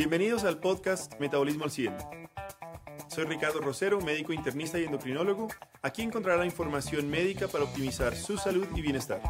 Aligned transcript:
Bienvenidos 0.00 0.44
al 0.44 0.58
podcast 0.60 1.20
Metabolismo 1.20 1.64
al 1.64 1.70
100. 1.70 1.94
Soy 3.08 3.24
Ricardo 3.26 3.60
Rosero, 3.60 4.00
médico 4.00 4.32
internista 4.32 4.80
y 4.80 4.84
endocrinólogo. 4.84 5.48
Aquí 5.82 6.00
encontrará 6.00 6.46
información 6.46 7.10
médica 7.10 7.48
para 7.48 7.64
optimizar 7.64 8.16
su 8.16 8.38
salud 8.38 8.66
y 8.74 8.80
bienestar. 8.80 9.20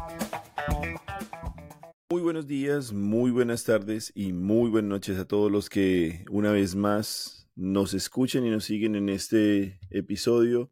Muy 2.09 2.21
buenos 2.21 2.47
días, 2.47 2.93
muy 2.93 3.31
buenas 3.31 3.65
tardes 3.65 4.13
y 4.15 4.31
muy 4.31 4.69
buenas 4.69 4.87
noches 4.87 5.19
a 5.19 5.25
todos 5.25 5.51
los 5.51 5.69
que 5.69 6.23
una 6.29 6.53
vez 6.53 6.73
más 6.73 7.49
nos 7.53 7.93
escuchen 7.93 8.45
y 8.45 8.49
nos 8.49 8.63
siguen 8.63 8.95
en 8.95 9.09
este 9.09 9.77
episodio 9.89 10.71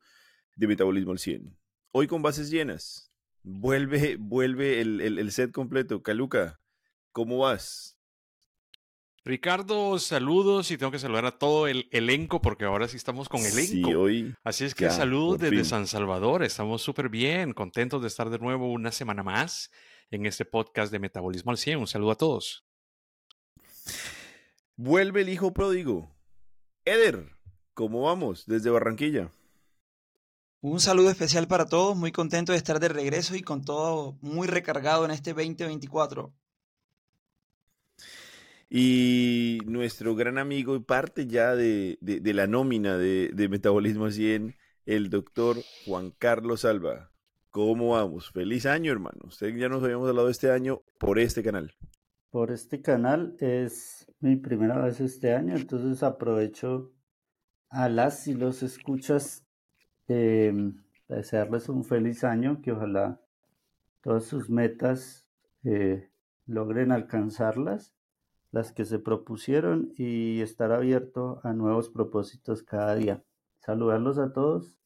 de 0.55 0.68
Metabolismo 0.68 1.11
al 1.11 1.20
100. 1.20 1.57
Hoy 1.91 2.07
con 2.07 2.21
bases 2.21 2.50
llenas. 2.50 3.11
Vuelve, 3.43 4.16
vuelve 4.18 4.79
el, 4.79 5.02
el 5.02 5.31
set 5.34 5.52
completo. 5.52 6.04
Caluca, 6.04 6.61
¿cómo 7.11 7.39
vas? 7.39 7.98
Ricardo, 9.25 10.00
saludos 10.00 10.71
y 10.71 10.78
tengo 10.78 10.91
que 10.91 11.00
saludar 11.00 11.25
a 11.25 11.37
todo 11.37 11.68
el 11.68 11.87
elenco 11.91 12.41
porque 12.41 12.65
ahora 12.65 12.87
sí 12.87 12.97
estamos 12.97 13.28
con 13.28 13.42
elenco. 13.42 13.89
Sí, 13.89 13.93
hoy. 13.93 14.36
Así 14.43 14.64
es 14.64 14.73
que 14.73 14.89
saludos 14.89 15.39
desde 15.39 15.65
San 15.65 15.87
Salvador. 15.87 16.43
Estamos 16.43 16.82
súper 16.82 17.09
bien, 17.09 17.54
contentos 17.54 18.01
de 18.01 18.07
estar 18.07 18.29
de 18.29 18.39
nuevo 18.39 18.71
una 18.71 18.92
semana 18.92 19.23
más 19.23 19.71
en 20.09 20.25
este 20.25 20.45
podcast 20.45 20.92
de 20.92 21.00
Metabolismo 21.00 21.51
al 21.51 21.57
100. 21.57 21.79
Un 21.79 21.87
saludo 21.87 22.11
a 22.11 22.15
todos. 22.15 22.65
Vuelve 24.75 25.21
el 25.21 25.29
hijo 25.29 25.54
pródigo. 25.54 26.15
Eder, 26.86 27.29
¿cómo 27.73 28.04
vamos 28.04 28.45
desde 28.45 28.70
Barranquilla? 28.70 29.31
Un 30.61 30.79
saludo 30.79 31.09
especial 31.09 31.47
para 31.47 31.65
todos, 31.65 31.95
muy 31.95 32.11
contento 32.11 32.52
de 32.52 32.58
estar 32.58 32.80
de 32.80 32.89
regreso 32.89 33.36
y 33.36 33.42
con 33.42 33.64
todo 33.64 34.17
muy 34.22 34.47
recargado 34.47 35.06
en 35.06 35.11
este 35.11 35.33
2024. 35.33 36.33
Y 38.69 39.59
nuestro 39.66 40.16
gran 40.16 40.38
amigo 40.38 40.75
y 40.75 40.80
parte 40.80 41.25
ya 41.25 41.56
de, 41.56 41.98
la 42.02 42.45
nómina 42.45 42.98
de, 42.98 43.48
Metabolismo 43.50 44.12
100, 44.12 44.56
el 44.86 45.09
doctor 45.09 45.58
Juan 45.88 46.12
Carlos 46.12 46.66
Alba. 46.66 47.12
¿Cómo 47.50 47.94
vamos? 47.94 48.30
Feliz 48.31 48.67
año, 48.67 48.92
hermano. 48.92 49.22
Usted 49.23 49.56
ya 49.56 49.70
nos 49.70 49.84
habíamos 49.84 50.08
hablado 50.08 50.30
este 50.30 50.52
año 50.52 50.84
por 51.00 51.17
este 51.17 51.42
canal. 51.42 51.73
Por 52.30 52.52
este 52.52 52.80
canal 52.84 53.36
es 53.40 54.06
mi 54.20 54.36
primera 54.36 54.80
vez 54.80 55.02
este 55.02 55.34
año, 55.34 55.56
entonces 55.56 56.03
aprovecho 56.03 56.94
a 57.70 57.90
las 57.90 58.28
y 58.28 58.36
los 58.36 58.62
escuchas 58.62 59.47
de 60.08 60.73
desearles 61.08 61.70
un 61.70 61.84
feliz 61.84 62.23
año, 62.23 62.62
que 62.62 62.72
ojalá 62.72 63.20
todas 64.02 64.25
sus 64.25 64.52
metas 64.52 65.28
eh, 65.64 66.12
logren 66.45 66.92
alcanzarlas 66.92 67.95
las 68.52 68.72
que 68.72 68.86
se 68.86 69.00
propusieron 69.00 69.94
y 69.95 70.42
estar 70.42 70.72
abierto 70.72 71.39
a 71.44 71.53
nuevos 71.53 71.89
propósitos 71.89 72.64
cada 72.64 72.95
día. 72.95 73.23
Saludarlos 73.59 74.17
a 74.17 74.33
todos, 74.33 74.80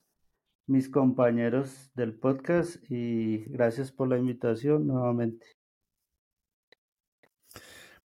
mis 0.68 0.90
compañeros 0.90 1.92
del 1.96 2.14
podcast 2.14 2.78
y 2.90 3.46
gracias 3.46 3.92
por 3.92 4.08
la 4.10 4.18
invitación 4.18 4.88
nuevamente. 4.88 5.46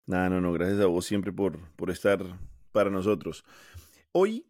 No, 0.05 0.29
no, 0.29 0.39
no, 0.39 0.53
gracias 0.53 0.79
a 0.79 0.85
vos 0.85 1.05
siempre 1.05 1.33
por, 1.33 1.59
por 1.75 1.89
estar 1.89 2.23
para 2.71 2.89
nosotros. 2.89 3.43
Hoy 4.11 4.47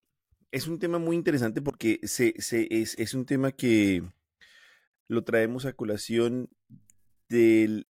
es 0.52 0.68
un 0.68 0.80
tema 0.80 1.00
muy 1.00 1.16
interesante 1.16 1.62
porque 1.62 2.00
se, 2.04 2.34
se, 2.38 2.68
es, 2.70 2.98
es 3.00 3.14
un 3.14 3.26
tema 3.26 3.52
que 3.52 4.04
lo 5.08 5.24
traemos 5.24 5.66
a 5.66 5.74
colación 5.74 6.50
del 7.30 7.87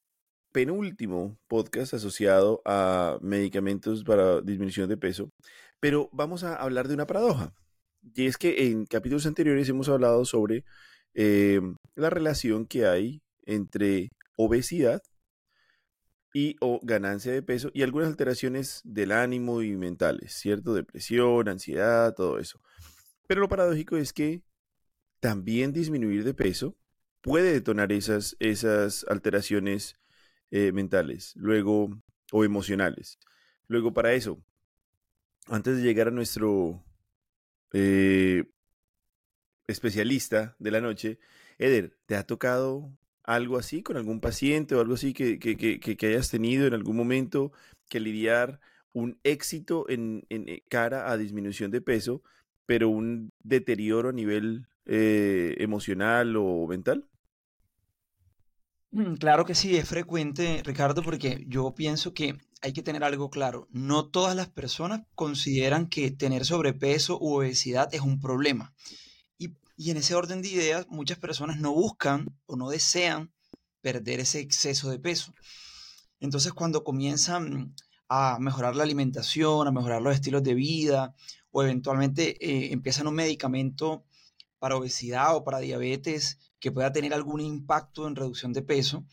penúltimo 0.57 1.39
podcast 1.49 1.93
asociado 1.93 2.63
a 2.65 3.19
medicamentos 3.21 4.05
para 4.05 4.41
disminución 4.41 4.89
de 4.89 4.97
peso, 4.97 5.31
pero 5.81 6.09
vamos 6.15 6.45
a 6.45 6.55
hablar 6.57 6.89
de 6.89 6.95
una 6.95 7.07
paradoja. 7.07 7.55
Y 8.15 8.25
es 8.25 8.39
que 8.39 8.69
en 8.69 8.87
capítulos 8.87 9.27
anteriores 9.27 9.69
hemos 9.69 9.91
hablado 9.91 10.25
sobre 10.25 10.65
eh, 11.13 11.61
la 11.95 12.09
relación 12.09 12.65
que 12.65 12.87
hay 12.87 13.21
entre 13.45 14.09
obesidad 14.35 15.03
y 16.33 16.57
o 16.63 16.81
ganancia 16.83 17.33
de 17.33 17.43
peso 17.43 17.71
y 17.75 17.83
algunas 17.83 18.09
alteraciones 18.09 18.81
del 18.83 19.13
ánimo 19.13 19.61
y 19.61 19.77
mentales, 19.77 20.33
¿cierto? 20.33 20.73
Depresión, 20.73 21.51
ansiedad, 21.51 22.15
todo 22.15 22.39
eso. 22.39 22.63
Pero 23.27 23.43
lo 23.43 23.51
paradójico 23.51 23.99
es 23.99 24.15
que 24.15 24.43
también 25.21 25.75
disminuir 25.75 26.25
de 26.25 26.33
peso 26.33 26.79
puede 27.21 27.53
detonar 27.53 27.93
esas, 27.93 28.37
esas 28.41 29.05
alteraciones 29.11 29.97
eh, 30.51 30.73
mentales, 30.73 31.33
luego, 31.37 31.91
o 32.33 32.45
emocionales. 32.45 33.19
Luego, 33.69 33.93
para 33.93 34.13
eso, 34.13 34.41
antes 35.49 35.77
de 35.77 35.83
llegar 35.83 36.09
a 36.09 36.13
nuestro 36.13 36.85
eh, 37.73 38.45
especialista 39.67 40.55
de 40.59 40.71
la 40.71 40.81
noche, 40.81 41.19
Eder, 41.59 41.97
¿te 42.07 42.17
ha 42.17 42.25
tocado 42.25 42.93
algo 43.25 43.59
así 43.59 43.83
con 43.83 43.97
algún 43.97 44.21
paciente 44.21 44.75
o 44.75 44.81
algo 44.81 44.95
así 44.95 45.13
que, 45.13 45.39
que, 45.39 45.57
que, 45.57 46.07
hayas 46.07 46.31
tenido 46.31 46.67
en 46.67 46.75
algún 46.75 46.97
momento 46.97 47.53
que 47.89 47.99
lidiar 47.99 48.61
un 48.93 49.19
éxito 49.25 49.89
en, 49.89 50.25
en, 50.29 50.49
eh, 50.49 50.63
cara 50.69 51.11
a 51.11 51.17
disminución 51.17 51.71
de 51.73 51.81
peso, 51.81 52.23
pero 52.67 52.89
un 52.89 53.33
deterioro 53.43 54.11
a 54.11 54.13
nivel 54.13 54.69
emocional 54.89 56.37
o 56.37 56.69
mental? 56.69 57.09
Mm, 58.97 59.17
claro 59.17 59.45
que 59.45 59.55
sí, 59.55 59.77
es 59.77 59.87
frecuente, 59.87 60.63
Ricardo, 60.65 61.03
porque 61.03 61.45
yo 61.49 61.75
pienso 61.75 62.15
que 62.15 62.39
hay 62.63 62.73
que 62.73 62.83
tener 62.83 63.05
algo 63.05 63.29
claro. 63.29 63.69
No 63.71 64.09
todas 64.09 64.35
las 64.35 64.49
personas 64.49 65.03
consideran 65.15 65.89
que 65.89 66.11
tener 66.11 66.47
sobrepeso 66.47 67.19
u 67.21 67.35
obesidad 67.37 67.91
es 67.93 68.01
un 68.01 68.21
problema. 68.21 68.73
Y, 69.39 69.51
en 69.91 69.99
ese 69.99 70.15
orden 70.15 70.41
de 70.41 70.49
ideas, 70.49 70.87
muchas 70.89 71.19
personas 71.19 71.59
no 71.61 71.75
buscan 71.75 72.27
o 72.47 72.57
no 72.57 72.71
desean 72.71 73.35
perder 73.83 74.21
ese 74.21 74.41
exceso 74.41 74.89
de 74.89 74.99
peso. 74.99 75.35
Entonces, 76.19 76.55
cuando 76.55 76.83
comienzan 76.83 77.75
a 78.09 78.39
mejorar 78.41 78.77
la 78.77 78.85
alimentación, 78.85 79.69
a 79.69 79.73
mejorar 79.73 80.01
los 80.01 80.15
estilos 80.15 80.43
de 80.43 80.55
vida, 80.55 81.15
o 81.51 81.63
eventualmente 81.63 82.37
eh, 82.41 82.73
empiezan 82.73 83.09
un 83.09 83.15
medicamento 83.15 84.06
para 84.67 84.79
obesidad 84.79 85.37
o 85.37 85.45
para 85.45 85.61
diabetes 85.61 86.41
que 86.59 86.73
pueda 86.73 86.91
tener 86.91 87.15
algún 87.15 87.41
impacto 87.41 88.09
en 88.09 88.17
reducción 88.17 88.53
de 88.53 88.63
peso, 88.63 89.07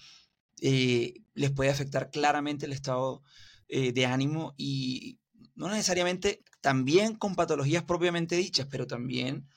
eh, 0.62 1.22
les 1.36 1.52
puede 1.52 1.70
afectar 1.70 2.10
claramente 2.10 2.66
el 2.66 2.72
estado 2.72 3.22
eh, 3.68 3.92
de 3.94 4.08
ánimo 4.08 4.56
y 4.58 5.20
no 5.54 5.70
necesariamente 5.70 6.44
también 6.60 7.14
con 7.14 7.36
patologías 7.36 7.84
propiamente 7.84 8.36
dichas, 8.36 8.66
pero 8.68 8.88
también 8.88 9.48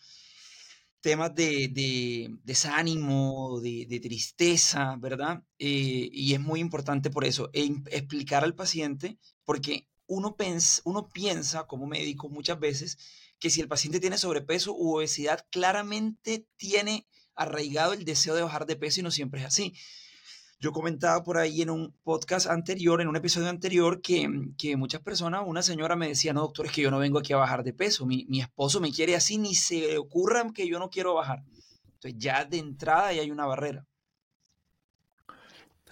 temas 1.01 1.34
de, 1.34 2.31
desánimo, 2.45 3.59
de, 3.63 3.99
tristeza, 4.03 4.97
¿verdad? 4.99 5.45
Eh, 5.59 6.11
y 6.13 6.34
es 6.34 6.41
muy 6.41 6.61
importante 6.61 7.09
por 7.09 7.25
eso, 7.25 7.49
e 7.55 7.75
explicar 7.91 8.45
al 8.45 8.55
paciente, 8.55 9.17
porque 9.47 9.89
uno, 10.07 10.37
uno 10.84 11.09
piensa 11.09 11.67
como 11.67 11.87
médico 11.87 12.28
muchas 12.28 12.61
veces 12.61 12.99
que 13.38 13.50
si 13.50 13.60
el 13.60 13.69
paciente 13.69 14.00
tiene 14.00 14.19
sobrepeso 14.19 14.74
u 14.74 14.97
obesidad, 14.97 15.47
claramente 15.50 16.47
tiene 16.56 17.06
arraigado 17.34 17.92
el 17.92 18.04
deseo 18.04 18.34
de 18.34 18.42
bajar 18.42 18.66
de 18.66 18.76
peso 18.76 19.00
y 19.00 19.02
no 19.02 19.10
siempre 19.10 19.41
es 19.41 19.47
así. 19.47 19.74
Yo 20.58 20.72
comentaba 20.72 21.22
por 21.22 21.36
ahí 21.36 21.60
en 21.60 21.69
un 21.69 21.94
podcast 22.02 22.47
anterior, 22.47 23.02
en 23.02 23.08
un 23.08 23.16
episodio 23.16 23.50
anterior, 23.50 24.00
que, 24.00 24.26
que 24.56 24.76
muchas 24.78 25.02
personas, 25.02 25.42
una 25.44 25.62
señora 25.62 25.97
me 25.97 26.08
decía, 26.08 26.32
no, 26.32 26.41
doctor, 26.41 26.66
es 26.66 26.72
que 26.72 26.80
yo 26.80 26.91
no 26.91 26.98
vengo 26.98 27.19
aquí 27.19 27.34
a 27.34 27.36
bajar 27.36 27.62
de 27.62 27.74
peso, 27.74 28.06
mi, 28.06 28.24
mi 28.30 28.41
esposo 28.41 28.80
me 28.80 28.91
quiere 28.91 29.14
así, 29.14 29.36
ni 29.36 29.54
se 29.54 29.80
le 29.80 29.98
ocurra 29.98 30.50
que 30.54 30.66
yo 30.66 30.78
no 30.78 30.88
quiero 30.88 31.12
bajar. 31.12 31.44
Entonces 31.84 32.14
ya 32.18 32.44
de 32.47 32.58
entrada 32.58 33.12
ya 33.12 33.20
hay 33.20 33.30
una 33.30 33.44
barrera. 33.44 33.86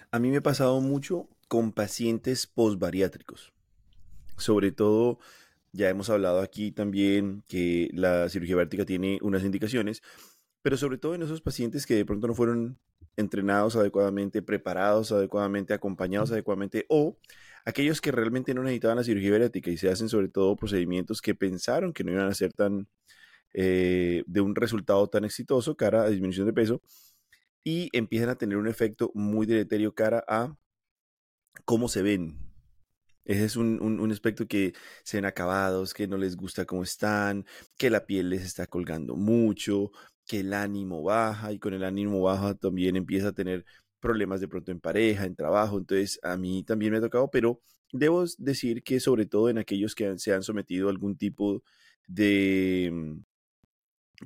A 0.09 0.17
mí 0.17 0.31
me 0.31 0.37
ha 0.37 0.41
pasado 0.41 0.81
mucho 0.81 1.29
con 1.47 1.71
pacientes 1.71 2.47
postbariátricos, 2.47 3.53
sobre 4.37 4.71
todo 4.71 5.19
ya 5.75 5.89
hemos 5.89 6.09
hablado 6.09 6.39
aquí 6.41 6.71
también 6.71 7.43
que 7.47 7.89
la 7.93 8.29
cirugía 8.29 8.55
bariátrica 8.55 8.85
tiene 8.85 9.19
unas 9.21 9.43
indicaciones, 9.43 10.01
pero 10.61 10.77
sobre 10.77 10.97
todo 10.97 11.15
en 11.15 11.23
esos 11.23 11.41
pacientes 11.41 11.85
que 11.85 11.95
de 11.95 12.05
pronto 12.05 12.27
no 12.27 12.33
fueron 12.33 12.79
entrenados 13.17 13.75
adecuadamente, 13.75 14.41
preparados 14.41 15.11
adecuadamente, 15.11 15.73
acompañados 15.73 16.31
adecuadamente, 16.31 16.85
o 16.89 17.17
aquellos 17.65 18.01
que 18.01 18.11
realmente 18.11 18.53
no 18.53 18.63
necesitaban 18.63 18.97
la 18.97 19.03
cirugía 19.03 19.31
bariátrica 19.31 19.69
y 19.71 19.77
se 19.77 19.89
hacen 19.89 20.09
sobre 20.09 20.29
todo 20.29 20.55
procedimientos 20.55 21.21
que 21.21 21.35
pensaron 21.35 21.93
que 21.93 22.03
no 22.03 22.11
iban 22.11 22.27
a 22.27 22.33
ser 22.33 22.53
tan 22.53 22.87
eh, 23.53 24.23
de 24.27 24.41
un 24.41 24.55
resultado 24.55 25.07
tan 25.07 25.25
exitoso 25.25 25.77
cara 25.77 26.03
a 26.03 26.09
disminución 26.09 26.45
de 26.45 26.53
peso 26.53 26.81
y 27.63 27.89
empiezan 27.93 28.29
a 28.29 28.35
tener 28.37 28.57
un 28.57 28.67
efecto 28.67 29.11
muy 29.13 29.45
deleterio 29.47 29.95
cara 29.95 30.23
a 30.27 30.55
cómo 31.65 31.87
se 31.89 32.01
ven, 32.01 32.44
ese 33.25 33.45
es 33.45 33.55
un, 33.55 34.11
aspecto 34.11 34.47
que 34.47 34.73
se 35.03 35.17
ven 35.17 35.25
acabados, 35.25 35.93
que 35.93 36.07
no 36.07 36.17
les 36.17 36.35
gusta 36.37 36.65
cómo 36.65 36.83
están, 36.83 37.45
que 37.77 37.89
la 37.89 38.05
piel 38.05 38.29
les 38.29 38.43
está 38.43 38.67
colgando 38.67 39.15
mucho, 39.15 39.91
que 40.27 40.41
el 40.41 40.53
ánimo 40.53 41.03
baja 41.03 41.51
y 41.51 41.59
con 41.59 41.73
el 41.73 41.83
ánimo 41.83 42.21
baja 42.21 42.55
también 42.55 42.95
empieza 42.95 43.29
a 43.29 43.33
tener 43.33 43.65
problemas 43.99 44.41
de 44.41 44.47
pronto 44.47 44.71
en 44.71 44.79
pareja, 44.79 45.25
en 45.25 45.35
trabajo, 45.35 45.77
entonces 45.79 46.19
a 46.23 46.37
mí 46.37 46.63
también 46.63 46.91
me 46.91 46.99
ha 46.99 47.01
tocado, 47.01 47.29
pero 47.31 47.59
debo 47.91 48.25
decir 48.37 48.83
que 48.83 48.99
sobre 48.99 49.25
todo 49.25 49.49
en 49.49 49.57
aquellos 49.57 49.95
que 49.95 50.17
se 50.19 50.33
han 50.33 50.43
sometido 50.43 50.87
a 50.87 50.91
algún 50.91 51.17
tipo 51.17 51.63
de 52.07 52.91
mm, 52.93 53.23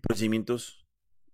procedimientos, 0.02 0.86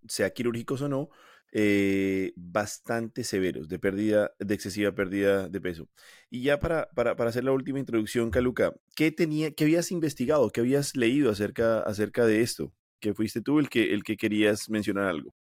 sea 0.08 0.32
quirúrgicos 0.32 0.82
o 0.82 0.90
no, 0.90 1.10
eh, 1.58 2.34
bastante 2.36 3.24
severos, 3.24 3.70
de 3.70 3.80
pérdida, 3.80 4.32
de 4.40 4.54
excesiva 4.54 4.92
pérdida 4.94 5.48
de 5.48 5.62
peso. 5.62 5.88
Y 6.30 6.42
ya 6.42 6.60
para, 6.60 6.90
para, 6.90 7.14
hacer 7.30 7.46
la 7.46 7.54
última 7.54 7.80
introducción, 7.80 8.30
Caluca, 8.30 8.74
¿qué, 8.94 9.10
tenía, 9.10 9.52
qué 9.52 9.64
habías 9.64 9.90
investigado, 9.90 10.50
qué 10.50 10.60
habías 10.60 10.98
leído 10.98 11.32
acerca, 11.32 11.80
acerca 11.80 12.26
de 12.26 12.42
esto? 12.42 12.74
Que 13.00 13.14
fuiste 13.14 13.40
tú 13.40 13.60
el 13.60 13.70
que, 13.70 13.94
el 13.94 14.04
que 14.04 14.18
querías 14.18 14.70
mencionar 14.70 15.06
algo. 15.06 15.34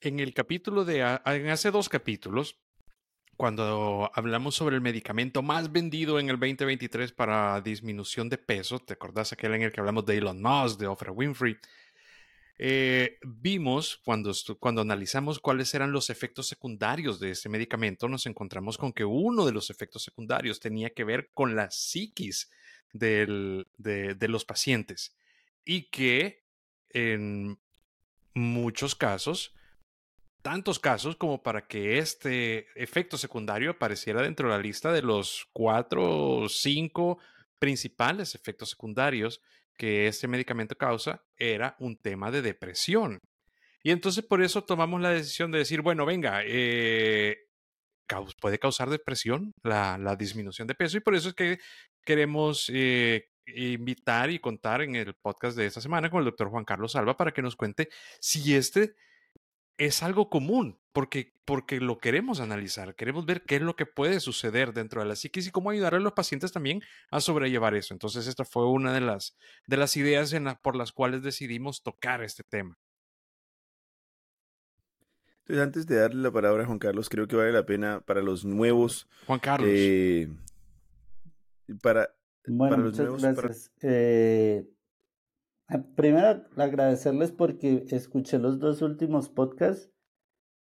En 0.00 0.20
el 0.20 0.32
capítulo 0.32 0.84
de, 0.84 1.00
en 1.00 1.48
hace 1.48 1.72
dos 1.72 1.88
capítulos, 1.88 2.60
cuando 3.36 4.12
hablamos 4.14 4.54
sobre 4.54 4.76
el 4.76 4.80
medicamento 4.80 5.42
más 5.42 5.72
vendido 5.72 6.20
en 6.20 6.30
el 6.30 6.38
2023 6.38 7.10
para 7.10 7.60
disminución 7.62 8.28
de 8.28 8.38
peso, 8.38 8.78
¿te 8.78 8.92
acordás 8.92 9.32
aquel 9.32 9.54
en 9.54 9.62
el 9.62 9.72
que 9.72 9.80
hablamos 9.80 10.06
de 10.06 10.18
Elon 10.18 10.40
Musk, 10.40 10.78
de 10.78 10.86
Oprah 10.86 11.10
Winfrey? 11.10 11.56
Eh, 12.56 13.18
vimos 13.22 14.00
cuando, 14.04 14.32
cuando 14.60 14.82
analizamos 14.82 15.40
cuáles 15.40 15.74
eran 15.74 15.90
los 15.92 16.08
efectos 16.08 16.46
secundarios 16.46 17.18
de 17.18 17.30
ese 17.30 17.48
medicamento, 17.48 18.08
nos 18.08 18.26
encontramos 18.26 18.78
con 18.78 18.92
que 18.92 19.04
uno 19.04 19.44
de 19.44 19.52
los 19.52 19.70
efectos 19.70 20.02
secundarios 20.02 20.60
tenía 20.60 20.90
que 20.90 21.04
ver 21.04 21.30
con 21.34 21.56
la 21.56 21.70
psiquis 21.70 22.50
de, 22.92 23.64
de 23.76 24.28
los 24.28 24.44
pacientes 24.44 25.16
y 25.64 25.90
que 25.90 26.44
en 26.90 27.58
muchos 28.34 28.94
casos, 28.94 29.52
tantos 30.42 30.78
casos 30.78 31.16
como 31.16 31.42
para 31.42 31.66
que 31.66 31.98
este 31.98 32.68
efecto 32.80 33.18
secundario 33.18 33.72
apareciera 33.72 34.22
dentro 34.22 34.48
de 34.48 34.56
la 34.56 34.62
lista 34.62 34.92
de 34.92 35.02
los 35.02 35.48
cuatro 35.52 36.38
o 36.38 36.48
cinco 36.48 37.18
principales 37.58 38.34
efectos 38.34 38.70
secundarios 38.70 39.40
que 39.76 40.06
este 40.06 40.28
medicamento 40.28 40.76
causa 40.76 41.22
era 41.36 41.76
un 41.78 41.96
tema 41.96 42.30
de 42.30 42.42
depresión. 42.42 43.18
Y 43.82 43.90
entonces 43.90 44.24
por 44.24 44.42
eso 44.42 44.64
tomamos 44.64 45.00
la 45.00 45.10
decisión 45.10 45.50
de 45.50 45.58
decir, 45.58 45.82
bueno, 45.82 46.06
venga, 46.06 46.42
eh, 46.44 47.36
puede 48.40 48.58
causar 48.58 48.90
depresión 48.90 49.52
la, 49.62 50.16
disminución 50.18 50.66
de 50.68 50.74
peso 50.74 50.96
y 50.96 51.00
por 51.00 51.14
eso 51.14 51.30
es 51.30 51.34
que 51.34 51.58
queremos 52.04 52.70
eh, 52.72 53.26
invitar 53.46 54.30
y 54.30 54.38
contar 54.38 54.82
en 54.82 54.94
el 54.96 55.14
podcast 55.14 55.56
de 55.56 55.66
esta 55.66 55.80
semana 55.80 56.10
con 56.10 56.20
el 56.20 56.26
doctor 56.26 56.48
Juan 56.48 56.64
Carlos 56.64 56.96
Alba 56.96 57.16
para 57.16 57.32
que 57.32 57.42
nos 57.42 57.56
cuente 57.56 57.88
si 58.20 58.54
este 58.54 58.94
es 59.78 60.02
algo 60.02 60.30
común, 60.30 60.78
porque, 60.92 61.32
porque 61.44 61.80
lo 61.80 61.98
queremos 61.98 62.40
analizar, 62.40 62.94
queremos 62.94 63.26
ver 63.26 63.42
qué 63.42 63.56
es 63.56 63.62
lo 63.62 63.76
que 63.76 63.86
puede 63.86 64.20
suceder 64.20 64.72
dentro 64.72 65.00
de 65.00 65.08
la 65.08 65.16
psiquis 65.16 65.46
y 65.46 65.50
cómo 65.50 65.70
ayudar 65.70 65.94
a 65.94 66.00
los 66.00 66.12
pacientes 66.12 66.52
también 66.52 66.82
a 67.10 67.20
sobrellevar 67.20 67.74
eso. 67.74 67.94
Entonces, 67.94 68.26
esta 68.26 68.44
fue 68.44 68.68
una 68.68 68.92
de 68.92 69.00
las, 69.00 69.36
de 69.66 69.76
las 69.76 69.96
ideas 69.96 70.32
en 70.32 70.44
por 70.62 70.76
las 70.76 70.92
cuales 70.92 71.22
decidimos 71.22 71.82
tocar 71.82 72.22
este 72.22 72.44
tema. 72.44 72.78
Entonces, 75.40 75.62
antes 75.62 75.86
de 75.86 75.96
darle 75.96 76.22
la 76.22 76.30
palabra 76.30 76.62
a 76.62 76.66
Juan 76.66 76.78
Carlos, 76.78 77.08
creo 77.10 77.26
que 77.26 77.36
vale 77.36 77.52
la 77.52 77.66
pena 77.66 78.00
para 78.00 78.22
los 78.22 78.44
nuevos. 78.44 79.08
Juan 79.26 79.40
Carlos. 79.40 79.68
Eh, 79.70 80.30
para, 81.82 82.14
bueno, 82.46 82.78
muchas 82.78 83.22
gracias. 83.22 83.72
Eh, 83.82 84.64
primero, 85.96 86.44
agradecerles 86.56 87.32
porque 87.32 87.86
escuché 87.90 88.38
los 88.38 88.58
dos 88.58 88.82
últimos 88.82 89.28
podcasts 89.28 89.90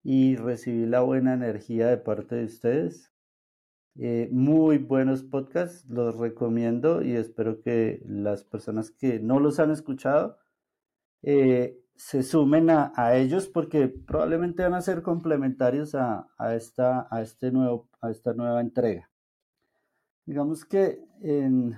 y 0.03 0.35
recibí 0.35 0.85
la 0.85 1.01
buena 1.01 1.33
energía 1.33 1.87
de 1.87 1.97
parte 1.97 2.35
de 2.35 2.45
ustedes. 2.45 3.11
Eh, 3.95 4.29
muy 4.31 4.77
buenos 4.77 5.23
podcasts, 5.23 5.85
los 5.89 6.15
recomiendo 6.17 7.01
y 7.01 7.11
espero 7.15 7.61
que 7.61 8.01
las 8.05 8.43
personas 8.43 8.89
que 8.91 9.19
no 9.19 9.39
los 9.39 9.59
han 9.59 9.71
escuchado 9.71 10.37
eh, 11.23 11.77
se 11.95 12.23
sumen 12.23 12.69
a, 12.69 13.15
ellos 13.15 13.47
porque 13.47 13.87
probablemente 13.89 14.63
van 14.63 14.73
a 14.73 14.81
ser 14.81 15.01
complementarios 15.01 15.93
a, 15.93 16.27
esta, 16.55 17.07
a, 17.11 17.21
este 17.21 17.51
nuevo, 17.51 17.89
a 18.01 18.09
esta 18.09 18.33
nueva 18.33 18.61
entrega. 18.61 19.11
Digamos 20.25 20.65
que 20.65 21.03
en, 21.21 21.75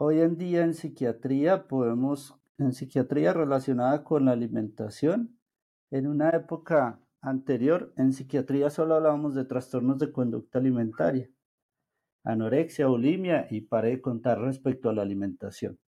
Hoy 0.00 0.20
en 0.20 0.38
día 0.38 0.62
en 0.62 0.74
psiquiatría 0.74 1.66
podemos, 1.66 2.38
en 2.56 2.72
psiquiatría 2.72 3.32
relacionada 3.32 4.04
con 4.04 4.26
la 4.26 4.30
alimentación, 4.30 5.40
en 5.90 6.06
una 6.06 6.30
época 6.30 7.00
anterior, 7.20 7.92
en 7.96 8.12
psiquiatría 8.12 8.70
solo 8.70 8.94
hablábamos 8.94 9.34
de 9.34 9.44
trastornos 9.44 9.98
de 9.98 10.12
conducta 10.12 10.60
alimentaria, 10.60 11.28
anorexia, 12.22 12.86
bulimia 12.86 13.48
y 13.50 13.62
paré 13.62 13.90
de 13.90 14.00
contar 14.00 14.40
respecto 14.40 14.88
a 14.88 14.92
la 14.92 15.02
alimentación. 15.02 15.80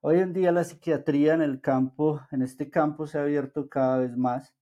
Hoy 0.00 0.20
en 0.20 0.32
día 0.32 0.50
la 0.50 0.64
psiquiatría 0.64 1.34
en 1.34 1.42
el 1.42 1.60
campo, 1.60 2.22
en 2.30 2.40
este 2.40 2.70
campo 2.70 3.06
se 3.06 3.18
ha 3.18 3.22
abierto 3.22 3.68
cada 3.68 3.98
vez 3.98 4.16
más. 4.16 4.54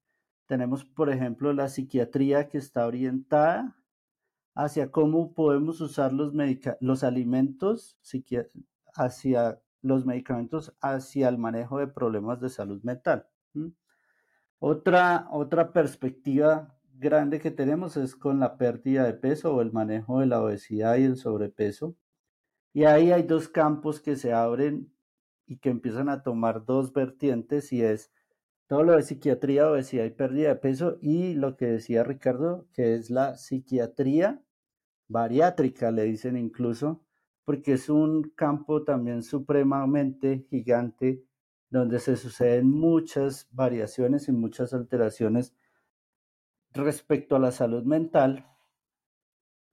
Tenemos, 0.47 0.85
por 0.85 1.11
ejemplo, 1.11 1.53
la 1.53 1.69
psiquiatría 1.69 2.49
que 2.49 2.59
está 2.59 2.89
orientada 2.89 3.77
hacia 4.57 4.91
cómo 4.91 5.33
podemos 5.33 5.81
usar 5.81 6.13
los, 6.13 6.33
los 6.81 7.05
alimentos 7.05 7.97
hacia 9.01 9.61
los 9.83 10.05
medicamentos 10.05 10.75
hacia 10.81 11.29
el 11.29 11.39
manejo 11.39 11.79
de 11.79 11.87
problemas 11.87 12.41
de 12.41 12.51
salud 12.51 12.83
mental. 12.83 13.27
Otra, 14.59 15.27
otra 15.31 15.73
perspectiva 15.73 16.77
grande 16.93 17.41
que 17.41 17.51
tenemos 17.51 17.97
es 17.97 18.15
con 18.15 18.41
la 18.41 18.59
pérdida 18.59 19.05
de 19.05 19.15
peso 19.15 19.55
o 19.55 19.63
el 19.63 19.73
manejo 19.73 20.21
de 20.21 20.27
la 20.27 20.43
obesidad 20.43 20.97
y 20.97 21.05
el 21.05 21.17
sobrepeso. 21.17 21.97
Y 22.75 22.85
ahí 22.85 23.11
hay 23.11 23.23
dos 23.23 23.49
campos 23.49 24.01
que 24.01 24.17
se 24.17 24.35
abren 24.35 24.93
y 25.47 25.57
que 25.57 25.71
empiezan 25.71 26.09
a 26.11 26.23
tomar 26.23 26.65
dos 26.67 26.93
vertientes 26.93 27.73
y 27.73 27.83
es 27.83 28.13
todo 28.69 28.85
lo 28.85 28.95
de 28.95 29.03
psiquiatría, 29.03 29.69
obesidad 29.69 30.05
y 30.05 30.11
pérdida 30.11 30.51
de 30.51 30.57
peso 30.57 30.99
y 31.01 31.35
lo 31.35 31.57
que 31.57 31.67
decía 31.67 32.05
Ricardo, 32.05 32.69
que 32.73 32.95
es 32.95 33.11
la 33.11 33.37
psiquiatría 33.37 34.43
bariátrica, 35.09 35.91
le 35.91 36.05
dicen 36.05 36.37
incluso, 36.37 37.05
porque 37.51 37.73
es 37.73 37.89
un 37.89 38.31
campo 38.37 38.85
también 38.85 39.25
supremamente 39.25 40.47
gigante 40.51 41.25
donde 41.69 41.99
se 41.99 42.15
suceden 42.15 42.71
muchas 42.71 43.49
variaciones 43.51 44.29
y 44.29 44.33
muchas 44.33 44.73
alteraciones 44.73 45.53
respecto 46.73 47.35
a 47.35 47.41
la 47.41 47.51
salud 47.51 47.83
mental, 47.83 48.47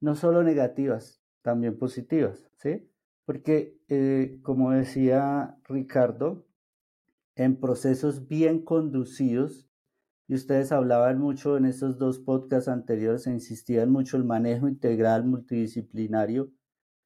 no 0.01 0.15
solo 0.15 0.41
negativas, 0.41 1.21
también 1.43 1.77
positivas, 1.77 2.49
¿sí? 2.55 2.89
Porque, 3.25 3.79
eh, 3.89 4.39
como 4.41 4.71
decía 4.71 5.59
Ricardo, 5.65 6.47
en 7.35 7.59
procesos 7.59 8.27
bien 8.27 8.63
conducidos, 8.63 9.69
y 10.27 10.33
ustedes 10.33 10.71
hablaban 10.71 11.19
mucho 11.19 11.57
en 11.57 11.65
estos 11.65 11.99
dos 11.99 12.17
podcasts 12.17 12.69
anteriores, 12.69 13.21
se 13.21 13.31
insistían 13.31 13.91
mucho 13.91 14.17
el 14.17 14.23
manejo 14.23 14.67
integral 14.67 15.25
multidisciplinario 15.25 16.56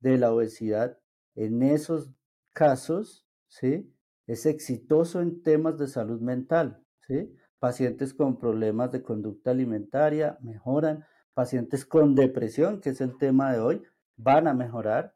de 0.01 0.17
la 0.17 0.34
obesidad, 0.34 1.00
en 1.36 1.63
esos 1.63 2.10
casos, 2.53 3.25
¿sí? 3.48 3.93
Es 4.27 4.46
exitoso 4.46 5.22
en 5.22 5.41
temas 5.41 5.77
de 5.77 5.88
salud 5.88 6.20
mental, 6.20 6.84
¿sí? 7.08 7.34
Pacientes 7.60 8.13
con 8.13 8.39
problemas 8.39 8.91
de 8.91 9.01
conducta 9.01 9.51
alimentaria 9.51 10.38
mejoran, 10.41 11.05
pacientes 11.34 11.86
con 11.86 12.15
depresión, 12.15 12.81
que 12.81 12.89
es 12.89 13.01
el 13.01 13.17
tema 13.17 13.53
de 13.53 13.60
hoy, 13.60 13.84
van 14.17 14.48
a 14.48 14.53
mejorar 14.53 15.15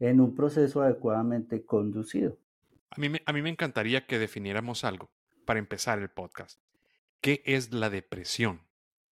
en 0.00 0.20
un 0.20 0.34
proceso 0.34 0.82
adecuadamente 0.82 1.64
conducido. 1.64 2.38
A 2.90 3.00
mí, 3.00 3.08
me, 3.08 3.22
a 3.24 3.32
mí 3.32 3.42
me 3.42 3.50
encantaría 3.50 4.06
que 4.06 4.18
definiéramos 4.18 4.84
algo 4.84 5.10
para 5.44 5.58
empezar 5.58 5.98
el 5.98 6.08
podcast. 6.08 6.60
¿Qué 7.20 7.42
es 7.44 7.72
la 7.72 7.90
depresión? 7.90 8.60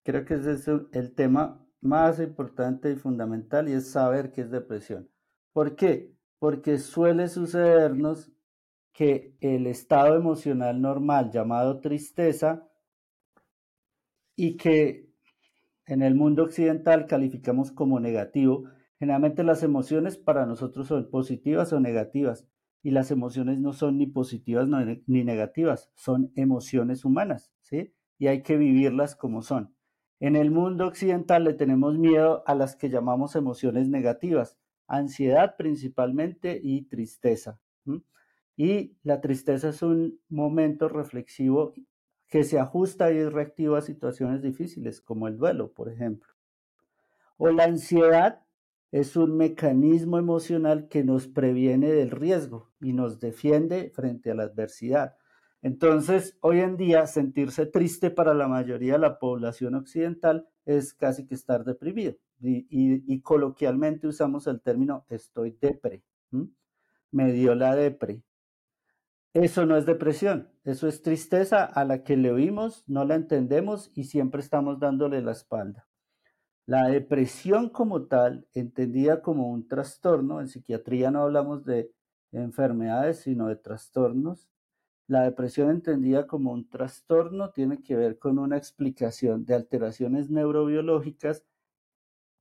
Creo 0.05 0.25
que 0.25 0.35
ese 0.35 0.53
es 0.53 0.69
el 0.69 1.15
tema 1.15 1.66
más 1.87 2.21
importante 2.21 2.91
y 2.91 2.97
fundamental 2.97 3.69
y 3.69 3.73
es 3.73 3.91
saber 3.91 4.33
qué 4.33 4.43
es 4.43 4.51
depresión. 4.51 5.09
¿Por 5.53 5.77
qué? 5.77 6.13
Porque 6.39 6.79
suele 6.79 7.29
sucedernos 7.29 8.31
que 8.93 9.37
el 9.41 9.67
estado 9.67 10.17
emocional 10.17 10.81
normal 10.81 11.31
llamado 11.31 11.81
tristeza 11.81 12.69
y 14.37 14.57
que 14.57 15.07
en 15.87 16.03
el 16.03 16.15
mundo 16.15 16.43
occidental 16.43 17.07
calificamos 17.07 17.73
como 17.73 18.01
negativo, 18.01 18.65
generalmente 18.99 19.45
las 19.45 19.63
emociones 19.63 20.17
para 20.17 20.47
nosotros 20.47 20.89
son 20.89 21.11
positivas 21.11 21.73
o 21.73 21.81
negativas 21.81 22.47
y 22.83 22.91
las 22.91 23.11
emociones 23.11 23.61
no 23.61 23.73
son 23.73 23.99
ni 23.99 24.07
positivas 24.07 24.69
ni 25.07 25.25
negativas, 25.25 25.91
son 25.95 26.33
emociones 26.35 27.05
humanas, 27.05 27.53
¿sí? 27.61 27.95
Y 28.19 28.29
hay 28.29 28.43
que 28.43 28.57
vivirlas 28.57 29.15
como 29.15 29.43
son. 29.43 29.76
En 30.19 30.35
el 30.35 30.51
mundo 30.51 30.87
occidental 30.87 31.45
le 31.45 31.53
tenemos 31.53 31.99
miedo 31.99 32.43
a 32.47 32.55
las 32.55 32.75
que 32.75 32.89
llamamos 32.89 33.37
emociones 33.37 33.89
negativas, 33.89 34.59
ansiedad 34.87 35.57
principalmente 35.57 36.59
y 36.63 36.83
tristeza. 36.83 37.61
Y 38.57 38.97
la 39.03 39.21
tristeza 39.21 39.69
es 39.69 39.83
un 39.83 40.19
momento 40.31 40.89
reflexivo 40.89 41.75
que 42.29 42.43
se 42.43 42.59
ajusta 42.59 43.13
y 43.13 43.19
es 43.19 43.33
reactivo 43.33 43.77
a 43.77 43.83
situaciones 43.83 44.41
difíciles, 44.41 45.03
como 45.03 45.29
el 45.29 45.37
duelo, 45.37 45.73
por 45.73 45.91
ejemplo. 45.91 46.33
O 47.37 47.51
la 47.51 47.65
ansiedad 47.65 48.47
es 48.93 49.15
un 49.17 49.37
mecanismo 49.37 50.19
emocional 50.19 50.89
que 50.89 51.05
nos 51.05 51.29
previene 51.29 51.93
del 51.93 52.11
riesgo 52.11 52.71
y 52.81 52.95
nos 52.95 53.21
defiende 53.21 53.91
frente 53.95 54.31
a 54.31 54.35
la 54.35 54.45
adversidad. 54.45 55.17
Entonces, 55.67 56.39
hoy 56.43 56.61
en 56.61 56.77
día, 56.77 57.09
sentirse 57.09 57.67
triste 57.67 58.13
para 58.13 58.35
la 58.35 58.47
mayoría 58.47 58.93
de 58.93 58.99
la 59.01 59.19
población 59.19 59.75
occidental 59.75 60.47
es 60.65 60.95
casi 60.95 61.27
que 61.27 61.35
estar 61.35 61.65
deprimido. 61.65 62.15
Y, 62.41 63.21
coloquialmente 63.23 64.07
usamos 64.07 64.47
el 64.47 64.61
término 64.61 65.05
estoy 65.09 65.59
depre. 65.61 66.05
Me 67.11 67.33
dio 67.33 67.57
la 67.57 67.75
depre. 67.75 68.23
Eso 69.33 69.67
no 69.67 69.77
es 69.77 69.87
depresión, 69.87 70.49
eso 70.63 70.87
es 70.87 71.03
tristeza 71.03 71.65
a 71.65 71.85
la 71.85 72.05
que 72.05 72.17
le 72.17 72.31
oímos, 72.31 72.85
no 72.87 73.05
la 73.05 73.17
entendemos 73.17 73.91
y 73.93 74.05
siempre 74.05 74.43
estamos 74.43 74.79
dándole 74.79 75.21
la 75.21 75.33
espalda. 75.33 75.89
La 76.65 76.87
depresión 76.87 77.71
como 77.71 78.05
tal, 78.05 78.47
entendida 78.55 79.21
como 79.21 79.51
un 79.51 79.67
trastorno, 79.67 80.41
en 80.41 80.47
psiquiatría 80.47 81.11
no 81.11 81.23
hablamos 81.23 81.65
de 81.65 81.91
enfermedades, 82.31 83.23
sino 83.23 83.49
de 83.49 83.57
trastornos. 83.57 84.49
La 85.09 85.23
depresión 85.23 85.71
entendida 85.71 86.27
como 86.27 86.53
un 86.53 86.69
trastorno 86.69 87.51
tiene 87.51 87.81
que 87.81 87.95
ver 87.95 88.19
con 88.19 88.39
una 88.39 88.57
explicación 88.57 89.45
de 89.45 89.55
alteraciones 89.55 90.31
neurobiológicas 90.31 91.45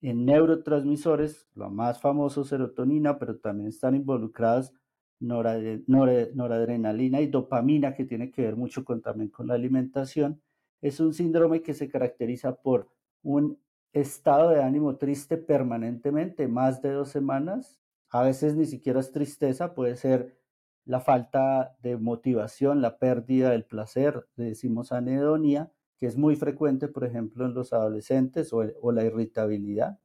en 0.02 0.26
neurotransmisores, 0.26 1.48
lo 1.56 1.70
más 1.70 2.02
famoso 2.02 2.44
serotonina, 2.44 3.20
pero 3.20 3.38
también 3.38 3.70
están 3.70 3.96
involucradas 3.96 4.74
noradrenalina 5.20 7.22
y 7.22 7.28
dopamina, 7.28 7.94
que 7.94 8.06
tiene 8.06 8.32
que 8.32 8.44
ver 8.44 8.56
mucho 8.56 8.84
con, 8.84 9.02
también 9.02 9.30
con 9.30 9.48
la 9.48 9.54
alimentación. 9.54 10.42
Es 10.82 11.00
un 11.00 11.14
síndrome 11.14 11.62
que 11.62 11.74
se 11.74 11.90
caracteriza 11.90 12.56
por 12.56 12.90
un 13.24 13.60
estado 13.94 14.50
de 14.50 14.62
ánimo 14.62 14.98
triste 14.98 15.38
permanentemente, 15.38 16.48
más 16.48 16.82
de 16.82 16.92
dos 16.92 17.10
semanas. 17.10 17.80
A 18.10 18.24
veces 18.24 18.56
ni 18.56 18.66
siquiera 18.66 19.00
es 19.00 19.12
tristeza, 19.12 19.74
puede 19.74 19.96
ser 19.96 20.38
la 20.86 21.00
falta 21.00 21.76
de 21.82 21.98
motivación, 21.98 22.82
la 22.82 22.98
pérdida 22.98 23.50
del 23.50 23.66
placer, 23.66 24.28
decimos 24.36 24.92
anedonia, 24.92 25.72
que 26.00 26.06
es 26.06 26.18
muy 26.18 26.36
frecuente, 26.36 26.88
por 26.88 27.06
ejemplo, 27.06 27.46
en 27.46 27.54
los 27.54 27.74
adolescentes, 27.74 28.54
o 28.54 28.92
la 28.92 29.04
irritabilidad, 29.04 30.00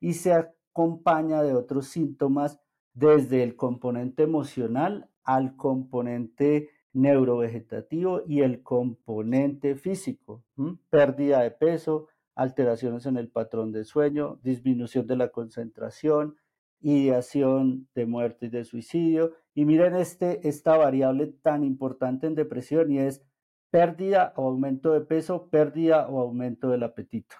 y 0.00 0.14
se 0.14 0.32
acompaña 0.32 1.42
de 1.42 1.54
otros 1.54 1.86
síntomas 1.86 2.60
desde 2.92 3.42
el 3.42 3.56
componente 3.56 4.24
emocional 4.24 5.10
al 5.22 5.56
componente 5.56 6.70
neurovegetativo 6.92 8.22
y 8.26 8.40
el 8.40 8.62
componente 8.62 9.76
físico, 9.76 10.44
pérdida 10.88 11.42
de 11.42 11.50
peso, 11.50 12.08
alteraciones 12.34 13.06
en 13.06 13.16
el 13.16 13.28
patrón 13.28 13.70
de 13.70 13.84
sueño, 13.84 14.40
disminución 14.42 15.06
de 15.06 15.16
la 15.16 15.28
concentración, 15.28 16.36
ideación 16.80 17.88
de 17.94 18.06
muerte 18.06 18.46
y 18.46 18.48
de 18.50 18.64
suicidio. 18.64 19.34
Y 19.54 19.64
miren 19.64 19.94
este, 19.96 20.46
esta 20.48 20.76
variable 20.76 21.26
tan 21.42 21.64
importante 21.64 22.26
en 22.26 22.34
depresión 22.34 22.90
y 22.90 22.98
es 22.98 23.22
pérdida 23.70 24.32
o 24.36 24.48
aumento 24.48 24.92
de 24.92 25.00
peso, 25.00 25.48
pérdida 25.48 26.08
o 26.08 26.20
aumento 26.20 26.68
del 26.68 26.82
apetito. 26.82 27.36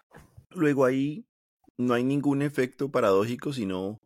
Luego 0.51 0.85
ahí 0.85 1.27
no 1.77 1.95
hay 1.95 2.05
ningún 2.05 2.43
efecto 2.43 2.91
paradójico, 2.91 3.53
sino 3.53 4.01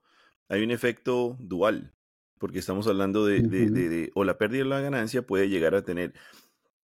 hay 0.49 0.63
un 0.65 0.71
efecto 0.71 1.37
dual, 1.39 1.95
porque 2.39 2.59
estamos 2.59 2.87
hablando 2.89 3.25
de, 3.25 3.43
de, 3.43 3.71
de, 3.71 4.11
o 4.15 4.25
la 4.25 4.37
pérdida 4.37 4.65
de 4.65 4.69
la 4.69 4.81
ganancia 4.81 5.23
puede 5.23 5.49
llegar 5.49 5.75
a 5.75 5.85
tener. 5.85 6.13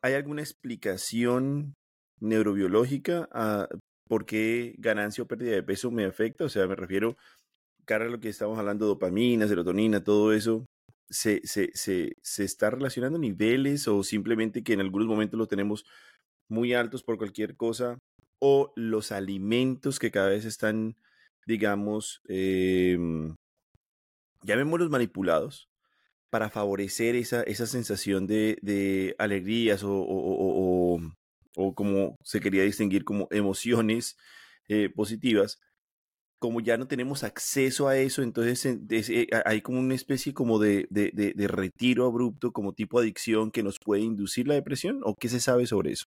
¿Hay 0.02 0.14
alguna 0.14 0.40
explicación 0.40 1.74
neurobiológica 2.20 3.28
a 3.32 3.68
por 4.10 4.26
qué 4.26 4.74
ganancia 4.78 5.22
o 5.22 5.26
pérdida 5.26 5.52
de 5.52 5.62
peso 5.62 5.90
me 5.90 6.04
afecta. 6.04 6.44
O 6.44 6.48
sea, 6.48 6.66
me 6.66 6.74
refiero, 6.74 7.16
cara 7.90 8.08
lo 8.08 8.20
que 8.20 8.28
estamos 8.28 8.56
hablando, 8.56 8.86
dopamina, 8.86 9.48
serotonina, 9.48 10.04
todo 10.04 10.32
eso, 10.32 10.64
¿se, 11.08 11.40
se, 11.44 11.72
se, 11.74 12.12
se 12.22 12.44
está 12.44 12.70
relacionando 12.70 13.18
niveles 13.18 13.88
o 13.88 14.04
simplemente 14.04 14.62
que 14.62 14.74
en 14.74 14.80
algunos 14.80 15.08
momentos 15.08 15.36
lo 15.36 15.48
tenemos 15.48 15.84
muy 16.48 16.72
altos 16.72 17.02
por 17.02 17.18
cualquier 17.18 17.56
cosa? 17.56 17.98
O 18.38 18.72
los 18.76 19.10
alimentos 19.10 19.98
que 19.98 20.12
cada 20.12 20.28
vez 20.28 20.44
están, 20.44 20.94
digamos, 21.46 22.20
eh, 22.28 22.96
llamémoslos 24.44 24.88
manipulados, 24.88 25.68
para 26.30 26.48
favorecer 26.48 27.16
esa, 27.16 27.42
esa 27.42 27.66
sensación 27.66 28.28
de, 28.28 28.56
de 28.62 29.16
alegrías 29.18 29.82
o, 29.82 29.90
o, 29.92 31.00
o 31.56 31.74
como 31.74 32.14
se 32.22 32.38
quería 32.38 32.62
distinguir 32.62 33.02
como 33.02 33.26
emociones 33.32 34.16
eh, 34.68 34.90
positivas, 34.94 35.58
como 36.40 36.60
ya 36.60 36.78
no 36.78 36.88
tenemos 36.88 37.22
acceso 37.22 37.86
a 37.86 37.98
eso, 37.98 38.22
entonces 38.22 38.64
eh, 38.66 39.28
hay 39.44 39.60
como 39.60 39.78
una 39.78 39.94
especie 39.94 40.32
como 40.32 40.58
de, 40.58 40.88
de, 40.90 41.48
retiro 41.48 42.06
abrupto, 42.06 42.50
como 42.50 42.72
tipo 42.72 42.98
adicción 42.98 43.50
que 43.50 43.62
nos 43.62 43.78
puede 43.78 44.00
inducir 44.00 44.48
la 44.48 44.54
depresión, 44.54 45.02
o 45.04 45.14
qué 45.14 45.28
se 45.28 45.38
sabe 45.38 45.66
sobre 45.66 45.92
eso? 45.92 46.06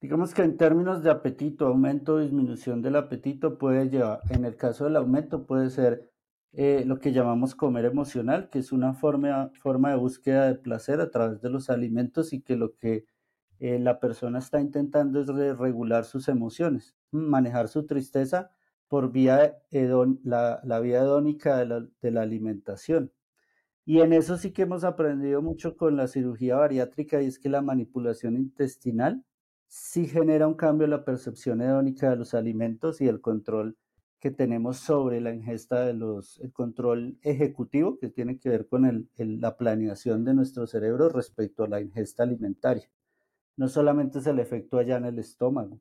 Digamos 0.00 0.32
que 0.32 0.42
en 0.42 0.56
términos 0.56 1.02
de 1.02 1.10
apetito, 1.10 1.66
aumento 1.66 2.14
o 2.14 2.20
disminución 2.20 2.80
del 2.80 2.96
apetito 2.96 3.58
puede 3.58 3.90
llevar, 3.90 4.20
en 4.30 4.46
el 4.46 4.56
caso 4.56 4.84
del 4.84 4.96
aumento 4.96 5.44
puede 5.44 5.68
ser 5.68 6.10
eh, 6.54 6.84
lo 6.86 6.98
que 7.00 7.12
llamamos 7.12 7.54
comer 7.54 7.84
emocional, 7.84 8.48
que 8.48 8.60
es 8.60 8.72
una 8.72 8.94
forma, 8.94 9.50
forma 9.60 9.90
de 9.90 9.96
búsqueda 9.96 10.46
de 10.46 10.54
placer 10.54 11.02
a 11.02 11.10
través 11.10 11.42
de 11.42 11.50
los 11.50 11.68
alimentos 11.68 12.32
y 12.32 12.40
que 12.40 12.56
lo 12.56 12.74
que 12.76 13.04
eh, 13.58 13.78
la 13.78 14.00
persona 14.00 14.38
está 14.38 14.58
intentando 14.58 15.20
es 15.20 15.28
regular 15.58 16.06
sus 16.06 16.28
emociones, 16.28 16.96
manejar 17.10 17.68
su 17.68 17.84
tristeza 17.84 18.53
por 18.88 19.12
vía 19.12 19.58
la, 19.70 20.60
la, 20.64 20.80
vía 20.80 21.00
hedónica 21.00 21.56
de 21.58 21.66
la, 21.66 21.86
de 22.02 22.10
la 22.10 22.22
alimentación. 22.22 23.12
Y 23.84 24.00
en 24.00 24.12
eso 24.12 24.38
sí 24.38 24.52
que 24.52 24.62
hemos 24.62 24.84
aprendido 24.84 25.42
mucho 25.42 25.76
con 25.76 25.96
la 25.96 26.08
cirugía 26.08 26.56
bariátrica 26.56 27.22
y 27.22 27.26
es 27.26 27.38
que 27.38 27.48
la 27.48 27.62
manipulación 27.62 28.36
intestinal 28.36 29.24
sí 29.68 30.06
genera 30.06 30.46
un 30.46 30.54
cambio 30.54 30.84
en 30.86 30.92
la 30.92 31.04
percepción 31.04 31.60
hedónica 31.60 32.10
de 32.10 32.16
los 32.16 32.34
alimentos 32.34 33.00
y 33.00 33.08
el 33.08 33.20
control 33.20 33.76
que 34.20 34.30
tenemos 34.30 34.78
sobre 34.78 35.20
la 35.20 35.34
ingesta 35.34 35.84
de 35.84 35.94
los, 35.94 36.40
el 36.40 36.52
control 36.52 37.18
ejecutivo 37.22 37.98
que 37.98 38.08
tiene 38.08 38.38
que 38.38 38.48
ver 38.48 38.66
con 38.68 38.86
el, 38.86 39.08
la 39.40 39.56
planeación 39.56 40.24
de 40.24 40.34
nuestro 40.34 40.66
cerebro 40.66 41.10
respecto 41.10 41.64
a 41.64 41.68
la 41.68 41.80
ingesta 41.80 42.22
alimentaria 42.22 42.88
no 43.56 43.68
solamente 43.68 44.18
es 44.18 44.26
el 44.26 44.38
efecto 44.38 44.78
allá 44.78 44.96
en 44.96 45.06
el 45.06 45.18
estómago. 45.18 45.80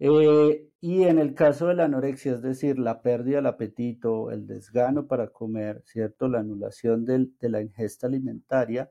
Eh, 0.00 0.68
y 0.80 1.02
en 1.04 1.18
el 1.18 1.34
caso 1.34 1.66
de 1.66 1.74
la 1.74 1.84
anorexia, 1.86 2.32
es 2.32 2.42
decir, 2.42 2.78
la 2.78 3.02
pérdida 3.02 3.36
del 3.36 3.46
apetito, 3.46 4.30
el 4.30 4.46
desgano 4.46 5.06
para 5.08 5.28
comer, 5.28 5.82
¿cierto? 5.84 6.28
La 6.28 6.40
anulación 6.40 7.04
de 7.04 7.48
la 7.48 7.60
ingesta 7.60 8.06
alimentaria, 8.06 8.90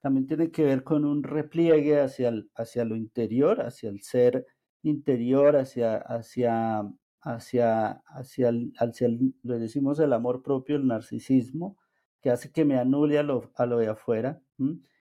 también 0.00 0.26
tiene 0.26 0.50
que 0.50 0.64
ver 0.64 0.84
con 0.84 1.04
un 1.04 1.22
repliegue 1.22 2.00
hacia, 2.00 2.32
hacia 2.54 2.84
lo 2.84 2.96
interior, 2.96 3.60
hacia 3.60 3.90
el 3.90 4.02
ser 4.02 4.46
interior, 4.82 5.56
hacia, 5.56 5.96
hacia, 5.96 6.82
hacia, 7.20 8.02
hacia, 8.06 8.52
hacia 8.78 9.08
le 9.08 9.58
decimos 9.58 9.98
el 10.00 10.12
amor 10.12 10.42
propio, 10.42 10.76
el 10.76 10.86
narcisismo, 10.86 11.76
que 12.22 12.30
hace 12.30 12.50
que 12.50 12.64
me 12.64 12.78
anule 12.78 13.18
a 13.18 13.22
lo, 13.22 13.50
a 13.56 13.66
lo 13.66 13.78
de 13.78 13.88
afuera 13.88 14.40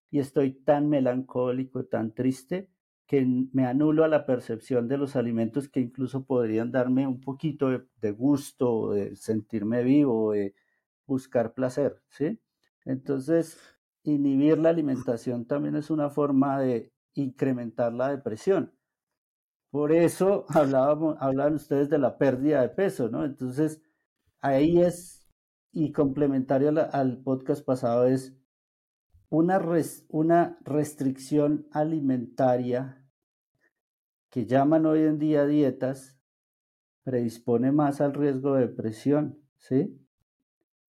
y 0.10 0.20
estoy 0.20 0.52
tan 0.52 0.90
melancólico, 0.90 1.86
tan 1.86 2.14
triste, 2.14 2.70
que 3.08 3.26
me 3.54 3.66
anulo 3.66 4.04
a 4.04 4.10
la 4.10 4.26
percepción 4.26 4.90
de 4.90 4.98
los 4.98 5.16
alimentos 5.16 5.70
que 5.70 5.80
incluso 5.80 6.26
podrían 6.26 6.72
darme 6.72 7.08
un 7.08 7.22
poquito 7.22 7.70
de, 7.70 8.12
gusto, 8.12 8.92
de 8.92 9.16
sentirme 9.16 9.82
vivo, 9.84 10.34
de 10.34 10.54
buscar 11.06 11.54
placer, 11.54 12.02
¿sí? 12.10 12.40
Entonces, 12.84 13.60
inhibir 14.04 14.58
la 14.58 14.70
alimentación 14.70 15.46
también 15.46 15.76
es 15.78 15.90
una 15.90 16.10
forma 16.10 16.60
de 16.60 16.92
incrementar 17.14 17.94
la 17.94 18.10
depresión. 18.10 18.74
Por 19.72 19.94
eso 19.94 20.46
hablábamos, 20.50 21.16
hablaban 21.20 21.56
ustedes 21.56 21.90
de 21.90 22.00
la 22.00 22.18
pérdida 22.18 22.62
de 22.62 22.70
peso, 22.70 23.10
¿no? 23.10 23.24
Entonces, 23.24 23.82
ahí 24.42 24.82
es, 24.82 25.30
y 25.72 25.94
complementario 25.94 26.74
al 26.92 27.20
podcast 27.24 27.64
pasado, 27.64 28.06
es 28.06 28.36
una, 29.30 29.62
una 30.10 30.58
restricción 30.64 31.68
alimentaria 31.72 33.04
que 34.30 34.46
llaman 34.46 34.86
hoy 34.86 35.02
en 35.02 35.20
día 35.20 35.46
dietas 35.46 36.20
predispone 37.04 37.72
más 37.72 38.02
al 38.02 38.14
riesgo 38.14 38.56
de 38.56 38.68
depresión, 38.68 39.40
¿sí? 39.58 39.98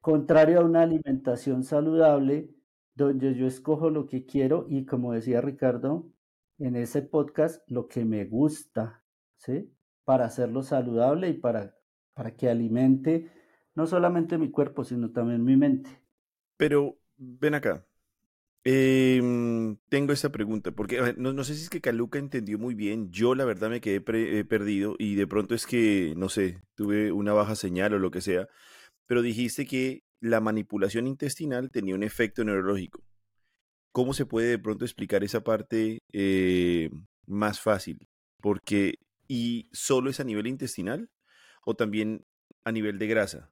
Contrario 0.01 0.61
a 0.61 0.65
una 0.65 0.83
alimentación 0.83 1.63
saludable 1.63 2.55
donde 2.95 3.35
yo 3.35 3.47
escojo 3.47 3.91
lo 3.91 4.07
que 4.07 4.27
quiero 4.27 4.67
y 4.69 4.85
como 4.85 5.13
decía 5.13 5.41
Ricardo 5.41 6.11
en 6.59 6.75
ese 6.75 7.03
podcast, 7.03 7.63
lo 7.71 7.87
que 7.87 8.05
me 8.05 8.25
gusta, 8.25 9.05
¿sí? 9.37 9.73
Para 10.05 10.25
hacerlo 10.25 10.63
saludable 10.63 11.29
y 11.29 11.35
para, 11.35 11.77
para 12.15 12.35
que 12.35 12.49
alimente 12.49 13.31
no 13.77 13.87
solamente 13.87 14.39
mi 14.39 14.51
cuerpo, 14.51 14.83
sino 14.83 15.13
también 15.13 15.45
mi 15.45 15.57
mente. 15.57 16.03
Pero 16.57 16.99
ven 17.17 17.55
acá, 17.55 17.87
Em, 18.65 19.77
tengo 19.89 20.13
esta 20.13 20.31
pregunta, 20.31 20.73
porque 20.73 21.15
no, 21.17 21.45
sé 21.45 21.55
si 21.55 21.63
es 21.63 21.71
que 21.71 21.81
Caluca 21.81 22.19
entendió 22.19 22.59
muy 22.59 22.75
bien. 22.75 23.11
Yo, 23.11 23.35
la 23.35 23.45
verdad, 23.45 23.71
me 23.71 23.81
quedé 23.81 24.03
eh, 24.39 24.45
perdido 24.45 24.97
y 24.99 25.15
de 25.15 25.27
pronto 25.27 25.55
es 25.55 25.67
que, 25.67 26.15
no 26.17 26.29
sé, 26.29 26.61
tuve 26.75 27.13
una 27.13 27.33
baja 27.33 27.55
señal 27.57 27.95
o 27.95 27.99
lo 27.99 28.11
que 28.11 28.21
sea. 28.21 28.49
Pero 29.07 29.23
dijiste 29.23 29.67
que 29.67 30.05
la 30.21 30.41
manipulación 30.41 31.07
intestinal 31.07 31.71
tenía 31.71 31.95
un 31.95 32.03
efecto 32.03 32.45
neurológico. 32.45 33.03
¿Cómo 33.93 34.15
se 34.15 34.27
puede 34.27 34.49
de 34.51 34.59
pronto 34.59 34.85
explicar 34.85 35.25
esa 35.25 35.43
parte 35.43 36.01
eh, 36.13 36.91
más 37.27 37.61
fácil? 37.61 38.09
Porque, 38.41 38.97
¿y 39.29 39.69
solo 39.73 40.11
es 40.11 40.21
a 40.21 40.25
nivel 40.25 40.47
intestinal 40.47 41.11
o 41.65 41.75
también 41.75 42.25
a 42.65 42.73
nivel 42.73 42.99
de 42.99 43.07
grasa? 43.09 43.51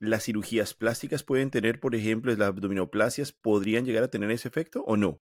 ¿Las 0.00 0.24
cirugías 0.24 0.74
plásticas 0.74 1.22
pueden 1.22 1.50
tener, 1.50 1.80
por 1.80 1.94
ejemplo, 1.94 2.34
las 2.34 2.48
abdominoplasias, 2.48 3.32
podrían 3.32 3.84
llegar 3.84 4.04
a 4.04 4.08
tener 4.08 4.30
ese 4.30 4.48
efecto 4.48 4.82
o 4.86 4.96
no? 4.96 5.20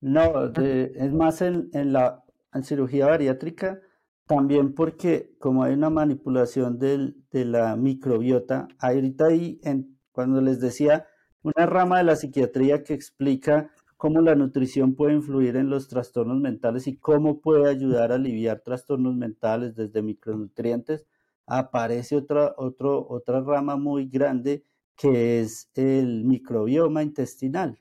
No, 0.00 0.52
es 0.56 1.12
más 1.12 1.42
en, 1.42 1.70
la 1.92 2.24
cirugía 2.62 3.06
bariátrica, 3.06 3.80
también 4.26 4.74
porque 4.74 5.34
como 5.38 5.62
hay 5.62 5.74
una 5.74 5.90
manipulación 5.90 6.78
de 6.78 7.44
la 7.44 7.76
microbiota, 7.76 8.68
ahorita 8.78 9.26
ahí, 9.26 9.60
en, 9.62 9.98
cuando 10.10 10.40
les 10.40 10.60
decía, 10.60 11.06
una 11.42 11.66
rama 11.66 11.98
de 11.98 12.04
la 12.04 12.16
psiquiatría 12.16 12.82
que 12.82 12.94
explica 12.94 13.70
cómo 13.96 14.20
la 14.20 14.34
nutrición 14.34 14.96
puede 14.96 15.14
influir 15.14 15.56
en 15.56 15.70
los 15.70 15.86
trastornos 15.86 16.40
mentales 16.40 16.88
y 16.88 16.96
cómo 16.96 17.40
puede 17.40 17.70
ayudar 17.70 18.10
a 18.10 18.16
aliviar 18.16 18.60
trastornos 18.60 19.14
mentales 19.14 19.76
desde 19.76 20.02
micronutrientes, 20.02 21.06
aparece 21.46 22.16
otra, 22.16 22.54
otra 22.56 23.40
rama 23.40 23.76
muy 23.76 24.08
grande 24.08 24.64
que 24.96 25.40
es 25.40 25.70
el 25.74 26.24
microbioma 26.24 27.02
intestinal. 27.02 27.80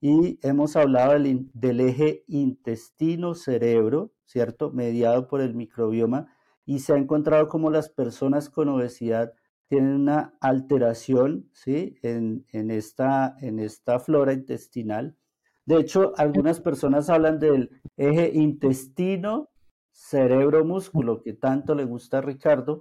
Y 0.00 0.38
hemos 0.42 0.76
hablado 0.76 1.12
del, 1.12 1.50
del 1.52 1.80
eje 1.80 2.24
intestino-cerebro, 2.26 4.12
¿cierto? 4.24 4.70
Mediado 4.70 5.28
por 5.28 5.40
el 5.40 5.54
microbioma. 5.54 6.34
Y 6.64 6.78
se 6.78 6.94
ha 6.94 6.96
encontrado 6.96 7.48
como 7.48 7.70
las 7.70 7.90
personas 7.90 8.48
con 8.48 8.68
obesidad 8.68 9.34
tienen 9.70 9.94
una 9.94 10.34
alteración 10.40 11.48
¿sí? 11.52 11.96
en, 12.02 12.44
en, 12.50 12.72
esta, 12.72 13.36
en 13.40 13.60
esta 13.60 14.00
flora 14.00 14.32
intestinal. 14.32 15.16
De 15.64 15.76
hecho, 15.76 16.12
algunas 16.16 16.60
personas 16.60 17.08
hablan 17.08 17.38
del 17.38 17.70
eje 17.96 18.32
intestino 18.34 19.48
cerebro 19.90 20.64
músculo 20.64 21.22
que 21.22 21.32
tanto 21.32 21.74
le 21.74 21.84
gusta 21.84 22.18
a 22.18 22.22
Ricardo 22.22 22.80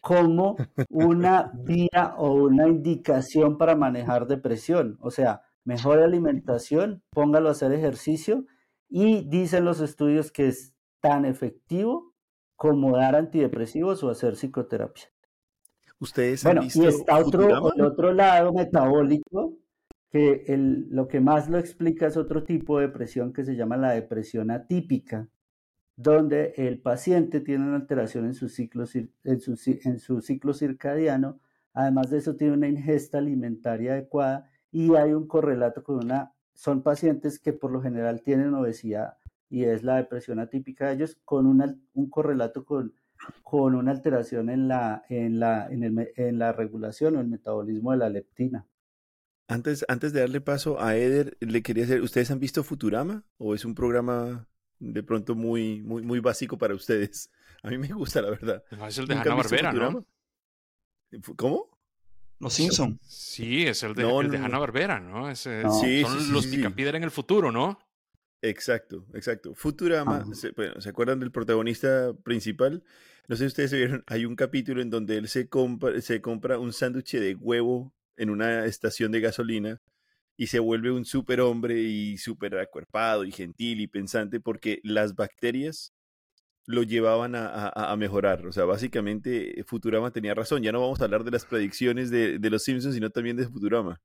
como 0.00 0.56
una 0.90 1.52
vía 1.54 2.14
o 2.18 2.32
una 2.32 2.68
indicación 2.68 3.58
para 3.58 3.76
manejar 3.76 4.26
depresión. 4.26 4.96
O 5.00 5.10
sea, 5.10 5.42
mejor 5.64 6.00
alimentación, 6.00 7.02
póngalo 7.10 7.48
a 7.48 7.52
hacer 7.52 7.72
ejercicio 7.72 8.46
y 8.88 9.28
dicen 9.28 9.64
los 9.64 9.80
estudios 9.80 10.32
que 10.32 10.48
es 10.48 10.74
tan 11.00 11.24
efectivo 11.24 12.14
como 12.56 12.96
dar 12.96 13.16
antidepresivos 13.16 14.02
o 14.02 14.10
hacer 14.10 14.34
psicoterapia. 14.34 15.04
Ustedes 16.00 16.44
bueno, 16.44 16.62
y 16.62 16.86
está 16.86 17.18
otro, 17.18 17.72
el 17.74 17.82
otro 17.82 18.12
lado 18.12 18.52
metabólico 18.52 19.54
que 20.10 20.44
el, 20.46 20.88
lo 20.90 21.06
que 21.08 21.20
más 21.20 21.48
lo 21.48 21.58
explica 21.58 22.06
es 22.06 22.16
otro 22.16 22.44
tipo 22.44 22.78
de 22.78 22.86
depresión 22.86 23.32
que 23.32 23.44
se 23.44 23.56
llama 23.56 23.76
la 23.76 23.90
depresión 23.90 24.50
atípica, 24.50 25.28
donde 25.98 26.54
el 26.56 26.78
paciente 26.78 27.40
tiene 27.40 27.66
una 27.66 27.74
alteración 27.74 28.24
en 28.26 28.34
su 28.34 28.48
ciclo, 28.48 28.84
en 29.24 29.40
su, 29.40 29.58
en 29.82 29.98
su 29.98 30.20
ciclo 30.20 30.54
circadiano, 30.54 31.40
además 31.72 32.08
de 32.10 32.18
eso 32.18 32.36
tiene 32.36 32.52
una 32.54 32.68
ingesta 32.68 33.18
alimentaria 33.18 33.94
adecuada 33.94 34.48
y 34.70 34.94
hay 34.94 35.12
un 35.12 35.26
correlato 35.26 35.82
con 35.82 35.96
una, 35.96 36.32
son 36.54 36.84
pacientes 36.84 37.40
que 37.40 37.52
por 37.52 37.72
lo 37.72 37.82
general 37.82 38.22
tienen 38.22 38.54
obesidad 38.54 39.16
y 39.50 39.64
es 39.64 39.82
la 39.82 39.96
depresión 39.96 40.38
atípica 40.38 40.86
de 40.86 40.94
ellos 40.94 41.18
con 41.24 41.46
una, 41.46 41.76
un 41.94 42.08
correlato 42.08 42.64
con, 42.64 42.94
con 43.42 43.74
una 43.74 43.90
alteración 43.90 44.50
en 44.50 44.68
la, 44.68 45.04
en, 45.08 45.40
la, 45.40 45.66
en, 45.68 45.82
el, 45.82 46.12
en 46.14 46.38
la 46.38 46.52
regulación 46.52 47.16
o 47.16 47.20
el 47.20 47.26
metabolismo 47.26 47.90
de 47.90 47.98
la 47.98 48.08
leptina. 48.08 48.68
Antes, 49.48 49.84
antes 49.88 50.12
de 50.12 50.20
darle 50.20 50.40
paso 50.40 50.80
a 50.80 50.94
Eder, 50.94 51.36
le 51.40 51.60
quería 51.62 51.82
hacer, 51.82 52.02
¿ustedes 52.02 52.30
han 52.30 52.38
visto 52.38 52.62
Futurama 52.62 53.24
o 53.36 53.56
es 53.56 53.64
un 53.64 53.74
programa 53.74 54.46
de 54.78 55.02
pronto 55.02 55.34
muy, 55.34 55.82
muy, 55.82 56.02
muy 56.02 56.20
básico 56.20 56.58
para 56.58 56.74
ustedes. 56.74 57.30
A 57.62 57.70
mí 57.70 57.78
me 57.78 57.88
gusta, 57.88 58.22
la 58.22 58.30
verdad. 58.30 58.62
es 58.86 58.98
el 58.98 59.06
de 59.06 59.14
Hanna 59.14 59.34
Barbera, 59.34 59.72
¿no? 59.72 60.06
¿Cómo? 61.36 61.78
Los 62.38 62.54
Simpson. 62.54 63.00
Sí, 63.02 63.66
es 63.66 63.82
el 63.82 63.94
de, 63.94 64.04
Hanna 64.04 64.58
Barbera, 64.58 65.00
¿no? 65.00 65.34
son 65.34 65.62
los 66.32 66.44
sí, 66.44 66.62
en 66.64 67.02
el 67.02 67.10
futuro, 67.10 67.50
¿no? 67.50 67.80
Exacto, 68.40 69.04
exacto. 69.14 69.54
Futurama, 69.56 70.24
se, 70.32 70.52
¿se 70.78 70.88
acuerdan 70.88 71.18
del 71.18 71.32
protagonista 71.32 72.12
principal? 72.22 72.84
No 73.26 73.36
sé 73.36 73.44
si 73.44 73.46
ustedes 73.48 73.70
se 73.70 73.76
vieron, 73.76 74.04
hay 74.06 74.24
un 74.24 74.36
capítulo 74.36 74.80
en 74.80 74.90
donde 74.90 75.18
él 75.18 75.28
se 75.28 75.48
compra, 75.48 76.00
se 76.00 76.22
compra 76.22 76.58
un 76.58 76.72
sándwich 76.72 77.16
de 77.16 77.34
huevo 77.34 77.92
en 78.16 78.30
una 78.30 78.64
estación 78.64 79.10
de 79.10 79.20
gasolina 79.20 79.80
y 80.40 80.46
se 80.46 80.60
vuelve 80.60 80.92
un 80.92 81.04
superhombre 81.04 81.80
y 81.80 82.16
súper 82.16 82.56
acuerpado 82.58 83.24
y 83.24 83.32
gentil 83.32 83.80
y 83.80 83.88
pensante 83.88 84.38
porque 84.38 84.80
las 84.84 85.16
bacterias 85.16 85.92
lo 86.64 86.84
llevaban 86.84 87.32
a, 87.34 87.96
mejorar. 87.96 88.46
O 88.46 88.52
sea, 88.52 88.64
básicamente 88.64 89.64
Futurama 89.66 90.12
tenía 90.12 90.34
razón. 90.34 90.62
Ya 90.62 90.70
no 90.70 90.80
vamos 90.80 91.00
a 91.00 91.04
hablar 91.04 91.24
de 91.24 91.32
las 91.32 91.44
predicciones 91.44 92.10
de, 92.10 92.38
los 92.50 92.62
Simpsons, 92.62 92.94
sino 92.94 93.10
también 93.10 93.36
de 93.36 93.48
Futurama. 93.48 94.00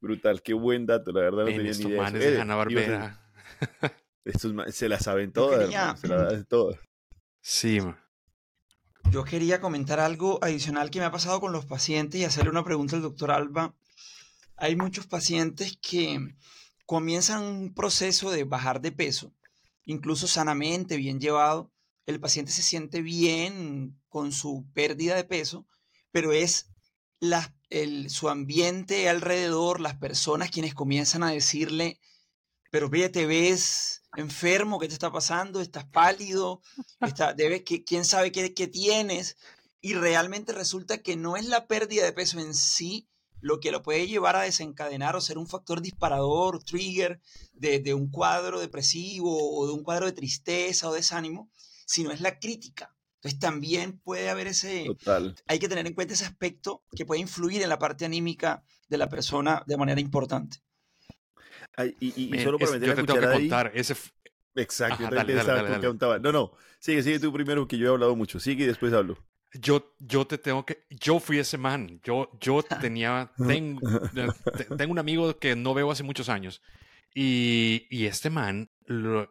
Brutal, 0.00 0.42
qué 0.42 0.54
buen 0.54 0.86
dato, 0.86 1.12
la 1.12 1.20
verdad 1.20 1.44
no 1.44 1.46
tenía 1.46 1.72
ni 1.72 1.84
idea. 1.84 2.02
Manes 2.02 2.20
de 2.20 2.40
Hanna 2.40 2.56
Barbera. 2.56 3.20
Estos 4.24 4.52
se 4.74 4.88
la 4.88 4.98
saben 4.98 5.32
todas, 5.32 5.70
se 6.00 6.08
la 6.08 6.18
saben 6.18 6.44
todas. 6.46 6.80
Sí, 7.40 7.78
Yo 9.10 9.22
quería 9.22 9.60
comentar 9.60 10.00
algo 10.00 10.42
adicional 10.42 10.90
que 10.90 10.98
me 10.98 11.04
ha 11.04 11.12
pasado 11.12 11.40
con 11.40 11.52
los 11.52 11.66
pacientes 11.66 12.20
y 12.20 12.24
hacerle 12.24 12.50
una 12.50 12.64
pregunta 12.64 12.96
al 12.96 13.02
doctor 13.02 13.30
Alba 13.30 13.76
hay 14.62 14.76
muchos 14.76 15.08
pacientes 15.08 15.76
que 15.82 16.20
comienzan 16.86 17.42
un 17.42 17.74
proceso 17.74 18.30
de 18.30 18.44
bajar 18.44 18.80
de 18.80 18.92
peso, 18.92 19.34
incluso 19.84 20.28
sanamente, 20.28 20.96
bien 20.96 21.18
llevado. 21.18 21.72
El 22.06 22.20
paciente 22.20 22.52
se 22.52 22.62
siente 22.62 23.02
bien 23.02 24.00
con 24.08 24.30
su 24.30 24.64
pérdida 24.72 25.16
de 25.16 25.24
peso, 25.24 25.66
pero 26.12 26.30
es 26.30 26.70
su 28.06 28.28
ambiente 28.28 29.08
alrededor, 29.08 29.80
las 29.80 29.96
personas 29.96 30.52
quienes 30.52 30.74
comienzan 30.74 31.24
a 31.24 31.32
decirle, 31.32 31.98
pero 32.70 32.88
ve, 32.88 33.08
te 33.08 33.26
ves 33.26 34.04
enfermo, 34.16 34.78
¿qué 34.78 34.86
te 34.86 34.94
está 34.94 35.10
pasando? 35.10 35.60
¿Estás 35.60 35.86
pálido? 35.86 36.62
Está, 37.00 37.34
debes, 37.34 37.64
¿Quién 37.84 38.04
sabe 38.04 38.30
qué, 38.30 38.54
qué 38.54 38.68
tienes? 38.68 39.36
Y 39.80 39.94
realmente 39.94 40.52
resulta 40.52 40.98
que 40.98 41.16
no 41.16 41.36
es 41.36 41.46
la 41.46 41.66
pérdida 41.66 42.04
de 42.04 42.12
peso 42.12 42.38
en 42.38 42.54
sí, 42.54 43.08
lo 43.42 43.58
que 43.60 43.72
lo 43.72 43.82
puede 43.82 44.06
llevar 44.06 44.36
a 44.36 44.42
desencadenar 44.42 45.16
o 45.16 45.20
ser 45.20 45.36
un 45.36 45.48
factor 45.48 45.82
disparador, 45.82 46.62
trigger 46.62 47.20
de, 47.52 47.92
un 47.92 48.08
cuadro 48.08 48.60
depresivo 48.60 49.58
o 49.58 49.66
de 49.66 49.72
un 49.72 49.82
cuadro 49.82 50.06
de 50.06 50.12
tristeza 50.12 50.88
o 50.88 50.94
desánimo, 50.94 51.50
sino 51.84 52.12
es 52.12 52.20
la 52.20 52.38
crítica. 52.38 52.94
Entonces 53.16 53.40
también 53.40 53.98
puede 53.98 54.30
haber 54.30 54.46
ese... 54.46 54.84
Total. 54.86 55.34
Hay 55.46 55.58
que 55.58 55.68
tener 55.68 55.86
en 55.86 55.94
cuenta 55.94 56.14
ese 56.14 56.24
aspecto 56.24 56.84
que 56.96 57.04
puede 57.04 57.20
influir 57.20 57.62
en 57.62 57.68
la 57.68 57.78
parte 57.78 58.04
anímica 58.04 58.62
de 58.88 58.98
la 58.98 59.08
persona 59.08 59.64
de 59.66 59.76
manera 59.76 60.00
importante. 60.00 60.58
y, 62.00 62.38
solo 62.42 62.58
para 62.58 62.72
meter 62.72 62.88
yo 62.88 62.94
te 62.94 63.02
tengo 63.02 63.20
que 63.20 63.32
contar 63.32 63.72
ese... 63.74 63.96
Exacto, 64.54 65.08
No, 66.20 66.32
no, 66.32 66.52
sigue, 66.78 67.02
sigue 67.02 67.18
tú 67.18 67.32
primero, 67.32 67.66
que 67.66 67.78
yo 67.78 67.86
he 67.86 67.90
hablado 67.90 68.14
mucho. 68.14 68.38
Sigue 68.38 68.64
y 68.64 68.66
después 68.66 68.92
hablo. 68.92 69.18
Yo, 69.54 69.94
yo 69.98 70.26
te 70.26 70.38
tengo 70.38 70.64
que. 70.64 70.84
Yo 70.90 71.20
fui 71.20 71.38
ese 71.38 71.58
man. 71.58 72.00
Yo, 72.02 72.30
yo 72.40 72.62
tenía. 72.80 73.32
Tengo, 73.46 73.80
tengo 74.76 74.92
un 74.92 74.98
amigo 74.98 75.38
que 75.38 75.56
no 75.56 75.74
veo 75.74 75.90
hace 75.90 76.02
muchos 76.02 76.28
años. 76.28 76.62
Y, 77.14 77.86
y 77.90 78.06
este 78.06 78.30
man, 78.30 78.70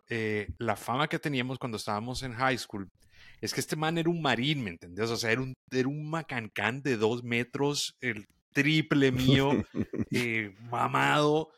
eh, 0.09 0.47
la 0.59 0.75
fama 0.75 1.07
que 1.07 1.19
teníamos 1.19 1.57
cuando 1.57 1.77
estábamos 1.77 2.21
en 2.23 2.33
high 2.33 2.57
school, 2.57 2.89
es 3.41 3.53
que 3.53 3.59
este 3.59 3.75
man 3.75 3.97
era 3.97 4.09
un 4.09 4.21
marín, 4.21 4.63
¿me 4.63 4.69
entendés? 4.69 5.09
O 5.09 5.17
sea, 5.17 5.31
era 5.31 5.41
un, 5.41 5.55
era 5.71 5.87
un 5.87 6.09
macancán 6.09 6.81
de 6.83 6.97
dos 6.97 7.23
metros, 7.23 7.97
el 7.99 8.27
triple 8.53 9.11
mío, 9.11 9.51
eh, 10.11 10.55
mamado. 10.69 11.49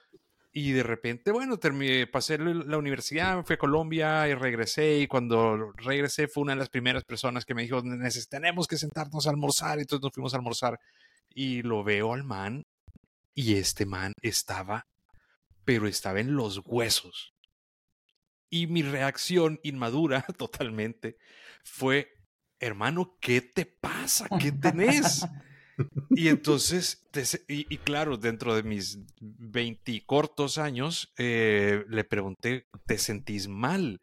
Y 0.56 0.72
de 0.72 0.84
repente, 0.84 1.32
bueno, 1.32 1.58
terminé, 1.58 2.06
pasé 2.06 2.38
la 2.38 2.78
universidad, 2.78 3.44
fui 3.44 3.56
a 3.56 3.58
Colombia 3.58 4.28
y 4.28 4.36
regresé. 4.36 5.00
Y 5.00 5.08
cuando 5.08 5.72
regresé 5.72 6.28
fue 6.28 6.44
una 6.44 6.54
de 6.54 6.60
las 6.60 6.70
primeras 6.70 7.04
personas 7.04 7.44
que 7.44 7.56
me 7.56 7.63
dijo, 7.63 7.82
tenemos 8.30 8.68
que 8.68 8.78
sentarnos 8.78 9.26
a 9.26 9.32
almorzar. 9.32 9.80
Entonces 9.80 10.04
nos 10.04 10.13
fuimos 10.13 10.34
a 10.36 10.38
almorzar. 10.38 10.80
Y 11.34 11.63
lo 11.63 11.84
veo 11.84 12.13
al 12.13 12.24
man. 12.24 12.68
Y 13.34 13.56
este 13.56 13.88
man 13.88 14.13
estaba, 14.22 14.86
pero 15.66 15.88
estaba 15.88 16.20
en 16.20 16.36
los 16.36 16.62
huesos. 16.63 17.34
Y 18.52 18.68
mi 18.68 18.84
reacción 18.84 19.60
inmadura 19.63 20.22
totalmente 20.38 21.18
fue, 21.63 22.13
hermano, 22.60 23.18
¿qué 23.20 23.42
te 23.42 23.66
pasa? 23.66 24.28
¿Qué 24.39 24.52
tenés? 24.62 25.26
Y 26.12 26.27
entonces, 26.27 27.07
y, 27.47 27.77
claro, 27.77 28.17
dentro 28.17 28.55
de 28.55 28.63
mis 28.63 28.99
20 29.19 30.03
cortos 30.05 30.57
años, 30.57 31.13
eh, 31.17 31.83
le 31.89 32.03
pregunté, 32.03 32.67
¿te 32.86 32.97
sentís 32.97 33.47
mal? 33.47 34.01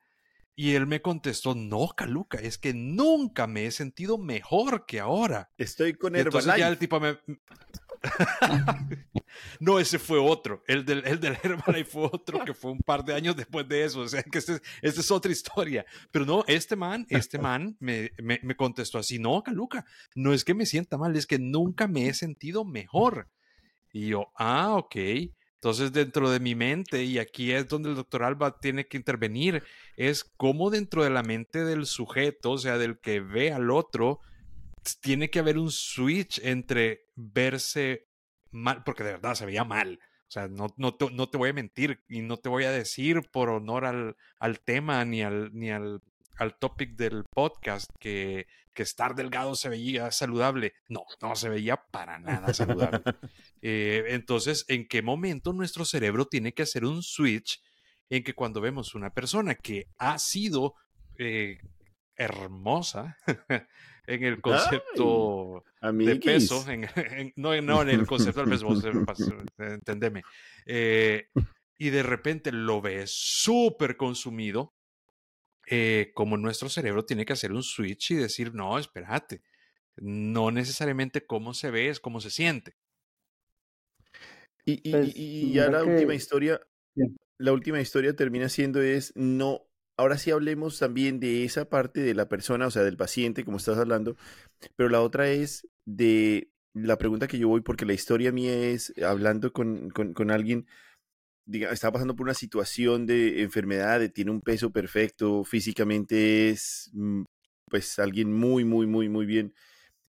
Y 0.57 0.75
él 0.75 0.87
me 0.87 1.01
contestó, 1.01 1.55
no, 1.55 1.89
Caluca, 1.97 2.39
es 2.39 2.59
que 2.59 2.75
nunca 2.75 3.47
me 3.47 3.67
he 3.67 3.71
sentido 3.71 4.19
mejor 4.19 4.85
que 4.85 5.01
ahora. 5.01 5.51
Estoy 5.57 5.95
con 5.95 6.15
Herbalife. 6.15 6.39
Entonces 6.39 6.61
ya 6.61 6.69
el 6.69 6.79
tipo 6.79 7.01
me... 7.01 7.19
no, 9.61 9.79
ese 9.79 9.99
fue 9.99 10.19
otro. 10.19 10.63
El 10.67 10.85
del, 10.85 11.03
el 11.07 11.21
del 11.21 11.37
Herbalife 11.43 11.91
fue 11.91 12.05
otro 12.05 12.45
que 12.45 12.55
fue 12.55 12.71
un 12.71 12.81
par 12.81 13.05
de 13.05 13.15
años 13.15 13.37
después 13.37 13.69
de 13.69 13.85
eso. 13.85 14.01
O 14.01 14.09
sea, 14.09 14.23
que 14.23 14.39
esta 14.39 14.61
es 14.83 15.11
otra 15.11 15.31
historia. 15.33 15.85
Pero 16.11 16.25
no, 16.25 16.45
este 16.47 16.77
man, 16.77 17.07
este 17.11 17.39
man 17.39 17.77
me, 17.81 18.11
me, 18.23 18.41
me, 18.43 18.57
contestó 18.57 18.99
así: 18.99 19.19
No, 19.19 19.43
Caluca, 19.43 19.85
no 20.15 20.33
es 20.33 20.45
que 20.45 20.55
me 20.55 20.67
sienta 20.67 20.97
mal, 20.97 21.17
es 21.17 21.27
que 21.27 21.39
nunca 21.39 21.87
me 21.87 22.09
he 22.09 22.15
sentido 22.15 22.65
mejor. 22.65 23.29
Y 23.93 24.09
yo, 24.09 24.29
ah, 24.37 24.77
ok. 24.77 24.97
Entonces, 25.55 25.93
dentro 25.93 26.31
de 26.31 26.41
mi 26.41 26.55
mente, 26.55 27.05
y 27.05 27.19
aquí 27.19 27.53
es 27.53 27.69
donde 27.69 27.91
el 27.91 27.97
doctor 27.97 28.23
Alba 28.23 28.59
tiene 28.61 28.87
que 28.87 28.97
intervenir, 28.97 29.63
es 29.97 30.25
cómo 30.25 30.71
dentro 30.71 31.05
de 31.05 31.11
la 31.11 31.23
mente 31.23 31.65
del 31.65 31.85
sujeto, 31.85 32.53
o 32.53 32.59
sea, 32.59 32.79
del 32.79 32.99
que 32.99 33.21
ve 33.21 33.53
al 33.53 33.71
otro, 33.71 34.21
tiene 35.01 35.31
que 35.31 35.39
haber 35.39 35.59
un 35.59 35.71
switch 35.71 36.41
entre 36.43 37.07
verse 37.15 38.09
mal, 38.51 38.83
porque 38.85 39.05
de 39.05 39.13
verdad 39.13 39.35
se 39.35 39.47
veía 39.47 39.65
mal. 39.65 39.99
O 40.29 40.33
sea, 40.33 40.49
no, 40.49 40.69
no, 40.77 40.95
te, 40.95 41.11
no 41.11 41.29
te 41.29 41.39
voy 41.39 41.51
a 41.51 41.55
mentir 41.55 42.05
y 42.09 42.21
no 42.21 42.37
te 42.37 42.49
voy 42.49 42.65
a 42.65 42.71
decir 42.71 43.23
por 43.33 43.49
honor 43.49 43.85
al, 43.85 44.17
al 44.39 44.61
tema 44.61 45.05
ni 45.05 45.23
al, 45.23 45.51
ni 45.53 45.71
al, 45.71 46.03
al 46.39 46.57
topic 46.59 46.95
del 46.97 47.25
podcast 47.25 47.91
que, 47.99 48.47
que 48.73 48.83
estar 48.85 49.15
delgado 49.15 49.57
se 49.57 49.69
veía 49.69 50.11
saludable. 50.13 50.75
No, 50.89 51.03
no 51.21 51.35
se 51.35 51.49
veía 51.49 51.77
para 51.91 52.19
nada 52.19 52.55
saludable. 52.55 53.03
Eh, 53.63 54.15
entonces, 54.15 54.65
¿en 54.69 54.89
qué 54.89 55.03
momento 55.03 55.53
nuestro 55.53 55.85
cerebro 55.85 56.25
tiene 56.25 56.55
que 56.55 56.63
hacer 56.63 56.87
un 56.87 57.03
switch 57.03 57.61
en 58.09 58.25
que 58.25 58.33
cuando 58.33 58.63
vemos 58.63 58.95
una 58.95 59.11
persona 59.11 59.55
que 59.55 59.87
ha 59.99 60.19
sido 60.19 60.77
eh, 61.19 61.59
hermosa 62.17 63.19
en 64.11 64.25
el 64.25 64.41
concepto 64.41 65.65
de 65.81 66.17
peso, 66.17 66.65
no, 67.37 67.55
en 67.55 67.89
el 67.89 68.07
concepto 68.07 68.45
del 68.45 69.05
peso, 69.07 69.37
entendeme, 69.59 70.23
eh, 70.67 71.29
y 71.79 71.91
de 71.91 72.03
repente 72.03 72.51
lo 72.51 72.81
ves 72.81 73.13
súper 73.13 73.97
consumido, 73.97 74.75
eh, 75.69 76.11
como 76.15 76.37
nuestro 76.37 76.69
cerebro 76.69 77.05
tiene 77.05 77.25
que 77.25 77.35
hacer 77.35 77.53
un 77.53 77.63
switch 77.63 78.11
y 78.11 78.17
decir, 78.17 78.53
no, 78.53 78.79
espérate, 78.79 79.43
no 79.97 80.51
necesariamente 80.51 81.25
cómo 81.25 81.55
se 81.55 81.71
ve, 81.71 81.89
es 81.89 82.01
cómo 82.01 82.21
se 82.21 82.31
siente. 82.31 82.75
Y, 84.65 84.89
y, 84.89 84.93
pues, 84.93 85.13
y 85.15 85.53
ya 85.53 85.69
la 85.71 85.85
última 85.85 86.15
historia, 86.15 86.61
la 87.39 87.53
última 87.53 87.81
historia 87.81 88.15
termina 88.15 88.49
siendo 88.49 88.83
es 88.83 89.13
no 89.15 89.70
ahora 90.01 90.17
sí 90.17 90.31
hablemos 90.31 90.79
también 90.79 91.21
de 91.21 91.45
esa 91.45 91.69
parte 91.69 92.01
de 92.01 92.15
la 92.15 92.27
persona, 92.27 92.67
o 92.67 92.71
sea, 92.71 92.83
del 92.83 92.97
paciente, 92.97 93.45
como 93.45 93.59
estás 93.59 93.77
hablando, 93.77 94.17
pero 94.75 94.89
la 94.89 95.03
otra 95.03 95.29
es 95.29 95.69
de 95.85 96.49
la 96.73 96.97
pregunta 96.97 97.29
que 97.29 97.39
yo 97.39 97.49
voy, 97.49 97.61
porque 97.61 97.85
la 97.85 97.93
historia 97.93 98.33
mía 98.33 98.55
es 98.55 98.95
hablando 99.05 99.53
con, 99.53 99.91
con, 99.91 100.31
alguien, 100.31 100.67
diga, 101.45 101.71
está 101.71 101.93
pasando 101.93 102.17
por 102.17 102.25
una 102.25 102.35
situación 102.35 103.05
de 103.05 103.43
enfermedad, 103.43 104.01
de 104.01 104.09
tiene 104.09 104.31
un 104.31 104.41
peso 104.41 104.71
perfecto, 104.71 105.45
físicamente 105.45 106.49
es 106.49 106.91
mm, 106.95 107.25
pues 107.67 107.99
alguien 107.99 108.33
muy, 108.33 108.65
muy, 108.65 108.87
muy, 108.87 109.11
muy 109.11 109.27
bien. 109.27 109.53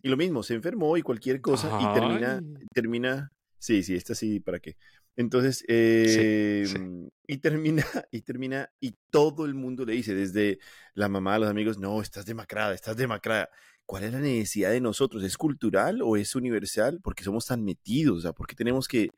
Y 0.01 0.07
lo 0.07 0.15
mismo, 0.15 0.41
se 0.41 0.53
enfermó 0.53 0.95
y 0.95 1.01
cualquier 1.01 1.41
cosa 1.41 1.77
y 1.81 1.93
termina, 1.93 2.41
termina, 2.73 3.31
sí, 3.59 3.83
sí, 3.83 3.95
esta 3.95 4.15
sí, 4.15 4.39
¿para 4.39 4.59
qué? 4.59 4.77
Entonces, 5.15 5.63
em, 5.67 7.09
y 7.27 7.37
termina, 7.37 7.85
y 8.11 8.21
termina, 8.21 8.69
y 8.79 8.95
todo 9.09 9.45
el 9.45 9.53
mundo 9.53 9.85
le 9.85 9.93
dice, 9.93 10.15
desde 10.15 10.59
la 10.93 11.09
mamá 11.09 11.35
a 11.35 11.39
los 11.39 11.49
amigos, 11.49 11.77
no, 11.77 12.01
estás 12.01 12.25
demacrada, 12.25 12.73
estás 12.73 12.97
demacrada. 12.97 13.49
¿Cuál 13.85 14.05
es 14.05 14.13
la 14.13 14.19
necesidad 14.19 14.71
de 14.71 14.79
nosotros? 14.79 15.23
¿Es 15.23 15.37
cultural 15.37 16.01
o 16.01 16.15
es 16.15 16.35
universal? 16.35 16.99
Porque 17.03 17.23
somos 17.23 17.45
tan 17.45 17.63
metidos, 17.63 18.19
o 18.19 18.21
sea, 18.21 18.33
porque 18.33 18.55
tenemos 18.55 18.87
que, 18.87 19.09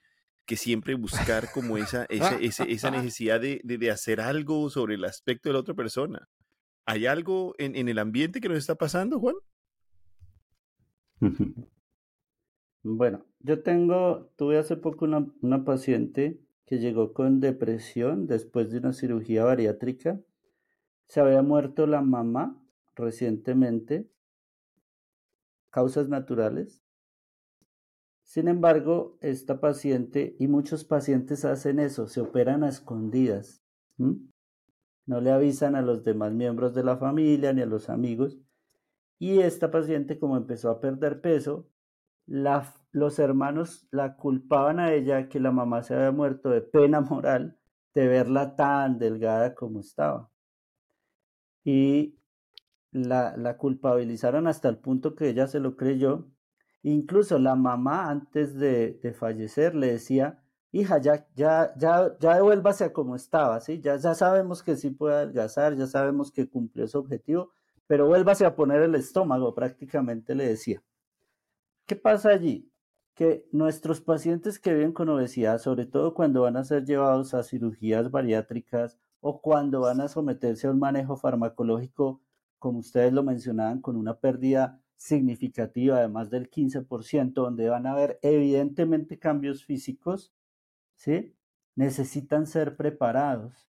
que 0.45 0.55
siempre 0.55 0.95
buscar 0.95 1.51
como 1.51 1.77
esa, 1.77 2.05
esa, 2.09 2.37
esa, 2.39 2.65
necesidad 2.91 3.39
de, 3.39 3.61
de, 3.63 3.91
hacer 3.91 4.19
algo 4.19 4.69
sobre 4.69 4.95
el 4.95 5.05
aspecto 5.05 5.49
de 5.49 5.53
la 5.53 5.59
otra 5.59 5.75
persona. 5.75 6.27
¿Hay 6.85 7.05
algo 7.05 7.53
en, 7.59 7.75
en 7.75 7.87
el 7.87 7.99
ambiente 7.99 8.41
que 8.41 8.49
nos 8.49 8.57
está 8.57 8.75
pasando, 8.75 9.19
Juan? 9.19 9.35
Bueno, 12.83 13.25
yo 13.43 13.61
tengo, 13.61 14.31
tuve 14.37 14.57
hace 14.57 14.77
poco 14.77 15.05
una, 15.05 15.27
una 15.41 15.65
paciente 15.65 16.39
que 16.65 16.79
llegó 16.79 17.13
con 17.13 17.41
depresión 17.41 18.25
después 18.25 18.71
de 18.71 18.77
una 18.79 18.93
cirugía 18.93 19.43
bariátrica. 19.43 20.19
Se 21.07 21.19
había 21.19 21.41
muerto 21.41 21.85
la 21.85 22.01
mamá 22.01 22.57
recientemente, 22.95 24.09
causas 25.69 26.07
naturales. 26.07 26.81
Sin 28.23 28.47
embargo, 28.47 29.17
esta 29.19 29.59
paciente 29.59 30.37
y 30.39 30.47
muchos 30.47 30.85
pacientes 30.85 31.43
hacen 31.43 31.79
eso, 31.79 32.07
se 32.07 32.21
operan 32.21 32.63
a 32.63 32.69
escondidas. 32.69 33.61
No 33.97 35.19
le 35.19 35.31
avisan 35.31 35.75
a 35.75 35.81
los 35.81 36.05
demás 36.05 36.31
miembros 36.31 36.73
de 36.73 36.85
la 36.85 36.95
familia 36.95 37.51
ni 37.51 37.61
a 37.61 37.65
los 37.65 37.89
amigos. 37.89 38.39
Y 39.19 39.39
esta 39.39 39.69
paciente, 39.69 40.17
como 40.17 40.37
empezó 40.37 40.69
a 40.69 40.79
perder 40.79 41.19
peso, 41.19 41.67
los 42.93 43.19
hermanos 43.19 43.87
la 43.91 44.15
culpaban 44.15 44.79
a 44.79 44.93
ella 44.93 45.27
que 45.27 45.39
la 45.41 45.51
mamá 45.51 45.83
se 45.83 45.95
había 45.95 46.11
muerto 46.11 46.49
de 46.49 46.61
pena 46.61 47.01
moral 47.01 47.57
de 47.93 48.07
verla 48.07 48.55
tan 48.55 48.99
delgada 48.99 49.55
como 49.55 49.81
estaba. 49.81 50.31
Y 51.65 52.19
la, 52.91 53.35
la 53.37 53.57
culpabilizaron 53.57 54.47
hasta 54.47 54.69
el 54.69 54.77
punto 54.77 55.15
que 55.15 55.29
ella 55.29 55.47
se 55.47 55.59
lo 55.59 55.75
creyó. 55.75 56.27
Incluso 56.83 57.39
la 57.39 57.55
mamá 57.55 58.09
antes 58.09 58.55
de, 58.55 58.99
de 59.01 59.13
fallecer 59.13 59.75
le 59.75 59.87
decía, 59.93 60.43
hija, 60.71 60.99
ya, 60.99 61.27
ya, 61.35 61.73
ya, 61.77 62.17
ya 62.19 62.35
devuélvase 62.35 62.85
a 62.85 62.93
como 62.93 63.15
estaba, 63.15 63.59
¿sí? 63.61 63.79
Ya, 63.81 63.95
ya 63.97 64.13
sabemos 64.15 64.63
que 64.63 64.75
sí 64.75 64.91
puede 64.91 65.15
adelgazar, 65.15 65.75
ya 65.77 65.87
sabemos 65.87 66.31
que 66.31 66.49
cumplió 66.49 66.87
su 66.87 66.99
objetivo, 66.99 67.53
pero 67.87 68.07
vuélvase 68.07 68.45
a 68.45 68.55
poner 68.55 68.81
el 68.81 68.95
estómago, 68.95 69.55
prácticamente 69.55 70.35
le 70.35 70.47
decía. 70.47 70.83
¿Qué 71.85 71.95
pasa 71.95 72.29
allí? 72.29 72.72
Que 73.15 73.47
nuestros 73.51 74.01
pacientes 74.01 74.59
que 74.59 74.73
viven 74.73 74.91
con 74.91 75.09
obesidad, 75.09 75.59
sobre 75.59 75.85
todo 75.85 76.13
cuando 76.13 76.41
van 76.41 76.57
a 76.57 76.63
ser 76.63 76.85
llevados 76.85 77.33
a 77.33 77.43
cirugías 77.43 78.09
bariátricas 78.09 78.97
o 79.21 79.41
cuando 79.41 79.81
van 79.81 80.01
a 80.01 80.07
someterse 80.07 80.67
a 80.67 80.71
un 80.71 80.79
manejo 80.79 81.15
farmacológico, 81.15 82.21
como 82.59 82.79
ustedes 82.79 83.13
lo 83.13 83.23
mencionaban, 83.23 83.81
con 83.81 83.95
una 83.97 84.19
pérdida 84.19 84.81
significativa 84.95 85.99
de 85.99 86.07
más 86.07 86.29
del 86.29 86.49
15%, 86.49 87.33
donde 87.33 87.69
van 87.69 87.85
a 87.87 87.91
haber 87.91 88.19
evidentemente 88.21 89.19
cambios 89.19 89.65
físicos, 89.65 90.33
¿sí? 90.95 91.35
necesitan 91.75 92.47
ser 92.47 92.75
preparados. 92.77 93.67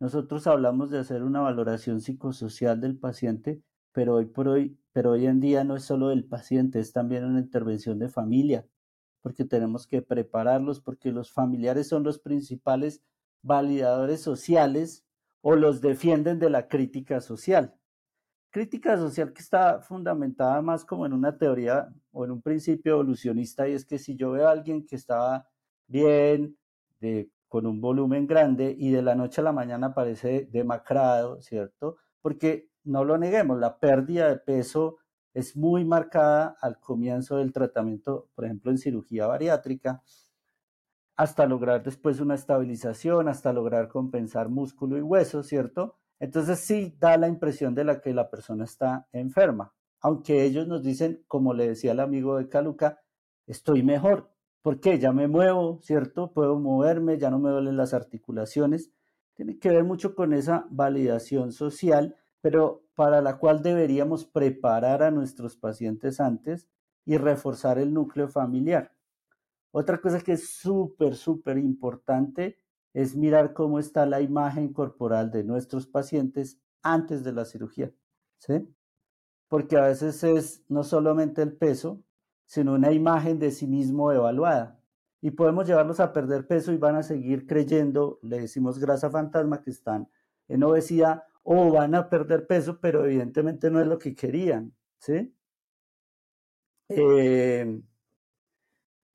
Nosotros 0.00 0.46
hablamos 0.46 0.90
de 0.90 0.98
hacer 0.98 1.22
una 1.22 1.40
valoración 1.40 2.00
psicosocial 2.00 2.80
del 2.80 2.98
paciente, 2.98 3.62
pero 3.92 4.14
hoy 4.14 4.26
por 4.26 4.48
hoy 4.48 4.78
pero 4.96 5.10
hoy 5.10 5.26
en 5.26 5.40
día 5.40 5.62
no 5.62 5.76
es 5.76 5.84
solo 5.84 6.08
del 6.08 6.24
paciente, 6.24 6.80
es 6.80 6.94
también 6.94 7.22
una 7.22 7.40
intervención 7.40 7.98
de 7.98 8.08
familia, 8.08 8.66
porque 9.20 9.44
tenemos 9.44 9.86
que 9.86 10.00
prepararlos, 10.00 10.80
porque 10.80 11.12
los 11.12 11.30
familiares 11.30 11.86
son 11.86 12.02
los 12.02 12.18
principales 12.18 13.02
validadores 13.42 14.22
sociales 14.22 15.04
o 15.42 15.54
los 15.54 15.82
defienden 15.82 16.38
de 16.38 16.48
la 16.48 16.66
crítica 16.66 17.20
social. 17.20 17.74
Crítica 18.48 18.96
social 18.96 19.34
que 19.34 19.42
está 19.42 19.82
fundamentada 19.82 20.62
más 20.62 20.86
como 20.86 21.04
en 21.04 21.12
una 21.12 21.36
teoría 21.36 21.92
o 22.10 22.24
en 22.24 22.30
un 22.30 22.40
principio 22.40 22.92
evolucionista, 22.94 23.68
y 23.68 23.74
es 23.74 23.84
que 23.84 23.98
si 23.98 24.16
yo 24.16 24.30
veo 24.30 24.48
a 24.48 24.52
alguien 24.52 24.86
que 24.86 24.96
estaba 24.96 25.46
bien, 25.88 26.56
de, 27.00 27.30
con 27.48 27.66
un 27.66 27.82
volumen 27.82 28.26
grande, 28.26 28.74
y 28.78 28.92
de 28.92 29.02
la 29.02 29.14
noche 29.14 29.42
a 29.42 29.44
la 29.44 29.52
mañana 29.52 29.88
aparece 29.88 30.48
demacrado, 30.50 31.42
¿cierto? 31.42 31.98
Porque 32.22 32.70
no 32.86 33.04
lo 33.04 33.18
neguemos, 33.18 33.58
la 33.58 33.78
pérdida 33.78 34.28
de 34.28 34.36
peso 34.36 34.98
es 35.34 35.56
muy 35.56 35.84
marcada 35.84 36.56
al 36.60 36.80
comienzo 36.80 37.36
del 37.36 37.52
tratamiento, 37.52 38.30
por 38.34 38.46
ejemplo, 38.46 38.70
en 38.70 38.78
cirugía 38.78 39.26
bariátrica, 39.26 40.02
hasta 41.16 41.46
lograr 41.46 41.82
después 41.82 42.20
una 42.20 42.34
estabilización, 42.34 43.28
hasta 43.28 43.52
lograr 43.52 43.88
compensar 43.88 44.48
músculo 44.48 44.96
y 44.98 45.02
hueso, 45.02 45.42
¿cierto? 45.42 45.96
Entonces 46.18 46.60
sí 46.60 46.96
da 46.98 47.16
la 47.16 47.28
impresión 47.28 47.74
de 47.74 47.84
la 47.84 48.00
que 48.00 48.14
la 48.14 48.30
persona 48.30 48.64
está 48.64 49.08
enferma, 49.12 49.74
aunque 50.00 50.44
ellos 50.44 50.66
nos 50.66 50.82
dicen, 50.82 51.24
como 51.26 51.52
le 51.52 51.68
decía 51.68 51.92
el 51.92 52.00
amigo 52.00 52.36
de 52.36 52.48
Caluca, 52.48 53.00
estoy 53.46 53.82
mejor, 53.82 54.30
porque 54.62 54.98
ya 54.98 55.12
me 55.12 55.28
muevo, 55.28 55.80
¿cierto? 55.82 56.32
Puedo 56.32 56.58
moverme, 56.58 57.18
ya 57.18 57.30
no 57.30 57.38
me 57.38 57.50
duelen 57.50 57.76
las 57.76 57.94
articulaciones. 57.94 58.90
Tiene 59.34 59.58
que 59.58 59.68
ver 59.70 59.84
mucho 59.84 60.14
con 60.14 60.32
esa 60.32 60.66
validación 60.70 61.52
social 61.52 62.16
pero 62.40 62.84
para 62.94 63.20
la 63.20 63.38
cual 63.38 63.62
deberíamos 63.62 64.24
preparar 64.24 65.02
a 65.02 65.10
nuestros 65.10 65.56
pacientes 65.56 66.20
antes 66.20 66.68
y 67.04 67.18
reforzar 67.18 67.78
el 67.78 67.92
núcleo 67.92 68.28
familiar. 68.28 68.92
Otra 69.70 70.00
cosa 70.00 70.20
que 70.20 70.32
es 70.32 70.50
súper, 70.50 71.14
súper 71.14 71.58
importante 71.58 72.58
es 72.94 73.14
mirar 73.14 73.52
cómo 73.52 73.78
está 73.78 74.06
la 74.06 74.22
imagen 74.22 74.72
corporal 74.72 75.30
de 75.30 75.44
nuestros 75.44 75.86
pacientes 75.86 76.58
antes 76.82 77.24
de 77.24 77.32
la 77.32 77.44
cirugía, 77.44 77.92
¿sí? 78.38 78.66
Porque 79.48 79.76
a 79.76 79.82
veces 79.82 80.24
es 80.24 80.64
no 80.68 80.82
solamente 80.82 81.42
el 81.42 81.54
peso, 81.56 82.02
sino 82.46 82.72
una 82.74 82.92
imagen 82.92 83.38
de 83.38 83.50
sí 83.50 83.66
mismo 83.66 84.12
evaluada. 84.12 84.80
Y 85.20 85.32
podemos 85.32 85.66
llevarlos 85.66 86.00
a 86.00 86.12
perder 86.12 86.46
peso 86.46 86.72
y 86.72 86.78
van 86.78 86.96
a 86.96 87.02
seguir 87.02 87.46
creyendo, 87.46 88.18
le 88.22 88.40
decimos 88.40 88.78
grasa 88.78 89.10
fantasma, 89.10 89.62
que 89.62 89.70
están 89.70 90.08
en 90.48 90.62
obesidad 90.62 91.24
o 91.48 91.70
van 91.70 91.94
a 91.94 92.08
perder 92.08 92.46
peso, 92.48 92.80
pero 92.80 93.04
evidentemente 93.04 93.70
no 93.70 93.80
es 93.80 93.86
lo 93.86 93.98
que 93.98 94.16
querían, 94.16 94.74
¿sí? 94.98 95.32
Eh, 96.88 97.80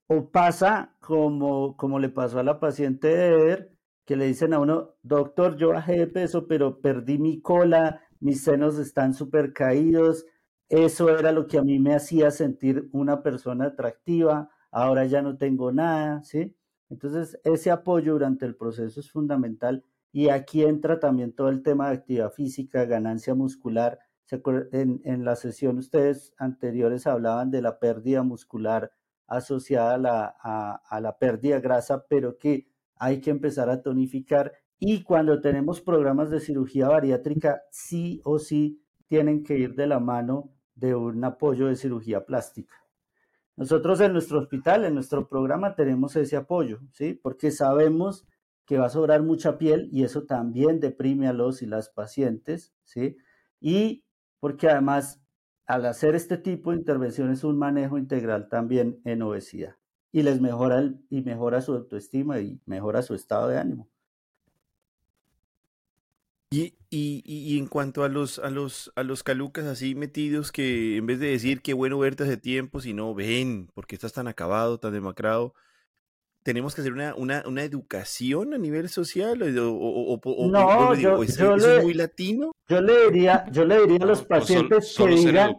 o 0.08 0.32
pasa 0.32 0.96
como, 1.02 1.76
como 1.76 2.00
le 2.00 2.08
pasó 2.08 2.40
a 2.40 2.44
la 2.44 2.58
paciente 2.60 3.10
de 3.10 3.28
Eder, 3.28 3.78
que 4.06 4.16
le 4.16 4.28
dicen 4.28 4.54
a 4.54 4.60
uno, 4.60 4.96
doctor, 5.04 5.58
yo 5.58 5.70
bajé 5.70 5.98
de 5.98 6.08
peso, 6.08 6.48
pero 6.48 6.80
perdí 6.80 7.18
mi 7.18 7.42
cola, 7.42 8.02
mis 8.22 8.44
senos 8.44 8.80
están 8.80 9.14
súper 9.14 9.52
caídos, 9.52 10.26
eso 10.70 11.10
era 11.10 11.34
lo 11.34 11.48
que 11.48 11.58
a 11.58 11.64
mí 11.64 11.80
me 11.80 11.96
hacía 11.96 12.32
sentir 12.32 12.88
una 12.94 13.24
persona 13.24 13.66
atractiva, 13.66 14.50
ahora 14.72 15.06
ya 15.06 15.22
no 15.22 15.38
tengo 15.38 15.74
nada, 15.74 16.24
¿sí? 16.24 16.56
Entonces, 16.90 17.38
ese 17.44 17.72
apoyo 17.72 18.14
durante 18.14 18.46
el 18.46 18.56
proceso 18.56 19.02
es 19.02 19.12
fundamental 19.12 19.84
y 20.12 20.30
aquí 20.30 20.64
entra 20.64 21.00
también 21.00 21.34
todo 21.34 21.50
el 21.50 21.64
tema 21.64 21.90
de 21.90 21.96
actividad 21.96 22.32
física, 22.32 22.86
ganancia 22.86 23.34
muscular. 23.34 24.00
En, 24.72 25.02
en 25.04 25.26
la 25.26 25.36
sesión 25.36 25.78
ustedes 25.78 26.34
anteriores 26.38 27.06
hablaban 27.06 27.52
de 27.52 27.62
la 27.62 27.80
pérdida 27.80 28.24
muscular 28.24 28.92
asociada 29.28 29.96
a 29.96 29.98
la, 29.98 30.80
a, 30.90 31.02
la 31.02 31.18
pérdida 31.18 31.60
grasa, 31.60 32.06
pero 32.08 32.38
que 32.38 32.68
hay 32.96 33.22
que 33.22 33.30
empezar 33.30 33.70
a 33.70 33.82
tonificar. 33.82 34.54
Y 34.78 35.04
cuando 35.04 35.40
tenemos 35.40 35.80
programas 35.80 36.30
de 36.30 36.42
cirugía 36.42 36.90
bariátrica, 36.90 37.62
sí 37.72 38.22
o 38.26 38.40
sí 38.40 38.84
tienen 39.08 39.44
que 39.44 39.58
ir 39.58 39.76
de 39.76 39.88
la 39.88 40.00
mano 40.00 40.54
de 40.76 40.96
un 40.96 41.24
apoyo 41.24 41.68
de 41.68 41.76
cirugía 41.76 42.26
plástica. 42.26 42.76
Nosotros 43.56 44.02
en 44.02 44.14
nuestro 44.14 44.40
hospital, 44.40 44.86
en 44.86 44.96
nuestro 44.96 45.28
programa, 45.28 45.76
tenemos 45.76 46.16
ese 46.16 46.36
apoyo, 46.36 46.80
¿sí? 46.92 47.14
Porque 47.14 47.52
sabemos 47.52 48.26
que 48.72 48.78
va 48.78 48.86
a 48.86 48.90
sobrar 48.90 49.22
mucha 49.22 49.58
piel 49.58 49.90
y 49.92 50.06
eso 50.06 50.24
también 50.24 50.80
deprime 50.80 51.28
a 51.28 51.34
los 51.34 51.62
y 51.62 51.66
las 51.66 51.90
pacientes, 51.90 52.74
¿sí? 52.86 53.18
Y 53.60 54.06
porque 54.40 54.70
además 54.70 55.22
al 55.66 55.86
hacer 55.86 56.16
este 56.16 56.38
tipo 56.38 56.72
de 56.72 56.78
intervenciones 56.78 57.44
un 57.44 57.60
manejo 57.60 57.98
integral 57.98 58.48
también 58.48 59.02
en 59.04 59.24
obesidad 59.24 59.76
y 60.14 60.22
les 60.24 60.40
mejora 60.40 60.80
el, 60.80 61.06
y 61.10 61.22
mejora 61.22 61.60
su 61.60 61.74
autoestima 61.74 62.40
y 62.40 62.62
mejora 62.66 63.02
su 63.02 63.14
estado 63.14 63.50
de 63.50 63.58
ánimo. 63.58 63.90
Y, 66.50 66.78
y, 66.90 67.22
y, 67.26 67.58
en 67.58 67.68
cuanto 67.68 68.06
a 68.06 68.08
los, 68.08 68.40
a 68.40 68.50
los, 68.50 68.94
a 68.96 69.04
los 69.04 69.22
calucas 69.24 69.66
así 69.66 69.96
metidos 69.96 70.54
que 70.54 70.96
en 70.96 71.08
vez 71.08 71.20
de 71.20 71.28
decir 71.28 71.62
qué 71.62 71.74
bueno 71.74 72.00
verte 72.00 72.24
hace 72.24 72.38
tiempo, 72.38 72.80
sino 72.80 73.14
ven, 73.14 73.70
porque 73.74 73.96
estás 73.96 74.14
tan 74.14 74.30
acabado, 74.30 74.80
tan 74.80 74.94
demacrado, 74.94 75.56
tenemos 76.44 76.74
que 76.74 76.82
hacer 76.82 76.94
una, 76.94 77.14
una, 77.16 77.44
una 77.46 77.64
educación 77.64 78.54
a 78.54 78.58
nivel 78.58 78.90
social 78.90 79.42
o, 79.60 80.20
o, 80.24 80.48
no, 80.48 80.96
yo, 80.96 81.22
¿eso, 81.22 81.56
es 81.56 81.84
muy 81.84 81.94
latino? 81.94 82.52
Yo 82.68 82.82
le 82.82 83.06
diría, 83.06 83.46
yo 83.52 83.66
le 83.66 83.82
diría 83.82 84.04
a 84.04 84.08
los 84.08 84.24
pacientes 84.24 84.96
que 84.98 85.08
digan, 85.08 85.58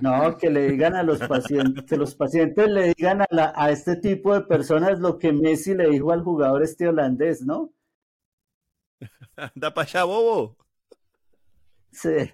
no, 0.00 0.36
que 0.36 0.50
le 0.50 0.70
digan 0.70 0.96
a 0.96 1.02
los 1.02 1.18
pacientes, 1.20 1.84
que 1.88 1.96
los 1.96 2.14
pacientes 2.14 2.68
le 2.68 2.94
digan 2.94 3.22
a, 3.22 3.26
la, 3.30 3.52
a 3.54 3.70
este 3.70 3.96
tipo 3.96 4.34
de 4.34 4.42
personas 4.42 4.98
lo 4.98 5.18
que 5.18 5.32
Messi 5.32 5.74
le 5.74 5.90
dijo 5.90 6.12
al 6.12 6.22
jugador 6.22 6.62
este 6.62 6.88
holandés, 6.88 7.42
¿no? 7.42 7.72
Anda 9.36 9.72
para 9.72 9.86
allá, 9.86 10.04
bobo. 10.04 10.56
Sí. 11.92 12.32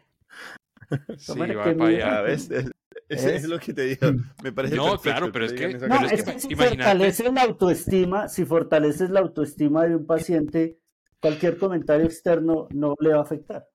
Sí, 1.18 1.38
va 1.38 1.64
para 1.64 1.86
allá. 1.86 2.72
Es 3.08 3.44
lo 3.44 3.58
que 3.58 3.72
te 3.72 3.82
digo. 3.82 4.12
Me 4.42 4.52
parece 4.52 4.76
No, 4.76 4.98
claro, 4.98 5.30
pero 5.32 5.46
es 5.46 5.52
que, 5.52 5.74
no, 5.74 6.06
es 6.06 6.22
que, 6.22 6.40
si 6.40 6.54
fortaleces 6.54 7.32
la 7.32 7.42
autoestima, 7.42 8.28
si 8.28 8.44
fortaleces 8.44 9.10
la 9.10 9.20
autoestima 9.20 9.86
de 9.86 9.96
un 9.96 10.06
paciente, 10.06 10.78
cualquier 11.20 11.58
comentario 11.58 12.06
externo 12.06 12.68
no 12.70 12.94
le 13.00 13.10
va 13.10 13.18
a 13.18 13.22
afectar. 13.22 13.68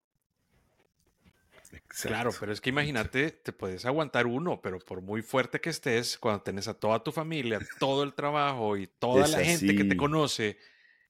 Claro, 1.88 2.32
pero 2.40 2.52
es 2.52 2.62
que 2.62 2.70
imagínate, 2.70 3.32
te 3.32 3.54
puedes 3.54 3.86
aguantar 3.86 4.28
uno, 4.28 4.62
pero 4.62 4.80
por 4.80 5.02
muy 5.02 5.22
fuerte 5.22 5.60
que 5.60 5.70
estés, 5.70 6.18
cuando 6.18 6.42
tenés 6.42 6.68
a 6.68 6.74
toda 6.74 7.04
tu 7.04 7.12
familia, 7.12 7.60
todo 7.80 8.04
el 8.04 8.14
trabajo 8.14 8.78
y 8.78 8.88
toda 8.88 9.28
la 9.28 9.40
gente 9.40 9.76
que 9.76 9.84
te 9.84 9.98
conoce, 9.98 10.58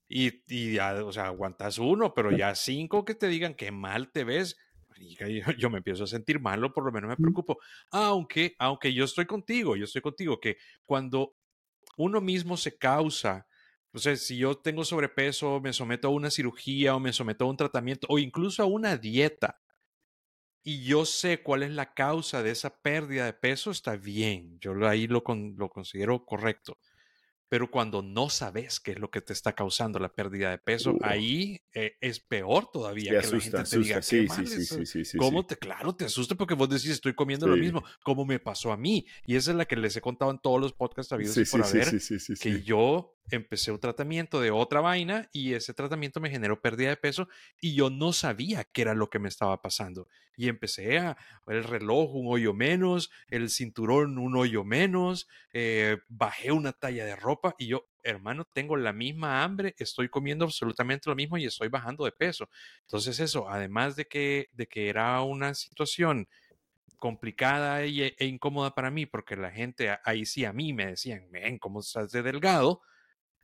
y, 0.08 0.42
y 0.48 0.74
ya, 0.74 1.04
o 1.04 1.12
sea, 1.12 1.26
aguantas 1.26 1.78
uno, 1.78 2.14
pero 2.14 2.30
ya 2.30 2.54
cinco 2.54 3.04
que 3.04 3.14
te 3.14 3.28
digan 3.28 3.54
que 3.54 3.70
mal 3.70 4.10
te 4.10 4.24
ves, 4.24 4.56
yo, 5.58 5.70
me 5.70 5.78
empiezo 5.78 6.04
a 6.04 6.06
sentir 6.06 6.40
malo, 6.40 6.72
por 6.72 6.84
lo 6.84 6.92
menos 6.92 7.08
me 7.08 7.16
preocupo. 7.16 7.58
Aunque, 7.90 8.54
aunque 8.58 8.92
yo 8.92 9.04
estoy 9.04 9.26
contigo, 9.26 9.76
yo 9.76 9.84
estoy 9.84 10.02
contigo, 10.02 10.40
que 10.40 10.58
cuando 10.84 11.34
uno 11.96 12.20
mismo 12.20 12.56
se 12.56 12.76
causa, 12.78 13.46
o 13.92 13.98
sea, 13.98 14.16
si 14.16 14.38
yo 14.38 14.56
tengo 14.56 14.84
sobrepeso, 14.84 15.60
me 15.60 15.72
someto 15.72 16.08
a 16.08 16.12
una 16.12 16.30
cirugía 16.30 16.94
o 16.94 17.00
me 17.00 17.12
someto 17.12 17.44
a 17.44 17.48
un 17.48 17.56
tratamiento 17.56 18.06
o 18.10 18.18
incluso 18.18 18.62
a 18.62 18.66
una 18.66 18.96
dieta, 18.96 19.60
y 20.62 20.84
yo 20.84 21.06
sé 21.06 21.42
cuál 21.42 21.62
es 21.62 21.70
la 21.70 21.94
causa 21.94 22.42
de 22.42 22.50
esa 22.50 22.80
pérdida 22.82 23.24
de 23.24 23.32
peso, 23.32 23.70
está 23.70 23.96
bien, 23.96 24.58
yo 24.60 24.74
ahí 24.86 25.06
lo, 25.06 25.22
lo 25.56 25.70
considero 25.70 26.24
correcto. 26.26 26.78
Pero 27.48 27.70
cuando 27.70 28.02
no 28.02 28.28
sabes 28.28 28.80
qué 28.80 28.92
es 28.92 28.98
lo 28.98 29.10
que 29.10 29.20
te 29.20 29.32
está 29.32 29.54
causando 29.54 29.98
la 29.98 30.12
pérdida 30.12 30.50
de 30.50 30.58
peso, 30.58 30.96
ahí 31.02 31.60
eh, 31.72 31.96
es 32.00 32.20
peor 32.20 32.70
todavía 32.70 33.12
que 33.12 33.18
asusta, 33.18 33.58
la 33.58 33.64
gente 33.64 33.76
te 33.76 33.82
diga, 33.82 34.02
sí, 34.02 34.28
sí, 34.28 34.46
sí, 34.66 34.86
sí, 34.86 35.04
sí, 35.04 35.18
¿Cómo 35.18 35.46
te, 35.46 35.56
claro, 35.56 35.94
te 35.94 36.04
asusta 36.04 36.34
porque 36.34 36.54
vos 36.54 36.68
decís, 36.68 36.90
estoy 36.90 37.14
comiendo 37.14 37.46
lo 37.46 37.56
mismo, 37.56 37.82
como 38.02 38.24
me 38.24 38.38
pasó 38.38 38.72
a 38.72 38.76
mí. 38.76 39.06
Y 39.26 39.36
esa 39.36 39.52
es 39.52 39.56
la 39.56 39.64
que 39.64 39.76
les 39.76 39.96
he 39.96 40.00
contado 40.00 40.30
en 40.30 40.38
todos 40.38 40.60
los 40.60 40.72
podcasts 40.72 41.12
habidos 41.12 41.36
y 41.36 41.44
por 41.44 41.64
haber, 41.64 41.88
que 42.40 42.62
yo 42.62 43.17
empecé 43.30 43.72
un 43.72 43.80
tratamiento 43.80 44.40
de 44.40 44.50
otra 44.50 44.80
vaina 44.80 45.28
y 45.32 45.54
ese 45.54 45.74
tratamiento 45.74 46.20
me 46.20 46.30
generó 46.30 46.60
pérdida 46.60 46.90
de 46.90 46.96
peso 46.96 47.28
y 47.60 47.74
yo 47.74 47.90
no 47.90 48.12
sabía 48.12 48.64
qué 48.64 48.82
era 48.82 48.94
lo 48.94 49.10
que 49.10 49.18
me 49.18 49.28
estaba 49.28 49.60
pasando. 49.60 50.08
Y 50.36 50.48
empecé 50.48 50.98
a 50.98 51.16
el 51.46 51.64
reloj 51.64 52.14
un 52.14 52.26
hoyo 52.28 52.54
menos, 52.54 53.10
el 53.28 53.50
cinturón 53.50 54.18
un 54.18 54.36
hoyo 54.36 54.64
menos, 54.64 55.28
eh, 55.52 55.98
bajé 56.08 56.52
una 56.52 56.72
talla 56.72 57.04
de 57.04 57.16
ropa 57.16 57.54
y 57.58 57.66
yo, 57.66 57.88
hermano, 58.02 58.46
tengo 58.52 58.76
la 58.76 58.92
misma 58.92 59.42
hambre, 59.42 59.74
estoy 59.78 60.08
comiendo 60.08 60.44
absolutamente 60.44 61.10
lo 61.10 61.16
mismo 61.16 61.36
y 61.38 61.44
estoy 61.44 61.68
bajando 61.68 62.04
de 62.04 62.12
peso. 62.12 62.48
Entonces 62.82 63.18
eso, 63.20 63.48
además 63.48 63.96
de 63.96 64.06
que, 64.06 64.48
de 64.52 64.66
que 64.66 64.88
era 64.88 65.20
una 65.22 65.54
situación 65.54 66.28
complicada 66.98 67.84
e, 67.84 68.14
e 68.18 68.26
incómoda 68.26 68.74
para 68.74 68.90
mí, 68.90 69.06
porque 69.06 69.36
la 69.36 69.50
gente 69.50 69.96
ahí 70.04 70.26
sí 70.26 70.44
a 70.44 70.52
mí 70.52 70.72
me 70.72 70.86
decían, 70.86 71.30
ven, 71.30 71.58
¿cómo 71.58 71.80
estás 71.80 72.10
de 72.12 72.22
delgado? 72.22 72.82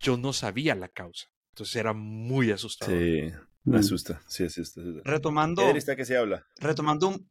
Yo 0.01 0.17
no 0.17 0.33
sabía 0.33 0.75
la 0.75 0.89
causa. 0.89 1.27
Entonces 1.51 1.77
era 1.77 1.93
muy 1.93 2.51
asustador. 2.51 2.99
Sí, 2.99 3.33
me 3.65 3.77
mm. 3.77 3.81
asusta. 3.81 4.23
Sí, 4.27 4.45
asusta. 4.45 4.81
Retomando. 5.05 5.63
que 5.73 6.05
se 6.05 6.17
habla? 6.17 6.47
Retomando 6.59 7.09
un, 7.09 7.31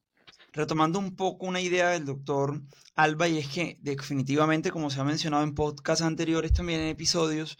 retomando 0.53 0.99
un 0.99 1.15
poco 1.15 1.45
una 1.45 1.61
idea 1.61 1.89
del 1.89 2.05
doctor 2.05 2.61
Alba, 2.95 3.27
y 3.27 3.39
es 3.39 3.47
que 3.47 3.77
definitivamente, 3.81 4.71
como 4.71 4.89
se 4.89 5.01
ha 5.01 5.03
mencionado 5.03 5.43
en 5.43 5.55
podcasts 5.55 6.03
anteriores, 6.03 6.53
también 6.53 6.79
en 6.79 6.87
episodios, 6.87 7.57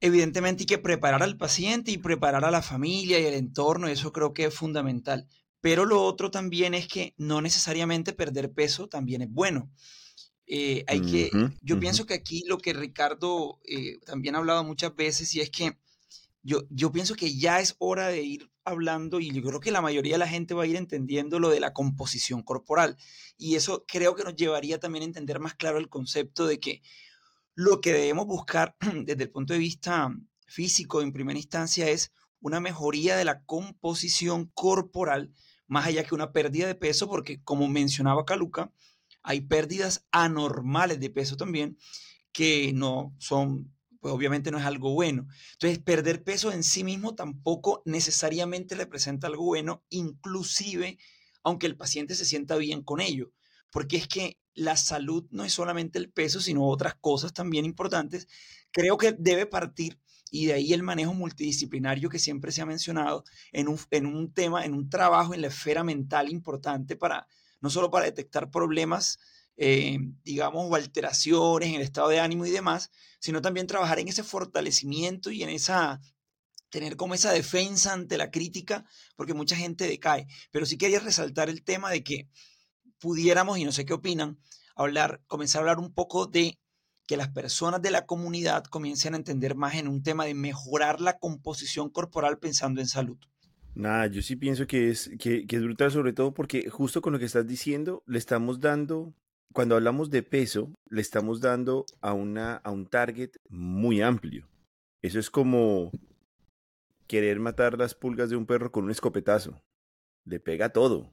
evidentemente 0.00 0.62
hay 0.62 0.66
que 0.66 0.78
preparar 0.78 1.22
al 1.22 1.36
paciente 1.36 1.92
y 1.92 1.98
preparar 1.98 2.44
a 2.44 2.50
la 2.50 2.62
familia 2.62 3.20
y 3.20 3.26
el 3.26 3.34
entorno, 3.34 3.88
y 3.88 3.92
eso 3.92 4.12
creo 4.12 4.32
que 4.32 4.46
es 4.46 4.54
fundamental. 4.54 5.28
Pero 5.60 5.84
lo 5.84 6.02
otro 6.02 6.30
también 6.30 6.74
es 6.74 6.88
que 6.88 7.14
no 7.18 7.40
necesariamente 7.40 8.12
perder 8.12 8.52
peso 8.52 8.88
también 8.88 9.22
es 9.22 9.30
bueno. 9.30 9.70
Eh, 10.54 10.84
hay 10.86 11.00
que, 11.00 11.30
yo 11.62 11.80
pienso 11.80 12.04
que 12.04 12.12
aquí 12.12 12.44
lo 12.46 12.58
que 12.58 12.74
Ricardo 12.74 13.58
eh, 13.64 14.00
también 14.04 14.34
ha 14.34 14.38
hablado 14.38 14.62
muchas 14.62 14.94
veces 14.94 15.34
y 15.34 15.40
es 15.40 15.48
que 15.48 15.78
yo, 16.42 16.64
yo 16.68 16.92
pienso 16.92 17.14
que 17.14 17.34
ya 17.34 17.58
es 17.60 17.74
hora 17.78 18.08
de 18.08 18.20
ir 18.20 18.50
hablando 18.62 19.18
y 19.18 19.32
yo 19.32 19.42
creo 19.42 19.60
que 19.60 19.70
la 19.70 19.80
mayoría 19.80 20.12
de 20.12 20.18
la 20.18 20.28
gente 20.28 20.52
va 20.52 20.64
a 20.64 20.66
ir 20.66 20.76
entendiendo 20.76 21.38
lo 21.38 21.48
de 21.48 21.58
la 21.58 21.72
composición 21.72 22.42
corporal. 22.42 22.98
Y 23.38 23.54
eso 23.54 23.86
creo 23.88 24.14
que 24.14 24.24
nos 24.24 24.36
llevaría 24.36 24.78
también 24.78 25.04
a 25.04 25.06
entender 25.06 25.40
más 25.40 25.54
claro 25.54 25.78
el 25.78 25.88
concepto 25.88 26.46
de 26.46 26.60
que 26.60 26.82
lo 27.54 27.80
que 27.80 27.94
debemos 27.94 28.26
buscar 28.26 28.76
desde 29.06 29.22
el 29.22 29.30
punto 29.30 29.54
de 29.54 29.58
vista 29.58 30.14
físico 30.46 31.00
en 31.00 31.14
primera 31.14 31.38
instancia 31.38 31.88
es 31.88 32.12
una 32.40 32.60
mejoría 32.60 33.16
de 33.16 33.24
la 33.24 33.42
composición 33.44 34.50
corporal 34.52 35.32
más 35.66 35.86
allá 35.86 36.04
que 36.04 36.14
una 36.14 36.32
pérdida 36.32 36.66
de 36.66 36.74
peso 36.74 37.08
porque 37.08 37.42
como 37.42 37.66
mencionaba 37.68 38.26
Caluca, 38.26 38.70
hay 39.22 39.42
pérdidas 39.42 40.06
anormales 40.12 41.00
de 41.00 41.10
peso 41.10 41.36
también 41.36 41.78
que 42.32 42.72
no 42.74 43.14
son, 43.18 43.72
pues 44.00 44.12
obviamente 44.14 44.50
no 44.50 44.58
es 44.58 44.64
algo 44.64 44.94
bueno. 44.94 45.26
Entonces, 45.52 45.78
perder 45.78 46.24
peso 46.24 46.50
en 46.52 46.62
sí 46.64 46.84
mismo 46.84 47.14
tampoco 47.14 47.82
necesariamente 47.84 48.74
representa 48.74 49.26
algo 49.26 49.44
bueno, 49.44 49.84
inclusive 49.90 50.98
aunque 51.44 51.66
el 51.66 51.76
paciente 51.76 52.14
se 52.14 52.24
sienta 52.24 52.56
bien 52.56 52.82
con 52.82 53.00
ello. 53.00 53.32
porque 53.70 53.96
es 53.96 54.06
que 54.06 54.38
la 54.54 54.76
salud 54.76 55.26
no 55.30 55.44
es 55.44 55.52
solamente 55.54 55.98
el 55.98 56.10
peso, 56.12 56.40
sino 56.40 56.68
otras 56.68 56.94
cosas 57.00 57.32
también 57.32 57.64
importantes, 57.64 58.28
creo 58.70 58.98
que 58.98 59.12
debe 59.18 59.46
partir 59.46 59.98
y 60.30 60.46
de 60.46 60.54
ahí 60.54 60.72
el 60.72 60.82
manejo 60.82 61.14
multidisciplinario 61.14 62.08
que 62.10 62.18
siempre 62.18 62.52
se 62.52 62.62
ha 62.62 62.66
mencionado 62.66 63.24
en 63.52 63.68
un, 63.68 63.78
en 63.90 64.06
un 64.06 64.32
tema, 64.32 64.64
en 64.64 64.74
un 64.74 64.88
trabajo 64.90 65.34
en 65.34 65.42
la 65.42 65.48
esfera 65.48 65.84
mental 65.84 66.30
importante 66.30 66.96
para, 66.96 67.26
no 67.62 67.70
solo 67.70 67.90
para 67.90 68.04
detectar 68.04 68.50
problemas, 68.50 69.18
eh, 69.56 69.98
digamos, 70.24 70.66
o 70.68 70.74
alteraciones 70.74 71.70
en 71.70 71.76
el 71.76 71.82
estado 71.82 72.08
de 72.08 72.20
ánimo 72.20 72.44
y 72.44 72.50
demás, 72.50 72.90
sino 73.20 73.40
también 73.40 73.66
trabajar 73.66 73.98
en 73.98 74.08
ese 74.08 74.24
fortalecimiento 74.24 75.30
y 75.30 75.42
en 75.42 75.48
esa, 75.48 76.00
tener 76.68 76.96
como 76.96 77.14
esa 77.14 77.32
defensa 77.32 77.92
ante 77.92 78.18
la 78.18 78.30
crítica, 78.30 78.84
porque 79.16 79.32
mucha 79.32 79.56
gente 79.56 79.86
decae. 79.86 80.26
Pero 80.50 80.66
sí 80.66 80.76
quería 80.76 80.98
resaltar 80.98 81.48
el 81.48 81.62
tema 81.62 81.90
de 81.90 82.02
que 82.02 82.28
pudiéramos, 82.98 83.58
y 83.58 83.64
no 83.64 83.72
sé 83.72 83.84
qué 83.84 83.94
opinan, 83.94 84.38
hablar, 84.74 85.22
comenzar 85.26 85.60
a 85.60 85.62
hablar 85.62 85.78
un 85.78 85.94
poco 85.94 86.26
de 86.26 86.58
que 87.06 87.16
las 87.16 87.28
personas 87.28 87.82
de 87.82 87.90
la 87.90 88.06
comunidad 88.06 88.64
comiencen 88.64 89.14
a 89.14 89.18
entender 89.18 89.54
más 89.54 89.74
en 89.74 89.88
un 89.88 90.02
tema 90.02 90.24
de 90.24 90.34
mejorar 90.34 91.00
la 91.00 91.18
composición 91.18 91.90
corporal 91.90 92.38
pensando 92.38 92.80
en 92.80 92.88
salud. 92.88 93.18
Nada, 93.74 94.06
yo 94.06 94.20
sí 94.22 94.36
pienso 94.36 94.66
que 94.66 94.90
es, 94.90 95.10
que, 95.18 95.46
es 95.48 95.62
brutal, 95.62 95.90
sobre 95.90 96.12
todo 96.12 96.34
porque 96.34 96.68
justo 96.68 97.00
con 97.00 97.12
lo 97.12 97.18
que 97.18 97.24
estás 97.24 97.46
diciendo, 97.46 98.02
le 98.06 98.18
estamos 98.18 98.60
dando, 98.60 99.14
cuando 99.52 99.76
hablamos 99.76 100.10
de 100.10 100.22
peso, 100.22 100.72
le 100.90 101.00
estamos 101.00 101.40
dando 101.40 101.86
a, 102.00 102.12
una, 102.12 102.56
a 102.56 102.70
un 102.70 102.86
target 102.86 103.30
muy 103.48 104.02
amplio. 104.02 104.48
Eso 105.00 105.18
es 105.18 105.30
como 105.30 105.90
querer 107.06 107.40
matar 107.40 107.78
las 107.78 107.94
pulgas 107.94 108.30
de 108.30 108.36
un 108.36 108.46
perro 108.46 108.70
con 108.70 108.84
un 108.84 108.90
escopetazo. 108.90 109.62
Le 110.24 110.38
pega 110.38 110.68
todo, 110.68 111.10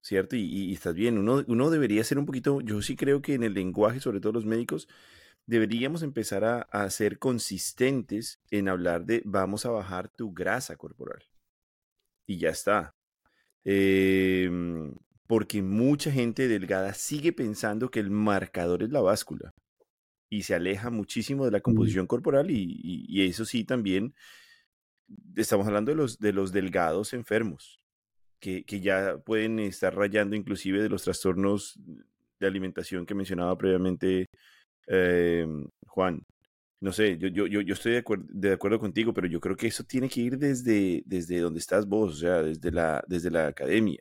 ¿cierto? 0.00 0.34
Y, 0.34 0.42
y, 0.42 0.72
estás 0.72 0.94
bien, 0.94 1.18
uno, 1.18 1.44
uno 1.46 1.70
debería 1.70 2.02
ser 2.04 2.18
un 2.18 2.26
poquito, 2.26 2.60
yo 2.60 2.82
sí 2.82 2.96
creo 2.96 3.22
que 3.22 3.34
en 3.34 3.42
el 3.42 3.54
lenguaje, 3.54 4.00
sobre 4.00 4.20
todo 4.20 4.32
los 4.32 4.46
médicos, 4.46 4.88
deberíamos 5.48 6.02
empezar 6.02 6.44
a, 6.70 6.90
ser 6.90 7.18
consistentes 7.18 8.38
en 8.50 8.68
hablar 8.68 9.06
de 9.06 9.22
vamos 9.24 9.64
a 9.64 9.70
bajar 9.70 10.10
tu 10.10 10.32
grasa 10.32 10.76
corporal. 10.76 11.24
Y 12.28 12.38
ya 12.38 12.50
está. 12.50 12.94
Em, 13.64 14.94
porque 15.26 15.62
mucha 15.62 16.12
gente 16.12 16.46
delgada 16.46 16.94
sigue 16.94 17.32
pensando 17.32 17.90
que 17.90 17.98
el 17.98 18.10
marcador 18.10 18.84
es 18.84 18.90
la 18.90 19.00
báscula 19.00 19.52
y 20.30 20.42
se 20.42 20.54
aleja 20.54 20.90
muchísimo 20.90 21.44
de 21.44 21.50
la 21.50 21.60
composición 21.60 22.06
corporal 22.06 22.50
y, 22.50 23.26
eso 23.26 23.44
sí 23.44 23.64
también 23.64 24.14
estamos 25.36 25.66
hablando 25.66 25.90
de 25.90 25.96
los, 25.96 26.18
de 26.18 26.32
los 26.32 26.52
delgados 26.52 27.12
enfermos 27.14 27.80
que, 28.40 28.64
que 28.64 28.80
ya 28.80 29.18
pueden 29.18 29.58
estar 29.58 29.94
rayando 29.94 30.36
inclusive 30.36 30.80
de 30.82 30.88
los 30.88 31.02
trastornos 31.02 31.78
de 32.40 32.46
alimentación 32.46 33.06
que 33.06 33.14
mencionaba 33.14 33.56
previamente 33.58 34.28
Em, 34.88 35.68
Juan, 35.86 36.22
no 36.80 36.92
sé, 36.92 37.18
yo, 37.18 37.28
yo, 37.28 37.46
yo 37.46 37.74
estoy 37.74 37.92
de 37.92 37.98
acuerdo, 37.98 38.24
de 38.28 38.52
acuerdo 38.52 38.78
contigo, 38.78 39.12
pero 39.12 39.26
yo 39.26 39.40
creo 39.40 39.56
que 39.56 39.66
eso 39.66 39.84
tiene 39.84 40.08
que 40.08 40.20
ir 40.20 40.38
desde, 40.38 41.02
desde 41.06 41.40
donde 41.40 41.58
estás 41.58 41.86
vos, 41.86 42.12
o 42.14 42.16
sea, 42.16 42.42
desde 42.42 42.70
la, 42.70 43.02
desde 43.08 43.30
la 43.30 43.48
academia, 43.48 44.00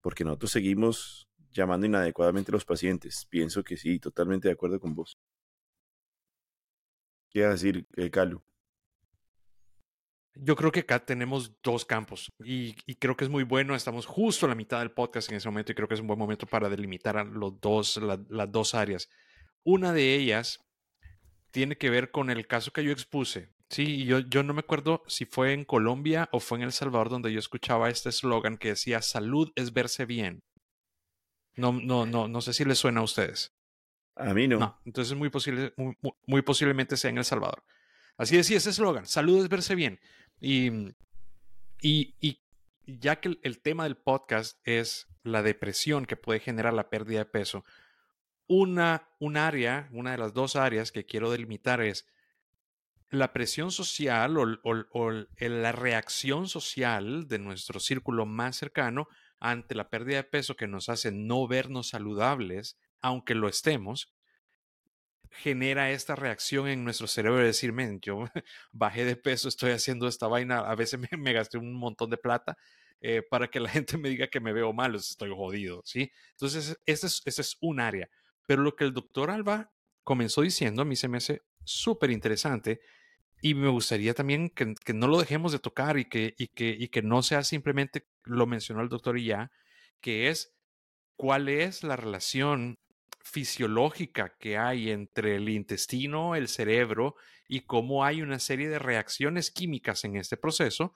porque 0.00 0.24
nosotros 0.24 0.52
seguimos 0.52 1.28
llamando 1.56 1.86
inadecuadamente 1.86 2.52
a 2.52 2.54
los 2.54 2.64
pacientes. 2.64 3.26
Pienso 3.28 3.64
que 3.64 3.76
sí, 3.76 3.98
totalmente 3.98 4.48
de 4.48 4.54
acuerdo 4.54 4.78
con 4.78 4.94
vos. 4.94 5.18
¿Qué 7.30 7.40
vas 7.42 7.48
a 7.48 7.52
decir, 7.52 7.86
eh, 7.96 8.10
Calu? 8.10 8.42
Yo 10.38 10.54
creo 10.54 10.70
que 10.70 10.80
acá 10.80 11.04
tenemos 11.04 11.60
dos 11.62 11.86
campos 11.86 12.30
y, 12.44 12.74
creo 12.96 13.16
que 13.16 13.24
es 13.24 13.30
muy 13.30 13.42
bueno. 13.42 13.74
Estamos 13.74 14.04
justo 14.04 14.44
a 14.44 14.50
la 14.50 14.54
mitad 14.54 14.80
del 14.80 14.92
podcast 14.92 15.30
en 15.30 15.38
ese 15.38 15.48
momento 15.48 15.72
y 15.72 15.74
creo 15.74 15.88
que 15.88 15.94
es 15.94 16.00
un 16.00 16.06
buen 16.06 16.18
momento 16.18 16.46
para 16.46 16.68
delimitar 16.68 17.26
los 17.26 17.58
dos, 17.58 17.98
las 18.28 18.52
dos 18.52 18.74
áreas. 18.74 19.08
Una 19.64 19.94
de 19.94 20.14
ellas 20.14 20.65
tiene 21.56 21.78
que 21.78 21.88
ver 21.88 22.10
con 22.10 22.28
el 22.28 22.46
caso 22.46 22.70
que 22.70 22.84
yo 22.84 22.92
expuse. 22.92 23.48
Sí, 23.70 24.04
yo, 24.04 24.18
yo 24.18 24.42
no 24.42 24.52
me 24.52 24.60
acuerdo 24.60 25.02
si 25.06 25.24
fue 25.24 25.54
en 25.54 25.64
Colombia 25.64 26.28
o 26.30 26.38
fue 26.38 26.58
en 26.58 26.64
El 26.64 26.72
Salvador 26.72 27.08
donde 27.08 27.32
yo 27.32 27.38
escuchaba 27.38 27.88
este 27.88 28.10
eslogan 28.10 28.58
que 28.58 28.68
decía 28.68 29.00
salud 29.00 29.50
es 29.56 29.72
verse 29.72 30.04
bien. 30.04 30.42
No, 31.54 31.72
no, 31.72 32.04
no, 32.04 32.28
no 32.28 32.40
sé 32.42 32.52
si 32.52 32.66
les 32.66 32.76
suena 32.76 33.00
a 33.00 33.04
ustedes. 33.04 33.54
A 34.16 34.34
mí 34.34 34.46
no. 34.46 34.58
no 34.58 34.78
entonces 34.84 35.16
muy, 35.16 35.30
posible, 35.30 35.72
muy, 36.26 36.42
posiblemente 36.42 36.98
sea 36.98 37.08
en 37.08 37.16
El 37.16 37.24
Salvador. 37.24 37.64
Así 38.18 38.36
decía 38.36 38.58
ese 38.58 38.68
eslogan, 38.68 39.06
salud 39.06 39.42
es 39.42 39.48
verse 39.48 39.74
bien. 39.74 39.98
Y, 40.38 40.68
y, 41.80 42.16
y 42.20 42.42
ya 42.84 43.18
que 43.18 43.38
el 43.42 43.62
tema 43.62 43.84
del 43.84 43.96
podcast 43.96 44.58
es 44.64 45.06
la 45.22 45.42
depresión 45.42 46.04
que 46.04 46.16
puede 46.16 46.40
generar 46.40 46.74
la 46.74 46.90
pérdida 46.90 47.20
de 47.20 47.24
peso, 47.24 47.64
una, 48.48 49.08
un 49.18 49.36
área, 49.36 49.88
una 49.92 50.12
de 50.12 50.18
las 50.18 50.32
dos 50.32 50.56
áreas 50.56 50.92
que 50.92 51.04
quiero 51.04 51.30
delimitar 51.30 51.80
es 51.80 52.06
la 53.10 53.32
presión 53.32 53.70
social 53.70 54.36
o, 54.36 55.12
la 55.38 55.72
reacción 55.72 56.48
social 56.48 57.28
de 57.28 57.38
nuestro 57.38 57.80
círculo 57.80 58.26
más 58.26 58.56
cercano 58.56 59.08
ante 59.38 59.74
la 59.74 59.90
pérdida 59.90 60.16
de 60.16 60.24
peso 60.24 60.56
que 60.56 60.66
nos 60.66 60.88
hace 60.88 61.12
no 61.12 61.46
vernos 61.46 61.88
saludables, 61.90 62.78
aunque 63.00 63.34
lo 63.34 63.48
estemos, 63.48 64.12
genera 65.30 65.90
esta 65.90 66.16
reacción 66.16 66.68
en 66.68 66.84
nuestro 66.84 67.06
cerebro 67.06 67.40
de 67.40 67.46
decir, 67.46 67.72
men, 67.72 68.00
yo 68.00 68.24
bajé 68.72 69.04
de 69.04 69.16
peso, 69.16 69.48
estoy 69.48 69.72
haciendo 69.72 70.08
esta 70.08 70.26
vaina, 70.26 70.58
a 70.58 70.74
veces 70.74 71.00
me, 71.18 71.32
gasté 71.32 71.58
un 71.58 71.74
montón 71.74 72.10
de 72.10 72.16
plata 72.16 72.56
eh, 73.00 73.22
para 73.22 73.48
que 73.48 73.60
la 73.60 73.68
gente 73.70 73.98
me 73.98 74.08
diga 74.08 74.28
que 74.28 74.40
me 74.40 74.52
veo 74.52 74.72
mal, 74.72 74.94
estoy 74.94 75.30
jodido, 75.30 75.82
¿sí? 75.84 76.10
Entonces, 76.30 76.78
ese 76.86 77.06
es, 77.06 77.22
es 77.26 77.56
un 77.60 77.80
área. 77.80 78.08
Pero 78.46 78.62
lo 78.62 78.76
que 78.76 78.84
el 78.84 78.94
doctor 78.94 79.30
Alba 79.30 79.72
comenzó 80.04 80.42
diciendo 80.42 80.82
a 80.82 80.84
mí 80.84 80.96
se 80.96 81.08
me 81.08 81.18
hace 81.18 81.42
súper 81.64 82.10
interesante 82.10 82.80
y 83.42 83.54
me 83.54 83.68
gustaría 83.68 84.14
también 84.14 84.50
que, 84.50 84.74
no 84.94 85.08
lo 85.08 85.18
dejemos 85.18 85.52
de 85.52 85.58
tocar 85.58 85.98
y 85.98 86.06
que, 86.06 86.34
y, 86.38 86.48
que, 86.88 87.02
no 87.02 87.22
sea 87.22 87.44
simplemente, 87.44 88.06
lo 88.24 88.46
mencionó 88.46 88.80
el 88.80 88.88
doctor 88.88 89.18
y 89.18 89.26
ya, 89.26 89.50
que 90.00 90.28
es 90.28 90.54
cuál 91.16 91.48
es 91.48 91.82
la 91.82 91.96
relación 91.96 92.78
fisiológica 93.22 94.36
que 94.38 94.56
hay 94.56 94.90
entre 94.90 95.36
el 95.36 95.48
intestino, 95.48 96.34
el 96.34 96.48
cerebro 96.48 97.16
y 97.48 97.62
cómo 97.62 98.04
hay 98.04 98.22
una 98.22 98.38
serie 98.38 98.68
de 98.68 98.78
reacciones 98.78 99.50
químicas 99.50 100.04
en 100.04 100.16
este 100.16 100.36
proceso 100.36 100.94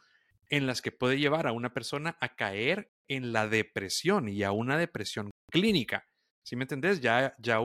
en 0.49 0.67
las 0.67 0.83
que 0.83 0.93
puede 0.93 1.19
llevar 1.19 1.47
a 1.47 1.53
una 1.53 1.73
persona 1.73 2.17
a 2.21 2.35
caer 2.35 2.91
en 3.09 3.33
la 3.33 3.49
depresión 3.49 4.29
y 4.29 4.43
a 4.43 4.53
una 4.53 4.79
depresión 4.79 5.31
clínica. 5.51 6.07
¿Sí 6.43 6.57
me 6.57 6.65
entendés? 6.65 7.01
Ya, 7.01 7.35
ya, 7.39 7.61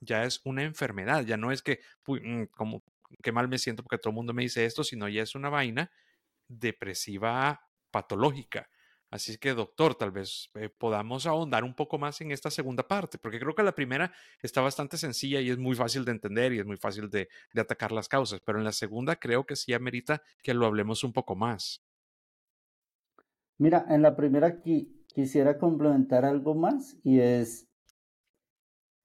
ya 0.00 0.24
es 0.24 0.40
una 0.44 0.62
enfermedad, 0.62 1.24
ya 1.24 1.36
no 1.36 1.52
es 1.52 1.62
que, 1.62 1.80
mm, 2.06 2.44
como, 2.50 2.82
qué 3.22 3.32
mal 3.32 3.48
me 3.48 3.58
siento 3.58 3.82
porque 3.82 3.98
todo 3.98 4.10
el 4.10 4.16
mundo 4.16 4.34
me 4.34 4.42
dice 4.42 4.64
esto, 4.64 4.84
sino 4.84 5.08
ya 5.08 5.22
es 5.22 5.34
una 5.34 5.48
vaina 5.48 5.90
depresiva 6.48 7.68
patológica. 7.90 8.68
Así 9.10 9.38
que, 9.38 9.54
doctor, 9.54 9.94
tal 9.94 10.10
vez 10.10 10.50
eh, 10.54 10.68
podamos 10.68 11.24
ahondar 11.26 11.64
un 11.64 11.74
poco 11.74 11.98
más 11.98 12.20
en 12.20 12.30
esta 12.30 12.50
segunda 12.50 12.86
parte, 12.86 13.16
porque 13.16 13.40
creo 13.40 13.54
que 13.54 13.62
la 13.62 13.74
primera 13.74 14.12
está 14.42 14.60
bastante 14.60 14.98
sencilla 14.98 15.40
y 15.40 15.48
es 15.48 15.56
muy 15.56 15.74
fácil 15.74 16.04
de 16.04 16.12
entender 16.12 16.52
y 16.52 16.58
es 16.58 16.66
muy 16.66 16.76
fácil 16.76 17.08
de, 17.08 17.28
de 17.54 17.60
atacar 17.60 17.90
las 17.90 18.08
causas, 18.08 18.40
pero 18.44 18.58
en 18.58 18.64
la 18.64 18.72
segunda 18.72 19.16
creo 19.16 19.46
que 19.46 19.56
sí 19.56 19.72
amerita 19.72 20.22
que 20.42 20.52
lo 20.52 20.66
hablemos 20.66 21.04
un 21.04 21.14
poco 21.14 21.36
más. 21.36 21.82
Mira, 23.56 23.86
en 23.88 24.02
la 24.02 24.14
primera 24.14 24.62
quisiera 24.62 25.58
complementar 25.58 26.24
algo 26.24 26.54
más 26.54 26.96
y 27.02 27.20
es 27.20 27.67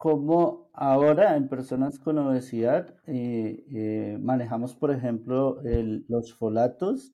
como 0.04 0.70
ahora 0.74 1.38
en 1.38 1.48
personas 1.48 1.98
con 1.98 2.18
obesidad 2.18 2.94
eh, 3.08 3.64
eh, 3.74 4.18
manejamos, 4.20 4.76
por 4.76 4.92
ejemplo, 4.92 5.62
los 6.10 6.34
folatos 6.34 7.14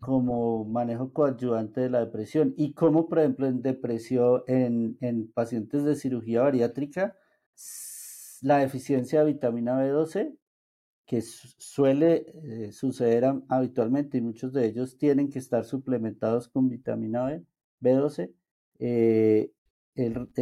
como 0.00 0.64
manejo 0.64 1.12
coadyuvante 1.12 1.82
de 1.82 1.90
la 1.90 2.00
depresión. 2.00 2.52
Y 2.56 2.72
como, 2.72 3.08
por 3.08 3.20
ejemplo, 3.20 3.46
en 3.46 3.62
depresión, 3.62 4.42
en, 4.48 5.30
pacientes 5.32 5.84
de 5.84 5.94
cirugía 5.94 6.42
bariátrica, 6.42 7.14
la 8.40 8.58
deficiencia 8.58 9.20
de 9.20 9.34
vitamina 9.34 9.80
B12, 9.80 10.36
que 11.06 11.22
suele 11.22 12.26
eh, 12.42 12.72
suceder 12.72 13.24
habitualmente 13.48 14.18
y 14.18 14.20
muchos 14.20 14.52
de 14.52 14.66
ellos 14.66 14.98
tienen 14.98 15.30
que 15.30 15.38
estar 15.38 15.64
suplementados 15.64 16.48
con 16.48 16.68
vitamina 16.68 17.26
B, 17.26 17.44
B12, 17.80 18.32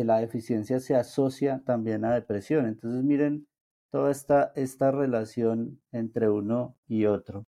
la 0.05 0.19
deficiencia 0.19 0.81
se 0.81 0.95
asocia 0.95 1.63
también 1.65 2.05
a 2.05 2.15
depresión. 2.15 2.67
Entonces 2.67 3.03
miren 3.03 3.47
toda 3.91 4.11
esta, 4.11 4.53
esta 4.55 4.91
relación 4.91 5.81
entre 5.93 6.29
uno 6.29 6.77
y 6.87 7.07
otro. 7.07 7.47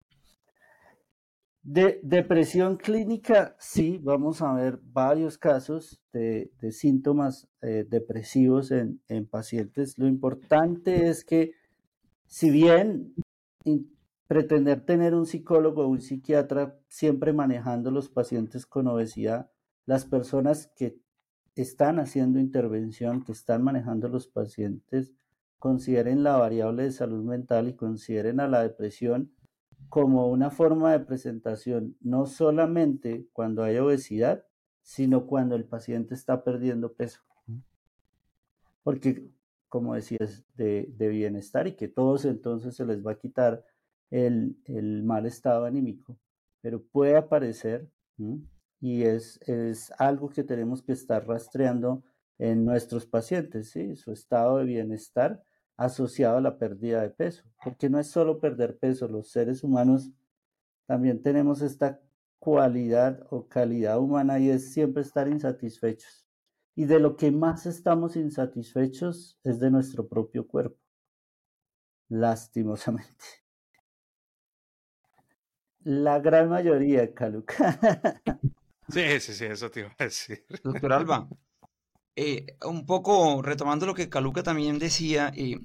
De 1.61 1.99
depresión 2.03 2.77
clínica, 2.77 3.55
sí, 3.59 3.99
vamos 4.01 4.41
a 4.41 4.53
ver 4.53 4.79
varios 4.81 5.37
casos 5.37 6.01
de, 6.13 6.49
síntomas 6.71 7.47
eh, 7.61 7.85
depresivos 7.87 8.71
en, 8.71 9.01
en, 9.07 9.27
pacientes. 9.27 9.97
Lo 9.97 10.07
importante 10.07 11.09
es 11.09 11.25
que, 11.25 11.51
si 12.25 12.49
bien 12.49 13.13
pretender 14.27 14.85
tener 14.85 15.13
un 15.13 15.25
psicólogo 15.25 15.83
o 15.83 15.87
un 15.89 16.01
psiquiatra 16.01 16.79
siempre 16.87 17.33
manejando 17.33 17.91
los 17.91 18.09
pacientes 18.09 18.65
con 18.65 18.87
obesidad, 18.87 19.51
las 19.85 20.05
personas 20.05 20.71
que 20.75 20.97
están 21.55 21.99
haciendo 21.99 22.39
intervención, 22.39 23.23
que 23.23 23.31
están 23.31 23.63
manejando 23.63 24.07
los 24.07 24.27
pacientes, 24.27 25.13
consideren 25.57 26.23
la 26.23 26.37
variable 26.37 26.83
de 26.83 26.91
salud 26.91 27.23
mental 27.23 27.67
y 27.67 27.75
consideren 27.75 28.39
a 28.39 28.47
la 28.47 28.61
depresión 28.61 29.31
como 29.89 30.27
una 30.29 30.51
forma 30.51 30.91
de 30.91 30.99
presentación, 30.99 31.97
no 31.99 32.25
solamente 32.25 33.27
cuando 33.33 33.63
hay 33.63 33.77
obesidad, 33.77 34.45
sino 34.81 35.25
cuando 35.25 35.55
el 35.55 35.65
paciente 35.65 36.13
está 36.13 36.43
perdiendo 36.43 36.93
peso. 36.93 37.21
Porque, 38.83 39.29
como 39.67 39.95
decías, 39.95 40.45
de, 40.55 40.91
de 40.95 41.07
bienestar 41.09 41.67
y 41.67 41.73
que 41.73 41.87
todos 41.87 42.25
entonces 42.25 42.75
se 42.75 42.85
les 42.85 43.05
va 43.05 43.13
a 43.13 43.19
quitar 43.19 43.65
el, 44.09 44.57
el 44.65 45.03
mal 45.03 45.25
estado 45.25 45.65
anímico, 45.65 46.17
pero 46.61 46.81
puede 46.81 47.17
aparecer 47.17 47.89
y 48.79 49.03
es, 49.03 49.39
es 49.47 49.91
algo 49.97 50.29
que 50.29 50.43
tenemos 50.43 50.81
que 50.81 50.93
estar 50.93 51.27
rastreando 51.27 52.03
en 52.37 52.65
nuestros 52.65 53.05
pacientes, 53.05 53.69
¿sí? 53.71 53.95
su 53.95 54.11
estado 54.11 54.57
de 54.57 54.65
bienestar 54.65 55.43
asociado 55.75 56.37
a 56.37 56.41
la 56.41 56.57
pérdida 56.57 57.01
de 57.01 57.09
peso, 57.09 57.43
porque 57.63 57.89
no 57.89 57.99
es 57.99 58.07
solo 58.07 58.39
perder 58.39 58.77
peso, 58.77 59.07
los 59.07 59.31
seres 59.31 59.63
humanos 59.63 60.11
también 60.85 61.21
tenemos 61.21 61.61
esta 61.61 62.01
cualidad 62.39 63.25
o 63.29 63.47
calidad 63.47 63.99
humana 63.99 64.39
y 64.39 64.49
es 64.49 64.73
siempre 64.73 65.03
estar 65.03 65.27
insatisfechos. 65.27 66.25
Y 66.75 66.85
de 66.85 66.99
lo 66.99 67.15
que 67.17 67.31
más 67.31 67.65
estamos 67.65 68.15
insatisfechos 68.15 69.37
es 69.43 69.59
de 69.59 69.69
nuestro 69.69 70.07
propio 70.07 70.47
cuerpo, 70.47 70.79
lastimosamente. 72.07 73.25
La 75.83 76.19
gran 76.19 76.49
mayoría, 76.49 77.13
Caluca. 77.13 77.79
Sí, 78.91 79.19
sí, 79.19 79.33
sí, 79.33 79.45
eso 79.45 79.69
te 79.69 79.81
iba 79.81 79.95
a 79.97 80.03
decir. 80.03 80.45
Doctor 80.63 80.93
Alba, 80.93 81.27
eh, 82.15 82.57
un 82.65 82.85
poco 82.85 83.41
retomando 83.41 83.85
lo 83.85 83.93
que 83.93 84.09
Caluca 84.09 84.43
también 84.43 84.79
decía, 84.79 85.31
eh, 85.35 85.59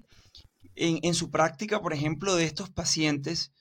en, 0.77 1.15
su 1.15 1.31
práctica, 1.31 1.81
por 1.81 1.93
ejemplo, 1.93 2.37
de 2.37 2.45
estos 2.45 2.71
pacientes, 2.71 3.53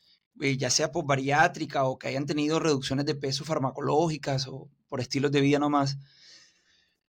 eh, 0.42 0.58
ya 0.58 0.70
sea 0.70 0.92
por 0.92 1.06
bariátrica 1.06 1.86
o 1.86 1.98
que 1.98 2.08
hayan 2.08 2.26
tenido 2.26 2.60
reducciones 2.60 3.06
de 3.06 3.16
peso 3.16 3.46
farmacológicas 3.46 4.48
o 4.48 4.70
por 4.88 5.00
estilos 5.00 5.32
de 5.32 5.42
vida 5.42 5.60
nomás, 5.60 5.98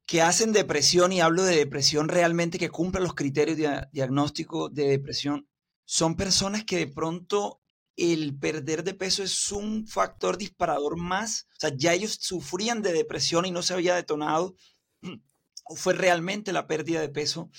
que 0.05 0.21
hacen 0.21 0.51
depresión, 0.51 1.13
y 1.13 1.21
hablo 1.21 1.43
de 1.43 1.55
depresión 1.55 2.09
realmente 2.09 2.59
que 2.59 2.69
cumplen 2.69 3.03
los 3.03 3.15
criterios 3.15 3.57
de 3.57 3.87
diagnóstico 3.91 4.69
de 4.69 4.87
depresión, 4.87 5.47
son 5.85 6.15
personas 6.15 6.63
que 6.63 6.77
de 6.77 6.87
pronto 6.87 7.60
el 8.01 8.37
perder 8.37 8.83
de 8.83 8.93
peso 8.93 9.23
es 9.23 9.51
un 9.51 9.85
factor 9.85 10.37
disparador 10.37 10.97
más. 10.97 11.47
O 11.51 11.59
sea, 11.59 11.71
ya 11.75 11.93
ellos 11.93 12.17
sufrían 12.19 12.81
de 12.81 12.93
depresión 12.93 13.45
y 13.45 13.51
no 13.51 13.61
se 13.61 13.73
había 13.73 13.95
detonado. 13.95 14.55
¿O 15.65 15.75
fue 15.75 15.93
realmente 15.93 16.51
la 16.51 16.67
pérdida 16.67 16.99
de 17.01 17.09
peso 17.09 17.49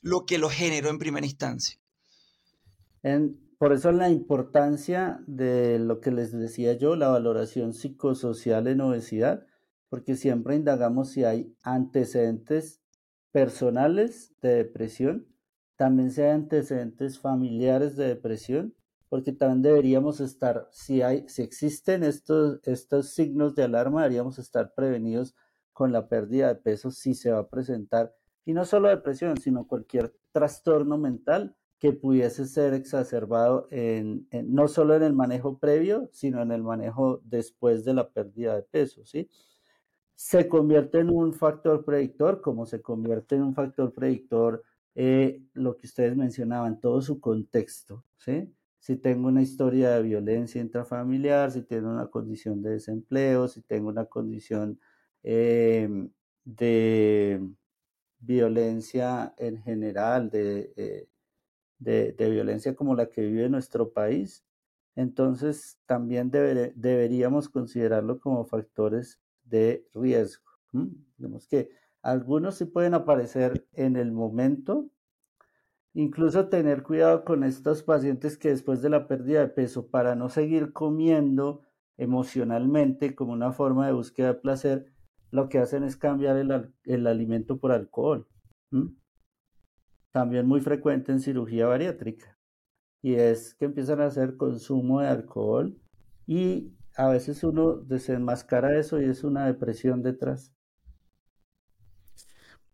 lo 0.00 0.24
que 0.24 0.38
lo 0.38 0.48
generó 0.48 0.88
en 0.88 0.98
primera 0.98 1.26
instancia? 1.26 1.78
Por 3.58 3.72
eso 3.72 3.92
la 3.92 4.10
importancia 4.10 5.22
de 5.28 5.78
lo 5.78 6.00
que 6.00 6.10
les 6.10 6.32
decía 6.32 6.72
yo, 6.72 6.96
la 6.96 7.08
valoración 7.08 7.74
psicosocial 7.74 8.66
en 8.66 8.80
obesidad, 8.80 9.46
porque 9.88 10.16
siempre 10.16 10.56
indagamos 10.56 11.10
si 11.10 11.22
hay 11.22 11.54
antecedentes 11.62 12.80
personales 13.30 14.34
de 14.40 14.56
depresión, 14.56 15.28
también 15.76 16.10
si 16.10 16.22
hay 16.22 16.30
antecedentes 16.30 17.20
familiares 17.20 17.94
de 17.94 18.08
depresión 18.08 18.74
porque 19.12 19.32
también 19.32 19.60
deberíamos 19.60 20.22
estar, 20.22 20.68
si, 20.70 21.02
hay, 21.02 21.28
si 21.28 21.42
existen 21.42 22.02
estos, 22.02 22.60
estos 22.64 23.10
signos 23.10 23.54
de 23.54 23.64
alarma, 23.64 24.00
deberíamos 24.00 24.38
estar 24.38 24.72
prevenidos 24.72 25.36
con 25.74 25.92
la 25.92 26.08
pérdida 26.08 26.48
de 26.48 26.54
peso 26.54 26.90
si 26.90 27.12
se 27.12 27.30
va 27.30 27.40
a 27.40 27.48
presentar, 27.50 28.14
y 28.46 28.54
no 28.54 28.64
solo 28.64 28.88
depresión, 28.88 29.36
sino 29.36 29.66
cualquier 29.66 30.14
trastorno 30.30 30.96
mental 30.96 31.54
que 31.78 31.92
pudiese 31.92 32.46
ser 32.46 32.72
exacerbado 32.72 33.68
en, 33.70 34.26
no 34.46 34.66
solo 34.66 34.94
en 34.94 35.02
el 35.02 35.12
manejo 35.12 35.58
previo, 35.58 36.08
sino 36.14 36.40
en 36.40 36.50
el 36.50 36.62
manejo 36.62 37.20
después 37.22 37.84
de 37.84 37.92
la 37.92 38.08
pérdida 38.08 38.56
de 38.56 38.62
peso, 38.62 39.04
¿sí? 39.04 39.28
Se 40.14 40.48
convierte 40.48 41.00
en 41.00 41.10
un 41.10 41.34
factor 41.34 41.84
predictor, 41.84 42.40
como 42.40 42.64
se 42.64 42.80
convierte 42.80 43.34
en 43.34 43.42
un 43.42 43.54
factor 43.54 43.92
predictor 43.92 44.62
eh, 44.94 45.42
lo 45.52 45.76
que 45.76 45.86
ustedes 45.86 46.16
mencionaban, 46.16 46.80
todo 46.80 47.02
su 47.02 47.20
contexto, 47.20 48.06
¿sí? 48.16 48.50
Si 48.82 48.96
tengo 48.96 49.28
una 49.28 49.42
historia 49.42 49.90
de 49.92 50.02
violencia 50.02 50.60
intrafamiliar, 50.60 51.52
si 51.52 51.62
tengo 51.62 51.88
una 51.88 52.08
condición 52.08 52.62
de 52.62 52.70
desempleo, 52.70 53.46
si 53.46 53.62
tengo 53.62 53.88
una 53.88 54.06
condición 54.06 54.80
em, 55.22 56.10
de 56.44 57.40
violencia 58.18 59.34
en 59.38 59.62
general, 59.62 60.30
eh, 60.32 61.06
de, 61.78 62.12
de, 62.12 62.30
violencia 62.30 62.74
como 62.74 62.96
la 62.96 63.08
que 63.08 63.22
vive 63.22 63.48
nuestro 63.48 63.92
país, 63.92 64.44
entonces 64.96 65.78
también 65.86 66.32
deberíamos 66.32 67.48
considerarlo 67.48 68.18
como 68.18 68.44
factores 68.46 69.20
de 69.44 69.86
riesgo. 69.94 70.50
Vemos 71.18 71.46
que 71.46 71.70
algunos 72.02 72.56
sí 72.56 72.64
pueden 72.64 72.94
aparecer 72.94 73.64
en 73.74 73.94
el 73.94 74.10
momento 74.10 74.90
Incluso 75.94 76.48
tener 76.48 76.82
cuidado 76.82 77.24
con 77.24 77.44
estos 77.44 77.82
pacientes 77.82 78.38
que 78.38 78.48
después 78.48 78.80
de 78.80 78.88
la 78.88 79.06
pérdida 79.06 79.40
de 79.40 79.48
peso, 79.48 79.88
para 79.88 80.14
no 80.14 80.28
seguir 80.28 80.72
comiendo 80.72 81.62
emocionalmente 81.98 83.14
como 83.14 83.32
una 83.32 83.52
forma 83.52 83.86
de 83.86 83.92
búsqueda 83.92 84.28
de 84.28 84.40
placer, 84.40 84.92
lo 85.30 85.48
que 85.48 85.58
hacen 85.58 85.84
es 85.84 85.96
cambiar 85.96 86.36
el, 86.36 87.06
alimento 87.06 87.58
por 87.58 87.72
alcohol. 87.72 88.26
También 90.10 90.46
muy 90.46 90.60
frecuente 90.60 91.12
en 91.12 91.20
cirugía 91.20 91.66
bariátrica. 91.66 92.38
Y 93.02 93.14
es 93.14 93.54
que 93.54 93.64
empiezan 93.64 94.00
a 94.00 94.06
hacer 94.06 94.36
consumo 94.36 95.00
de 95.00 95.08
alcohol 95.08 95.76
y 96.26 96.72
a 96.96 97.08
veces 97.08 97.42
uno 97.42 97.74
desenmascara 97.74 98.78
eso 98.78 99.00
y 99.00 99.06
es 99.06 99.24
una 99.24 99.46
depresión 99.46 100.02
detrás. 100.02 100.54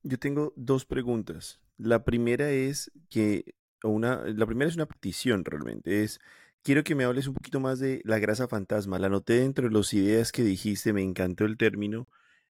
Yo 0.08 0.18
tengo 0.18 0.54
dos 0.56 0.86
preguntas. 0.86 1.60
La 1.76 2.02
primera 2.02 2.50
es 2.50 2.90
que, 3.10 3.54
una, 3.82 4.24
la 4.24 4.46
primera 4.46 4.68
es 4.70 4.74
una 4.74 4.86
petición 4.86 5.44
realmente, 5.44 6.02
es, 6.02 6.18
quiero 6.62 6.82
que 6.82 6.94
me 6.94 7.04
hables 7.04 7.26
un 7.26 7.34
poquito 7.34 7.60
más 7.60 7.78
de 7.78 8.00
la 8.04 8.18
grasa 8.18 8.48
fantasma. 8.48 8.98
La 8.98 9.10
noté 9.10 9.34
dentro 9.34 9.68
de 9.68 9.74
las 9.74 9.92
ideas 9.92 10.32
que 10.32 10.42
dijiste, 10.42 10.94
me 10.94 11.02
encantó 11.02 11.44
el 11.44 11.58
término. 11.58 12.08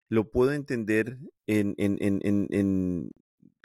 Lo 0.08 0.30
puedo 0.30 0.52
entender 0.52 1.18
en, 1.46 1.74
en, 1.76 1.98
en, 2.00 2.20
en 2.50 3.10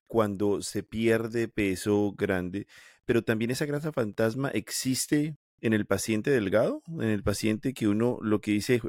cuando 0.05 0.61
se 0.61 0.83
pierde 0.83 1.47
peso 1.47 2.13
grande, 2.17 2.67
pero 3.05 3.23
también 3.23 3.51
esa 3.51 3.65
grasa 3.65 3.93
fantasma 3.93 4.49
existe 4.49 5.37
en 5.61 5.71
el 5.71 5.85
paciente 5.85 6.29
delgado, 6.29 6.83
en 6.87 7.09
el 7.09 7.23
paciente 7.23 7.73
que 7.73 7.87
uno 7.87 8.19
lo 8.21 8.41
que 8.41 8.51
dice, 8.51 8.81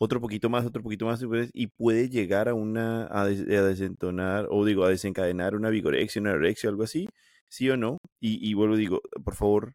otro 0.00 0.20
poquito 0.20 0.48
más, 0.48 0.64
otro 0.64 0.82
poquito 0.82 1.04
más, 1.06 1.22
y 1.52 1.66
puede 1.66 2.08
llegar 2.08 2.48
a 2.48 2.54
una, 2.54 3.06
a, 3.10 3.26
desentonar, 3.26 4.46
o 4.50 4.64
digo, 4.64 4.84
a 4.84 4.88
desencadenar 4.88 5.54
una 5.54 5.68
vigorexia, 5.68 6.22
una 6.22 6.30
anorexia, 6.30 6.70
algo 6.70 6.84
así, 6.84 7.06
sí 7.48 7.68
o 7.68 7.76
no, 7.76 7.98
y, 8.18 8.38
y 8.48 8.54
vuelvo, 8.54 8.76
digo, 8.76 9.02
por 9.22 9.34
favor, 9.34 9.74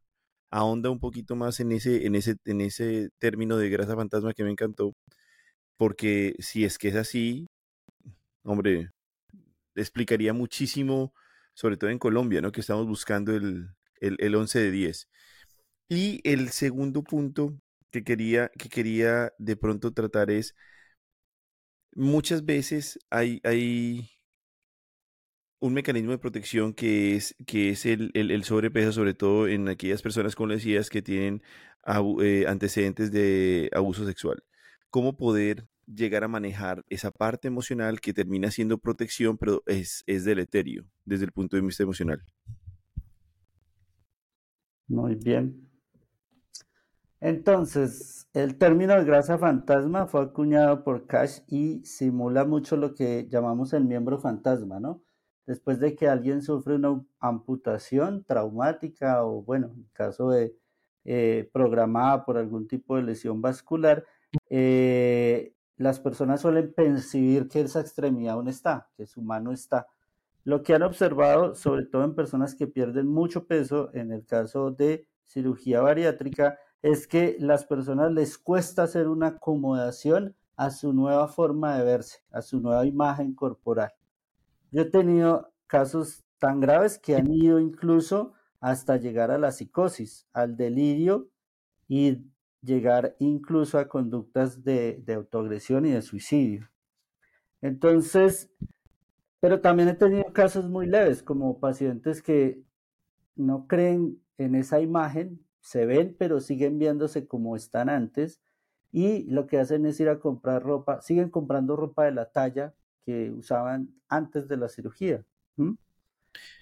ahonda 0.51 0.89
un 0.89 0.99
poquito 0.99 1.35
más 1.35 1.59
en 1.59 1.71
ese, 1.71 2.07
en 2.07 2.15
ese, 2.15 2.37
en 2.45 2.61
ese 2.61 3.09
término 3.19 3.57
de 3.57 3.69
grasa 3.69 3.95
fantasma 3.95 4.33
que 4.33 4.43
me 4.43 4.49
encantó, 4.51 4.93
porque 5.77 6.35
si 6.39 6.65
es 6.65 6.79
que 6.79 6.87
es 6.89 6.95
así, 6.95 7.47
hombre, 8.43 8.89
explicaría 9.75 10.33
muchísimo, 10.33 11.13
sobre 11.53 11.77
todo 11.77 11.91
en 11.91 11.99
Colombia, 11.99 12.41
¿no? 12.41 12.51
Que 12.51 12.61
estamos 12.61 12.87
buscando 12.87 13.35
el, 13.35 13.69
el, 13.99 14.17
el 14.19 14.35
11 14.35 14.59
de 14.59 14.71
10. 14.71 15.07
Y 15.89 16.21
el 16.23 16.49
segundo 16.49 17.03
punto 17.03 17.59
que 17.95 18.03
quería, 18.03 18.51
que 18.57 18.67
quería 18.69 19.31
de 19.37 19.55
pronto 19.55 19.93
tratar 19.93 20.29
es, 20.29 20.55
muchas 21.95 22.45
veces 22.45 22.99
hay, 23.09 23.39
hay 23.43 24.09
un 25.59 25.73
mecanismo 25.73 26.11
de 26.11 26.17
protección 26.17 26.73
que 26.73 27.15
es, 27.15 27.35
que 27.47 27.69
es 27.69 27.85
el, 27.85 28.11
el, 28.13 28.43
sobrepeso, 28.43 28.91
sobre 28.91 29.13
todo 29.13 29.47
en 29.47 29.69
aquellas 29.69 30.01
personas, 30.01 30.35
como 30.35 30.51
decías, 30.51 30.89
que 30.89 31.01
tienen 31.01 31.41
eh, 32.21 32.45
antecedentes 32.47 33.11
de 33.11 33.69
abuso 33.73 34.05
sexual. 34.05 34.43
¿Cómo 34.89 35.15
poder 35.15 35.67
llegar 35.87 36.23
a 36.23 36.27
manejar 36.27 36.83
esa 36.89 37.11
parte 37.11 37.47
emocional 37.47 38.01
que 38.01 38.13
termina 38.13 38.51
siendo 38.51 38.77
protección, 38.77 39.37
pero 39.37 39.63
es, 39.67 40.03
es 40.07 40.25
deleterio 40.25 40.85
desde 41.05 41.25
el 41.25 41.31
punto 41.31 41.55
de 41.55 41.61
vista 41.61 41.83
emocional? 41.83 42.21
Muy 44.87 45.15
bien. 45.15 45.64
Entonces, 47.25 48.29
el 48.33 48.55
término 48.59 48.93
de 48.93 49.03
grasa 49.03 49.39
fantasma 49.39 50.05
fue 50.05 50.21
acuñado 50.21 50.83
por 50.83 51.07
Cash 51.07 51.39
y 51.47 51.83
simula 51.83 52.45
mucho 52.45 52.77
lo 52.77 52.93
que 52.93 53.27
llamamos 53.27 53.73
el 53.73 53.83
miembro 53.83 54.19
fantasma, 54.19 54.79
¿no? 54.79 55.01
Después 55.47 55.79
de 55.79 55.95
que 55.95 56.07
alguien 56.07 56.43
sufre 56.43 56.75
una 56.75 57.03
amputación 57.19 58.23
traumática 58.25 59.25
o, 59.25 59.41
bueno, 59.41 59.71
en 59.75 59.89
caso 59.91 60.29
de 60.29 60.55
eh, 61.03 61.49
programada 61.51 62.25
por 62.25 62.37
algún 62.37 62.67
tipo 62.67 62.95
de 62.95 63.01
lesión 63.01 63.41
vascular, 63.41 64.05
eh, 64.51 65.55
las 65.77 65.99
personas 65.99 66.41
suelen 66.41 66.73
percibir 66.75 67.47
que 67.47 67.61
esa 67.61 67.79
extremidad 67.79 68.35
aún 68.35 68.49
está, 68.49 68.91
que 68.97 69.07
su 69.07 69.23
mano 69.23 69.51
está. 69.51 69.87
Lo 70.43 70.61
que 70.61 70.75
han 70.75 70.83
observado, 70.83 71.55
sobre 71.55 71.87
todo 71.87 72.03
en 72.03 72.13
personas 72.13 72.53
que 72.53 72.67
pierden 72.67 73.07
mucho 73.07 73.47
peso, 73.47 73.89
en 73.95 74.11
el 74.11 74.27
caso 74.27 74.69
de 74.69 75.07
cirugía 75.25 75.81
bariátrica, 75.81 76.59
es 76.85 77.07
que 77.07 77.35
las 77.39 77.65
personas 77.65 78.11
les 78.11 78.37
cuesta 78.37 78.83
hacer 78.83 79.07
una 79.07 79.27
acomodación 79.29 80.35
a 80.55 80.69
su 80.69 80.93
nueva 80.93 81.27
forma 81.27 81.75
de 81.75 81.83
verse, 81.83 82.19
a 82.29 82.43
su 82.43 82.59
nueva 82.59 82.85
imagen 82.85 83.33
corporal. 83.33 83.91
Yo 84.69 84.83
he 84.83 84.85
tenido 84.85 85.51
casos 85.65 86.23
tan 86.37 86.59
graves 86.59 86.99
que 86.99 87.15
han 87.15 87.33
ido 87.33 87.59
incluso 87.59 88.33
hasta 88.59 88.97
llegar 88.97 89.31
a 89.31 89.39
la 89.39 89.51
psicosis, 89.51 90.27
al 90.31 90.57
delirio 90.57 91.27
y 91.87 92.23
llegar 92.61 93.15
incluso 93.17 93.79
a 93.79 93.87
conductas 93.87 94.63
de, 94.63 95.03
autoagresión 95.07 95.87
y 95.87 95.91
de 95.91 96.03
suicidio. 96.03 96.69
Entonces, 97.63 98.51
pero 99.39 99.59
también 99.59 99.89
he 99.89 99.95
tenido 99.95 100.31
casos 100.33 100.69
muy 100.69 100.85
leves, 100.85 101.23
como 101.23 101.59
pacientes 101.59 102.21
que 102.21 102.61
no 103.35 103.65
creen 103.65 104.21
en 104.37 104.53
esa 104.53 104.81
imagen, 104.81 105.43
se 105.65 105.87
ven, 105.87 106.15
pero 106.19 106.41
siguen 106.41 106.77
viéndose 106.77 107.25
como 107.25 107.55
están 107.55 107.89
antes 107.89 108.39
y 108.91 109.23
lo 109.23 109.47
que 109.47 109.57
hacen 109.57 109.87
es 109.87 109.99
ir 109.99 110.09
a 110.09 110.19
comprar 110.19 110.61
ropa, 110.61 111.01
siguen 111.01 111.31
comprando 111.31 111.75
ropa 111.75 112.05
de 112.05 112.11
la 112.11 112.29
talla 112.29 112.75
que 113.03 113.31
usaban 113.31 113.89
antes 114.07 114.47
de 114.47 114.57
la 114.57 114.69
cirugía. 114.69 115.25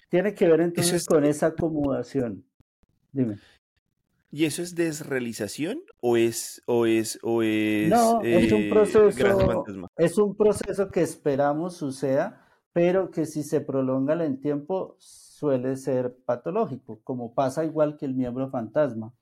Tiene 0.08 0.34
que 0.34 0.48
ver 0.48 0.62
entonces 0.62 1.04
con 1.04 1.26
esa 1.26 1.48
acomodación. 1.48 2.46
Dime. 3.12 3.38
¿Y 4.30 4.46
eso 4.46 4.62
es 4.62 4.74
desrealización 4.74 5.82
o 6.00 6.16
es 6.16 6.62
o 6.66 6.86
es 6.86 7.18
o 7.22 7.42
es 7.42 7.90
No, 7.90 8.22
es 8.22 8.50
un 8.52 8.62
eh, 8.62 8.70
proceso 8.70 9.08
es 9.98 10.18
un 10.18 10.34
proceso 10.34 10.88
que 10.88 11.02
esperamos 11.02 11.76
suceda, 11.76 12.48
pero 12.72 13.10
que 13.10 13.26
si 13.26 13.42
se 13.42 13.60
prolonga 13.60 14.14
en 14.14 14.22
el 14.22 14.40
tiempo 14.40 14.96
suele 15.44 15.76
ser 15.76 16.16
patológico, 16.24 17.00
como 17.04 17.34
pasa 17.34 17.66
igual 17.66 17.98
que 17.98 18.06
el 18.06 18.14
miembro 18.14 18.48
fantasma. 18.48 19.12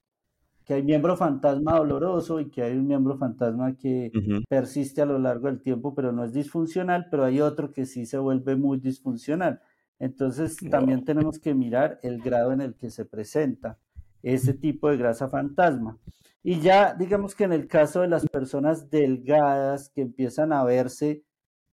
Que 0.64 0.75
hay 0.75 0.85
miembro 0.85 1.16
fantasma 1.16 1.77
doloroso 1.77 2.39
y 2.39 2.49
que 2.49 2.62
hay 2.62 2.77
un 2.77 2.87
miembro 2.87 3.18
fantasma 3.18 3.77
que 3.77 4.12
persiste 4.49 5.03
a 5.03 5.07
lo 5.07 5.18
largo 5.18 5.49
del 5.49 5.61
tiempo, 5.61 5.93
pero 5.97 6.12
no 6.12 6.23
es 6.23 6.33
disfuncional, 6.33 7.09
pero 7.11 7.25
hay 7.25 7.41
otro 7.41 7.73
que 7.73 7.87
sí 7.87 8.07
se 8.07 8.18
vuelve 8.18 8.55
muy 8.55 8.79
disfuncional. 8.79 9.61
Entonces 9.99 10.57
también 10.70 11.05
tenemos 11.05 11.41
que 11.41 11.55
mirar 11.55 11.99
el 12.05 12.23
grado 12.23 12.53
en 12.53 12.61
el 12.61 12.77
que 12.77 12.91
se 12.91 13.05
presenta 13.05 13.79
ese 14.23 14.55
tipo 14.55 14.89
de 14.89 14.97
grasa 14.97 15.29
fantasma. 15.29 15.99
Y 16.45 16.61
ya 16.61 16.95
digamos 16.95 17.35
que 17.35 17.43
en 17.43 17.53
el 17.53 17.66
caso 17.66 18.03
de 18.03 18.09
las 18.09 18.29
personas 18.29 18.89
delgadas 18.91 19.89
que 19.89 20.03
empiezan 20.03 20.53
a 20.53 20.62
verse 20.62 21.25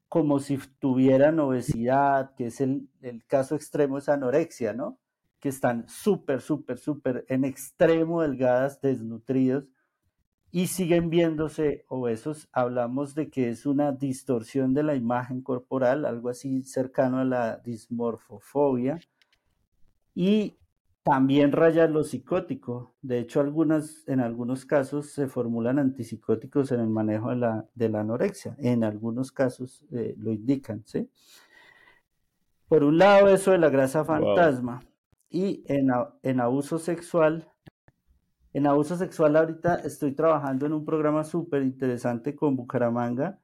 como 0.09 0.39
si 0.39 0.57
tuvieran 0.79 1.39
obesidad, 1.39 2.33
que 2.35 2.47
es 2.47 2.59
el, 2.61 2.89
caso 3.27 3.55
extremo 3.55 3.99
es 3.99 4.09
anorexia, 4.09 4.73
¿no? 4.73 4.99
Que 5.39 5.49
están 5.49 5.87
súper, 5.87 6.41
súper, 6.41 6.79
súper 6.79 7.25
en 7.29 7.45
extremo 7.45 8.23
delgadas, 8.23 8.81
desnutridos 8.81 9.65
y 10.51 10.67
siguen 10.67 11.11
viéndose 11.11 11.85
obesos. 11.87 12.49
Hablamos 12.51 13.13
de 13.13 13.29
que 13.29 13.49
es 13.49 13.67
una 13.67 13.91
distorsión 13.91 14.73
de 14.73 14.83
la 14.83 14.95
imagen 14.95 15.41
corporal, 15.41 16.05
algo 16.05 16.29
así 16.29 16.63
cercano 16.63 17.19
a 17.19 17.25
la 17.25 17.57
dismorfofobia. 17.57 18.99
Y 20.15 20.58
también 21.03 21.51
raya 21.51 21.87
lo 21.87 22.03
psicótico. 22.03 22.93
De 23.01 23.19
hecho, 23.19 23.39
algunas, 23.39 24.07
en 24.07 24.19
algunos 24.19 24.65
casos 24.65 25.11
se 25.11 25.27
formulan 25.27 25.79
antipsicóticos 25.79 26.71
en 26.71 26.81
el 26.81 26.89
manejo 26.89 27.29
de 27.29 27.37
la, 27.37 27.65
de 27.73 27.89
la 27.89 28.01
anorexia. 28.01 28.55
En 28.59 28.83
algunos 28.83 29.31
casos 29.31 29.85
eh, 29.91 30.15
lo 30.17 30.31
indican, 30.31 30.83
¿sí? 30.85 31.09
Por 32.67 32.83
un 32.83 32.97
lado, 32.97 33.29
eso 33.29 33.51
de 33.51 33.57
la 33.57 33.69
grasa 33.69 34.05
fantasma. 34.05 34.81
Y 35.29 35.63
en, 35.67 35.89
en 36.23 36.39
abuso 36.39 36.77
sexual, 36.77 37.47
en 38.53 38.67
abuso 38.67 38.95
sexual 38.95 39.35
ahorita 39.35 39.75
estoy 39.75 40.11
trabajando 40.13 40.65
en 40.65 40.73
un 40.73 40.85
programa 40.85 41.23
súper 41.23 41.63
interesante 41.63 42.35
con 42.35 42.55
Bucaramanga 42.55 43.39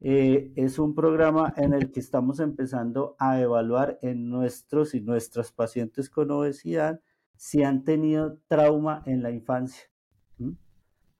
eh, 0.00 0.52
es 0.56 0.78
un 0.78 0.94
programa 0.94 1.52
en 1.56 1.74
el 1.74 1.92
que 1.92 2.00
estamos 2.00 2.40
empezando 2.40 3.16
a 3.18 3.40
evaluar 3.40 3.98
en 4.00 4.30
nuestros 4.30 4.94
y 4.94 5.00
nuestras 5.00 5.52
pacientes 5.52 6.08
con 6.08 6.30
obesidad 6.30 7.00
si 7.36 7.62
han 7.62 7.84
tenido 7.84 8.38
trauma 8.48 9.02
en 9.06 9.22
la 9.22 9.30
infancia. 9.30 9.84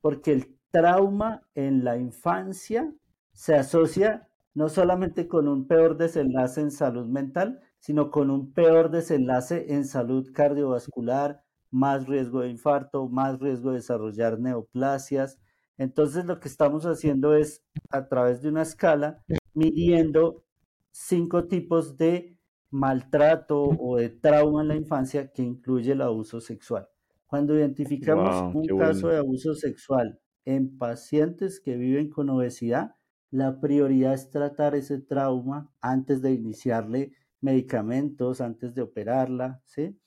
Porque 0.01 0.33
el 0.33 0.57
trauma 0.71 1.47
en 1.55 1.85
la 1.85 1.99
infancia 1.99 2.93
se 3.33 3.55
asocia 3.55 4.29
no 4.55 4.69
solamente 4.69 5.29
con 5.29 5.47
un 5.47 5.67
peor 5.67 5.97
desenlace 5.97 6.61
en 6.61 6.71
salud 6.71 7.07
mental, 7.07 7.61
sino 7.79 8.11
con 8.11 8.31
un 8.31 8.53
peor 8.53 8.91
desenlace 8.91 9.73
en 9.75 9.85
salud 9.85 10.31
cardiovascular, 10.33 11.43
más 11.71 12.07
riesgo 12.07 12.41
de 12.41 12.49
infarto, 12.49 13.09
más 13.09 13.39
riesgo 13.39 13.71
de 13.71 13.77
desarrollar 13.77 14.39
neoplasias, 14.41 15.39
entonces 15.81 16.27
lo 16.27 16.41
que 16.41 16.49
estamos 16.49 16.85
haciendo 16.85 17.35
es 17.35 17.65
a 17.89 18.07
través 18.07 18.43
de 18.43 18.51
una 18.51 18.61
escala 18.61 19.25
midiendo 19.55 20.45
cinco 20.91 21.49
tipos 21.49 21.97
de 21.97 22.37
maltrato 22.69 23.63
o 23.63 23.97
de 23.97 24.11
trauma 24.11 24.61
en 24.61 24.69
la 24.69 24.77
infancia 24.77 25.33
que 25.33 25.43
incluye 25.43 25.93
el 25.93 26.03
abuso 26.03 26.43
sexual. 26.43 26.87
Cuando 27.27 27.57
identificamos 27.57 28.55
un 28.55 28.77
caso 28.77 29.09
de 29.09 29.17
abuso 29.17 29.55
sexual 29.55 30.21
en 30.45 30.77
pacientes 30.77 31.61
que 31.61 31.79
viven 31.79 32.11
con 32.11 32.29
obesidad, 32.29 32.97
la 33.31 33.59
prioridad 33.59 34.13
es 34.13 34.29
tratar 34.29 34.75
ese 34.75 34.99
trauma 34.99 35.73
antes 35.81 36.21
de 36.21 36.33
iniciarle 36.33 37.13
medicamentos, 37.41 38.43
antes 38.43 38.75
de 38.75 38.83
operarla, 38.83 39.63
¿sí? 39.65 39.99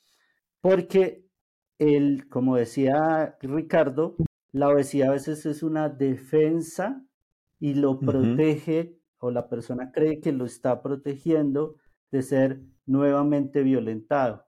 Porque 0.61 1.26
el, 1.80 2.30
como 2.30 2.57
decía 2.57 3.38
Ricardo, 3.41 4.17
la 4.54 4.70
obesidad 4.70 5.10
a 5.10 5.14
veces 5.14 5.45
es 5.47 5.64
una 5.64 5.89
defensa 5.89 7.04
y 7.60 7.74
lo 7.74 7.99
protege 7.99 8.99
o 9.18 9.32
la 9.32 9.49
persona 9.49 9.91
cree 9.91 10.22
que 10.22 10.32
lo 10.32 10.45
está 10.45 10.84
protegiendo 10.84 11.76
de 12.12 12.22
ser 12.22 12.62
nuevamente 12.86 13.64
violentado. 13.64 14.45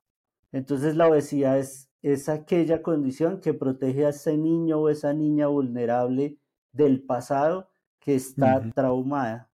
Entonces 0.51 0.95
la 0.95 1.08
obesidad 1.08 1.58
es, 1.58 1.89
es 2.03 2.30
aquella 2.30 2.84
condición 2.84 3.41
que 3.41 3.56
protege 3.56 4.06
a 4.06 4.10
ese 4.10 4.38
niño 4.38 4.80
o 4.80 4.89
esa 4.89 5.12
niña 5.14 5.47
vulnerable 5.47 6.38
del 6.72 7.01
pasado 7.01 7.72
que 7.99 8.14
está 8.14 8.70
traumada. 8.76 9.49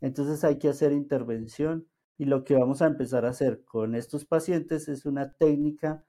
Entonces 0.00 0.42
hay 0.42 0.58
que 0.58 0.68
hacer 0.68 0.92
intervención 0.92 1.86
y 2.18 2.24
lo 2.24 2.42
que 2.42 2.56
vamos 2.56 2.82
a 2.82 2.86
empezar 2.86 3.24
a 3.24 3.30
hacer 3.30 3.62
con 3.64 3.94
estos 3.94 4.24
pacientes 4.24 4.88
es 4.88 5.06
una 5.06 5.32
técnica 5.34 6.04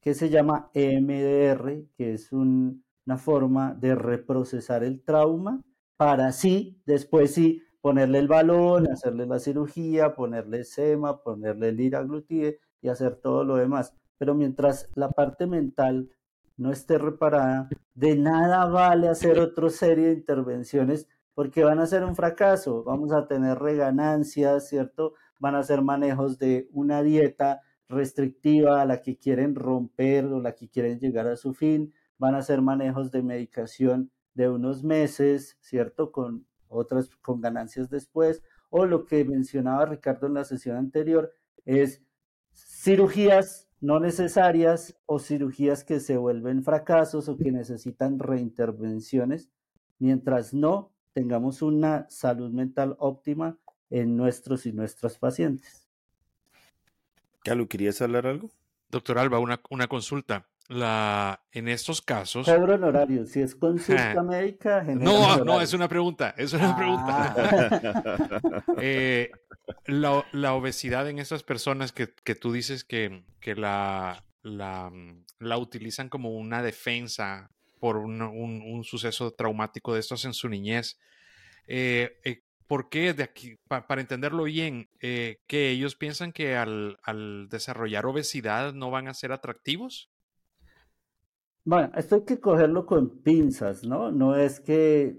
que 0.00 0.14
se 0.14 0.30
llama 0.30 0.70
EMDR, 0.74 1.86
que 1.96 2.14
es 2.14 2.32
un, 2.32 2.83
una 3.06 3.18
forma 3.18 3.74
de 3.74 3.94
reprocesar 3.94 4.84
el 4.84 5.02
trauma 5.02 5.62
para 5.96 6.28
así, 6.28 6.80
después 6.86 7.34
sí, 7.34 7.62
ponerle 7.80 8.18
el 8.18 8.28
balón, 8.28 8.90
hacerle 8.90 9.26
la 9.26 9.38
cirugía, 9.38 10.14
ponerle 10.14 10.64
SEMA, 10.64 11.22
ponerle 11.22 11.68
el 11.68 11.80
iraglutide 11.80 12.58
y 12.80 12.88
hacer 12.88 13.16
todo 13.16 13.44
lo 13.44 13.56
demás. 13.56 13.94
Pero 14.18 14.34
mientras 14.34 14.88
la 14.94 15.10
parte 15.10 15.46
mental 15.46 16.10
no 16.56 16.72
esté 16.72 16.98
reparada, 16.98 17.68
de 17.94 18.16
nada 18.16 18.66
vale 18.66 19.08
hacer 19.08 19.38
otra 19.38 19.68
serie 19.70 20.06
de 20.06 20.12
intervenciones 20.14 21.08
porque 21.34 21.64
van 21.64 21.78
a 21.78 21.86
ser 21.86 22.04
un 22.04 22.16
fracaso. 22.16 22.84
Vamos 22.84 23.12
a 23.12 23.26
tener 23.26 23.58
reganancias, 23.58 24.68
¿cierto? 24.68 25.14
Van 25.38 25.54
a 25.54 25.62
ser 25.62 25.82
manejos 25.82 26.38
de 26.38 26.68
una 26.72 27.02
dieta 27.02 27.60
restrictiva 27.88 28.80
a 28.80 28.86
la 28.86 29.02
que 29.02 29.18
quieren 29.18 29.54
romper 29.54 30.24
o 30.26 30.40
la 30.40 30.54
que 30.54 30.68
quieren 30.68 30.98
llegar 30.98 31.26
a 31.26 31.36
su 31.36 31.52
fin 31.52 31.92
van 32.18 32.34
a 32.34 32.42
ser 32.42 32.62
manejos 32.62 33.10
de 33.10 33.22
medicación 33.22 34.10
de 34.34 34.48
unos 34.48 34.82
meses, 34.82 35.56
¿cierto? 35.60 36.12
Con 36.12 36.46
otras, 36.68 37.10
con 37.22 37.40
ganancias 37.40 37.90
después, 37.90 38.42
o 38.70 38.86
lo 38.86 39.06
que 39.06 39.24
mencionaba 39.24 39.86
Ricardo 39.86 40.26
en 40.26 40.34
la 40.34 40.44
sesión 40.44 40.76
anterior, 40.76 41.32
es 41.64 42.02
cirugías 42.52 43.68
no 43.80 44.00
necesarias 44.00 44.96
o 45.04 45.18
cirugías 45.18 45.84
que 45.84 46.00
se 46.00 46.16
vuelven 46.16 46.64
fracasos 46.64 47.28
o 47.28 47.36
que 47.36 47.52
necesitan 47.52 48.18
reintervenciones, 48.18 49.50
mientras 49.98 50.54
no 50.54 50.90
tengamos 51.12 51.62
una 51.62 52.06
salud 52.08 52.50
mental 52.50 52.96
óptima 52.98 53.58
en 53.90 54.16
nuestros 54.16 54.64
y 54.66 54.72
nuestras 54.72 55.18
pacientes. 55.18 55.86
Carlos, 57.44 57.68
¿querías 57.68 58.00
hablar 58.00 58.26
algo? 58.26 58.50
Doctor 58.88 59.18
Alba, 59.18 59.38
una, 59.38 59.60
una 59.70 59.86
consulta 59.86 60.48
la, 60.68 61.42
en 61.52 61.68
estos 61.68 62.00
casos. 62.00 62.46
Cobro 62.46 62.74
honorario, 62.74 63.26
si 63.26 63.40
es 63.40 63.54
consulta 63.54 64.22
médica. 64.22 64.82
No, 64.82 65.44
no, 65.44 65.60
es 65.60 65.72
una 65.74 65.88
pregunta, 65.88 66.34
es 66.36 66.52
una 66.52 66.76
pregunta. 66.76 67.34
Ah. 67.36 68.62
Eh, 68.80 69.30
la, 69.86 70.54
obesidad 70.54 71.08
en 71.08 71.18
esas 71.18 71.42
personas 71.42 71.92
que, 71.92 72.06
tú 72.06 72.52
dices 72.52 72.84
que, 72.84 73.24
que 73.40 73.54
la, 73.54 74.24
la, 74.42 74.92
la, 75.38 75.58
utilizan 75.58 76.08
como 76.08 76.32
una 76.32 76.62
defensa 76.62 77.50
por 77.78 77.96
un, 77.96 78.20
un, 78.20 78.84
suceso 78.84 79.32
traumático 79.32 79.94
de 79.94 80.00
estos 80.00 80.24
en 80.24 80.34
su 80.34 80.48
niñez. 80.48 80.98
Eh, 81.66 82.18
eh, 82.24 82.42
¿Por 82.66 82.88
qué? 82.90 83.14
De 83.14 83.22
aquí, 83.22 83.56
para 83.68 84.00
entenderlo 84.00 84.44
bien, 84.44 84.88
que 84.98 85.70
ellos 85.70 85.96
piensan 85.96 86.32
que 86.32 86.56
al, 86.56 86.98
al, 87.02 87.48
desarrollar 87.48 88.06
obesidad 88.06 88.72
no 88.74 88.90
van 88.90 89.08
a 89.08 89.14
ser 89.14 89.32
atractivos. 89.32 90.10
Bueno, 91.64 91.90
esto 91.96 92.16
hay 92.16 92.22
que 92.24 92.40
cogerlo 92.40 92.84
con 92.84 93.22
pinzas, 93.22 93.84
¿no? 93.84 94.12
No 94.12 94.36
es 94.36 94.60
que 94.60 95.18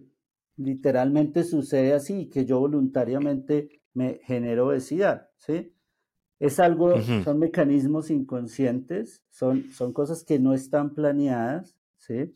literalmente 0.57 1.43
sucede 1.43 1.93
así, 1.93 2.29
que 2.29 2.45
yo 2.45 2.59
voluntariamente 2.59 3.81
me 3.93 4.19
genero 4.23 4.67
obesidad, 4.67 5.29
¿sí? 5.37 5.73
Es 6.39 6.59
algo, 6.59 7.01
son 7.23 7.39
mecanismos 7.39 8.11
inconscientes, 8.11 9.23
son, 9.29 9.71
son 9.71 9.93
cosas 9.93 10.23
que 10.23 10.37
no 10.37 10.53
están 10.53 10.93
planeadas, 10.93 11.75
¿sí? 11.97 12.33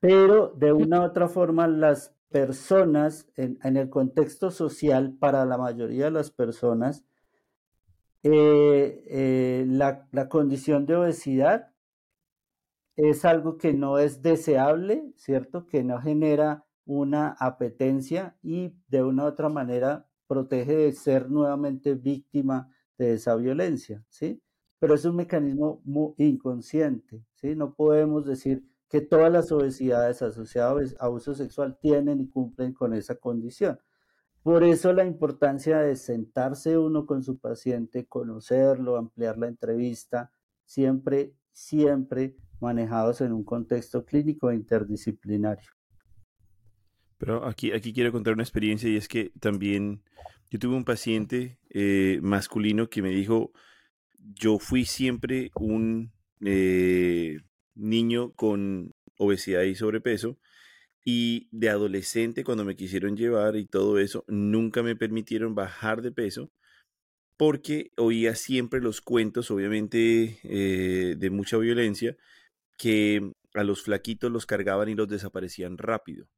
Pero 0.00 0.48
de 0.56 0.72
una 0.72 1.00
u 1.00 1.04
otra 1.04 1.28
forma 1.28 1.68
las 1.68 2.16
personas 2.30 3.28
en, 3.36 3.76
el 3.76 3.88
contexto 3.88 4.50
social, 4.50 5.16
para 5.18 5.44
la 5.44 5.58
mayoría 5.58 6.06
de 6.06 6.10
las 6.10 6.30
personas, 6.30 7.04
eh, 8.24 9.04
eh, 9.06 9.64
la, 9.68 10.08
la 10.10 10.28
condición 10.28 10.86
de 10.86 10.96
obesidad 10.96 11.70
es 12.98 13.24
algo 13.24 13.58
que 13.58 13.72
no 13.72 14.00
es 14.00 14.22
deseable, 14.22 15.12
¿cierto? 15.14 15.66
Que 15.66 15.84
no 15.84 16.00
genera 16.00 16.66
una 16.84 17.36
apetencia 17.38 18.36
y 18.42 18.74
de 18.88 19.04
una 19.04 19.24
u 19.24 19.26
otra 19.28 19.48
manera 19.48 20.08
protege 20.26 20.74
de 20.74 20.92
ser 20.92 21.30
nuevamente 21.30 21.94
víctima 21.94 22.74
de 22.98 23.14
esa 23.14 23.36
violencia, 23.36 24.04
¿sí? 24.08 24.42
Pero 24.80 24.94
es 24.94 25.04
un 25.04 25.14
mecanismo 25.14 25.80
muy 25.84 26.14
inconsciente, 26.18 27.24
¿sí? 27.34 27.54
No 27.54 27.74
podemos 27.74 28.26
decir 28.26 28.64
que 28.88 29.00
todas 29.00 29.30
las 29.30 29.52
obesidades 29.52 30.20
asociadas 30.20 30.96
a 30.98 31.06
abuso 31.06 31.36
sexual 31.36 31.78
tienen 31.80 32.20
y 32.20 32.28
cumplen 32.28 32.72
con 32.72 32.94
esa 32.94 33.14
condición. 33.14 33.78
Por 34.42 34.64
eso 34.64 34.92
la 34.92 35.04
importancia 35.04 35.78
de 35.78 35.94
sentarse 35.94 36.76
uno 36.76 37.06
con 37.06 37.22
su 37.22 37.38
paciente, 37.38 38.06
conocerlo, 38.06 38.96
ampliar 38.96 39.38
la 39.38 39.46
entrevista, 39.46 40.32
siempre, 40.64 41.36
siempre 41.52 42.34
manejados 42.60 43.20
en 43.20 43.32
un 43.32 43.44
contexto 43.44 44.04
clínico 44.04 44.50
e 44.50 44.56
interdisciplinario. 44.56 45.70
Pero 47.18 47.44
aquí, 47.46 47.72
aquí 47.72 47.92
quiero 47.92 48.12
contar 48.12 48.34
una 48.34 48.42
experiencia 48.42 48.88
y 48.88 48.96
es 48.96 49.08
que 49.08 49.32
también 49.40 50.02
yo 50.50 50.58
tuve 50.58 50.76
un 50.76 50.84
paciente 50.84 51.58
eh, 51.70 52.20
masculino 52.22 52.88
que 52.88 53.02
me 53.02 53.10
dijo, 53.10 53.52
yo 54.18 54.58
fui 54.58 54.84
siempre 54.84 55.50
un 55.54 56.12
eh, 56.44 57.38
niño 57.74 58.32
con 58.34 58.94
obesidad 59.18 59.62
y 59.62 59.74
sobrepeso 59.74 60.38
y 61.04 61.48
de 61.50 61.70
adolescente 61.70 62.44
cuando 62.44 62.64
me 62.64 62.76
quisieron 62.76 63.16
llevar 63.16 63.56
y 63.56 63.66
todo 63.66 63.98
eso, 63.98 64.24
nunca 64.28 64.82
me 64.82 64.94
permitieron 64.94 65.54
bajar 65.54 66.02
de 66.02 66.12
peso 66.12 66.52
porque 67.38 67.92
oía 67.96 68.34
siempre 68.34 68.80
los 68.80 69.00
cuentos, 69.00 69.50
obviamente, 69.50 70.38
eh, 70.42 71.14
de 71.16 71.30
mucha 71.30 71.56
violencia, 71.56 72.16
que 72.78 73.32
a 73.54 73.64
los 73.64 73.82
flaquitos 73.82 74.30
los 74.32 74.46
cargaban 74.46 74.88
y 74.88 74.94
los 74.94 75.08
desaparecían 75.08 75.76
rápido 75.76 76.28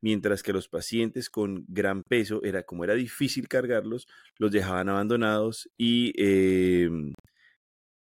mientras 0.00 0.42
que 0.42 0.52
los 0.52 0.68
pacientes 0.68 1.30
con 1.30 1.64
gran 1.68 2.02
peso, 2.02 2.42
era 2.44 2.62
como 2.62 2.84
era 2.84 2.94
difícil 2.94 3.48
cargarlos, 3.48 4.06
los 4.38 4.50
dejaban 4.52 4.88
abandonados 4.88 5.68
y, 5.76 6.12
em, 6.16 7.12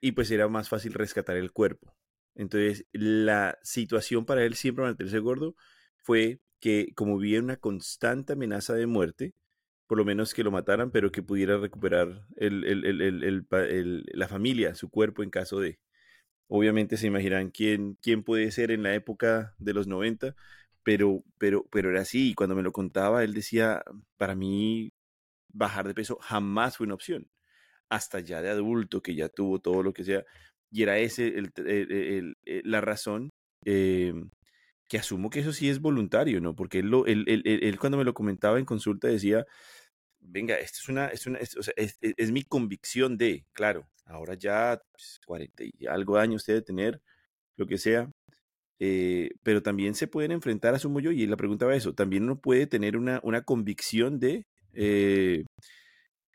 y 0.01 0.11
pues 0.13 0.31
era 0.31 0.47
más 0.47 0.69
fácil 0.69 0.93
rescatar 0.93 1.37
el 1.37 1.51
cuerpo. 1.51 1.95
Entonces, 2.35 2.85
la 2.91 3.57
situación 3.63 4.25
para 4.25 4.43
él 4.43 4.55
siempre 4.55 4.83
mantenerse 4.83 5.19
gordo 5.19 5.55
fue 5.97 6.41
que 6.59 6.93
como 6.95 7.17
vivía 7.17 7.39
una 7.39 7.57
constante 7.57 8.33
amenaza 8.33 8.73
de 8.73 8.87
muerte, 8.87 9.33
por 9.87 9.97
lo 9.97 10.05
menos 10.05 10.33
que 10.33 10.43
lo 10.43 10.51
mataran, 10.51 10.91
pero 10.91 11.11
que 11.11 11.23
pudiera 11.23 11.57
recuperar 11.57 12.27
la 12.37 14.27
familia, 14.27 14.75
su 14.75 14.89
cuerpo 14.89 15.23
en 15.23 15.29
caso 15.29 15.59
de... 15.59 15.79
Obviamente 16.47 16.97
se 16.97 17.07
imaginan 17.07 17.49
quién, 17.51 17.97
quién 18.01 18.23
puede 18.23 18.51
ser 18.51 18.71
en 18.71 18.83
la 18.83 18.93
época 18.95 19.55
de 19.57 19.73
los 19.73 19.87
90, 19.87 20.35
pero, 20.83 21.23
pero, 21.37 21.65
pero 21.71 21.89
era 21.91 22.01
así. 22.01 22.31
Y 22.31 22.33
cuando 22.35 22.55
me 22.55 22.63
lo 22.63 22.71
contaba, 22.71 23.23
él 23.23 23.33
decía, 23.33 23.83
para 24.17 24.35
mí 24.35 24.91
bajar 25.49 25.87
de 25.87 25.95
peso 25.95 26.17
jamás 26.21 26.77
fue 26.77 26.85
una 26.85 26.95
opción. 26.95 27.29
Hasta 27.89 28.19
ya 28.19 28.41
de 28.41 28.49
adulto, 28.49 29.01
que 29.01 29.15
ya 29.15 29.29
tuvo 29.29 29.59
todo 29.59 29.83
lo 29.83 29.93
que 29.93 30.03
sea. 30.03 30.23
Y 30.71 30.83
era 30.83 30.99
ese 30.99 31.27
el, 31.27 31.53
eh, 32.45 32.61
la 32.65 32.81
razón 32.81 33.31
eh, 33.65 34.13
que 34.87 34.97
asumo 34.97 35.29
que 35.29 35.39
eso 35.39 35.53
sí 35.53 35.69
es 35.69 35.79
voluntario, 35.81 36.41
¿no? 36.41 36.55
Porque 36.55 36.79
él, 36.79 36.89
lo, 36.89 37.05
él, 37.07 37.25
él, 37.27 37.79
cuando 37.79 37.97
me 37.97 38.03
lo 38.03 38.13
comentaba 38.13 38.59
en 38.59 38.65
consulta 38.65 39.07
decía, 39.07 39.45
venga, 40.27 40.55
esto 40.55 40.79
es 40.81 40.89
una, 40.89 41.07
es, 41.07 41.27
una, 41.27 41.39
o 41.39 41.63
sea, 41.63 41.73
es, 41.77 41.97
es, 42.01 42.31
mi 42.31 42.43
convicción 42.43 43.17
de, 43.17 43.45
claro, 43.53 43.87
ahora 44.05 44.35
ya 44.35 44.81
pues, 44.91 45.19
40 45.25 45.63
y 45.63 45.87
algo 45.87 46.17
años 46.17 46.45
debe 46.45 46.61
tener, 46.61 47.01
lo 47.57 47.65
que 47.67 47.77
sea, 47.77 48.11
eh, 48.79 49.29
pero 49.43 49.63
también 49.63 49.95
se 49.95 50.07
pueden 50.07 50.31
enfrentar 50.31 50.75
a 50.75 50.79
su 50.79 50.99
yo 50.99 51.11
y 51.11 51.25
la 51.27 51.37
pregunta 51.37 51.65
va 51.65 51.75
eso, 51.75 51.93
también 51.93 52.23
uno 52.23 52.39
puede 52.39 52.67
tener 52.67 52.97
una, 52.97 53.19
una 53.23 53.43
convicción 53.43 54.19
de 54.19 54.45
eh, 54.73 55.45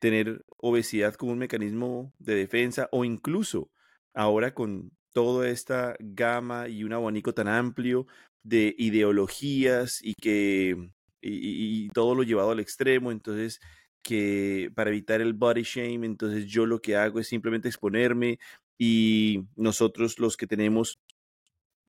tener 0.00 0.42
obesidad 0.56 1.14
como 1.14 1.32
un 1.32 1.38
mecanismo 1.38 2.12
de 2.18 2.34
defensa 2.34 2.88
o 2.92 3.04
incluso 3.04 3.70
ahora 4.14 4.54
con 4.54 4.90
toda 5.12 5.48
esta 5.50 5.96
gama 6.00 6.68
y 6.68 6.84
un 6.84 6.92
abanico 6.94 7.34
tan 7.34 7.48
amplio 7.48 8.06
de 8.42 8.74
ideologías 8.78 10.00
y 10.02 10.14
que 10.14 10.76
y 11.22 11.90
todo 11.90 12.14
lo 12.14 12.22
llevado 12.22 12.52
al 12.52 12.60
extremo, 12.60 13.12
entonces 13.12 13.60
que 14.02 14.70
para 14.74 14.90
evitar 14.90 15.20
el 15.20 15.34
body 15.34 15.62
shame, 15.62 16.06
entonces 16.06 16.46
yo 16.46 16.66
lo 16.66 16.80
que 16.80 16.96
hago 16.96 17.20
es 17.20 17.28
simplemente 17.28 17.68
exponerme 17.68 18.38
y 18.78 19.44
nosotros 19.56 20.18
los 20.18 20.36
que 20.36 20.46
tenemos 20.46 21.00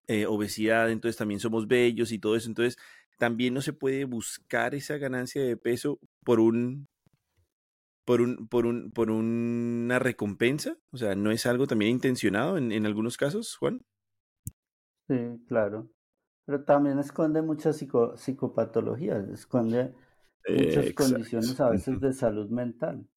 eh, 0.07 0.25
obesidad, 0.25 0.91
entonces 0.91 1.17
también 1.17 1.39
somos 1.39 1.67
bellos 1.67 2.11
y 2.11 2.19
todo 2.19 2.35
eso. 2.35 2.49
Entonces, 2.49 2.77
también 3.17 3.53
no 3.53 3.61
se 3.61 3.73
puede 3.73 4.05
buscar 4.05 4.75
esa 4.75 4.97
ganancia 4.97 5.43
de 5.43 5.55
peso 5.55 5.99
por 6.23 6.39
un 6.39 6.87
por 8.03 8.19
un 8.19 8.47
por 8.47 8.65
un 8.65 8.91
por 8.91 9.11
una 9.11 9.99
recompensa, 9.99 10.77
o 10.91 10.97
sea, 10.97 11.15
no 11.15 11.31
es 11.31 11.45
algo 11.45 11.67
también 11.67 11.91
intencionado 11.91 12.57
en, 12.57 12.71
en 12.71 12.85
algunos 12.85 13.15
casos, 13.15 13.55
Juan. 13.55 13.81
Sí, 15.07 15.15
claro. 15.47 15.89
Pero 16.45 16.63
también 16.63 16.99
esconde 16.99 17.41
muchas 17.41 17.77
psicopatologías, 17.77 19.29
esconde 19.29 19.93
muchas 20.47 20.93
condiciones 20.93 21.59
a 21.59 21.69
veces 21.69 21.99
de 21.99 22.13
salud 22.13 22.49
mental. 22.49 23.07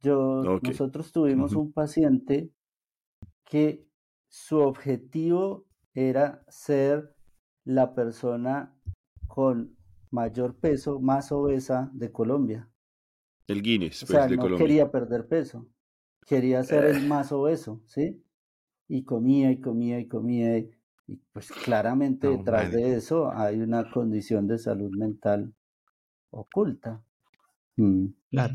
Yo, 0.00 0.42
nosotros 0.62 1.12
tuvimos 1.12 1.52
un 1.54 1.72
paciente 1.72 2.50
que 3.44 3.86
su 4.28 4.58
objetivo 4.58 5.66
era 5.94 6.44
ser 6.48 7.14
la 7.64 7.94
persona 7.94 8.74
con 9.28 9.76
mayor 10.10 10.56
peso, 10.56 11.00
más 11.00 11.30
obesa 11.32 11.90
de 11.92 12.10
Colombia. 12.10 12.68
El 13.46 13.62
Guinness, 13.62 14.02
o 14.02 14.06
sea, 14.06 14.26
pues, 14.26 14.38
no 14.38 14.56
quería 14.56 14.90
perder 14.90 15.28
peso, 15.28 15.68
quería 16.26 16.62
ser 16.64 16.84
el 16.84 17.06
más 17.06 17.32
obeso, 17.32 17.82
¿sí? 17.86 18.24
Y 18.88 19.04
comía 19.04 19.50
y 19.50 19.60
comía 19.60 20.00
y 20.00 20.08
comía 20.08 20.58
y, 20.58 20.70
pues 21.32 21.50
claramente 21.50 22.28
detrás 22.28 22.72
de 22.72 22.94
eso 22.94 23.30
hay 23.32 23.60
una 23.60 23.90
condición 23.90 24.46
de 24.46 24.58
salud 24.58 24.90
mental 24.96 25.52
oculta. 26.32 27.00
Mm. 27.76 28.06
Claro. 28.30 28.54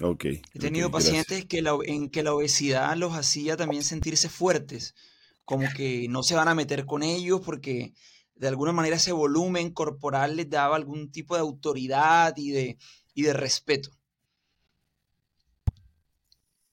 Okay, 0.00 0.42
He 0.52 0.58
tenido 0.58 0.90
pacientes 0.90 1.46
que 1.46 1.62
en 1.86 2.10
que 2.10 2.22
la 2.22 2.34
obesidad 2.34 2.96
los 2.96 3.14
hacía 3.14 3.56
también 3.56 3.84
sentirse 3.84 4.28
fuertes 4.28 4.94
como 5.44 5.68
que 5.76 6.06
no 6.08 6.22
se 6.22 6.34
van 6.34 6.48
a 6.48 6.54
meter 6.54 6.86
con 6.86 7.02
ellos 7.02 7.40
porque 7.44 7.92
de 8.34 8.48
alguna 8.48 8.72
manera 8.72 8.96
ese 8.96 9.12
volumen 9.12 9.70
corporal 9.70 10.36
les 10.36 10.48
daba 10.48 10.76
algún 10.76 11.10
tipo 11.10 11.34
de 11.34 11.40
autoridad 11.40 12.34
y 12.36 12.50
de, 12.50 12.78
y 13.14 13.22
de 13.22 13.32
respeto. 13.32 13.90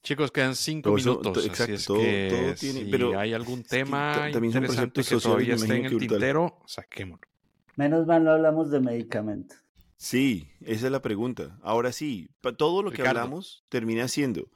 Chicos, 0.01 0.31
quedan 0.31 0.55
cinco 0.55 0.93
minutos. 0.93 1.45
exacto, 1.45 1.95
que 1.95 2.55
tiene, 2.57 2.85
si 2.85 2.89
pero 2.89 3.19
hay 3.19 3.33
algún 3.33 3.63
tema 3.63 4.29
interesante 4.31 5.03
que 5.03 5.17
todavía 5.17 5.55
esté 5.55 5.75
en 5.75 5.85
el 5.85 5.97
tintero, 5.97 6.59
saquémoslo. 6.65 7.27
Menos 7.75 8.07
mal 8.07 8.23
no 8.23 8.31
hablamos 8.31 8.71
de 8.71 8.79
medicamentos. 8.79 9.57
Sí, 9.99 10.49
esa 10.61 10.85
es 10.85 10.91
la 10.91 11.01
pregunta. 11.01 11.59
Ahora 11.61 11.91
sí, 11.91 12.31
todo 12.57 12.81
lo 12.81 12.91
que 12.91 13.05
hablamos 13.05 13.65
termina 13.69 14.07
siendo 14.07 14.49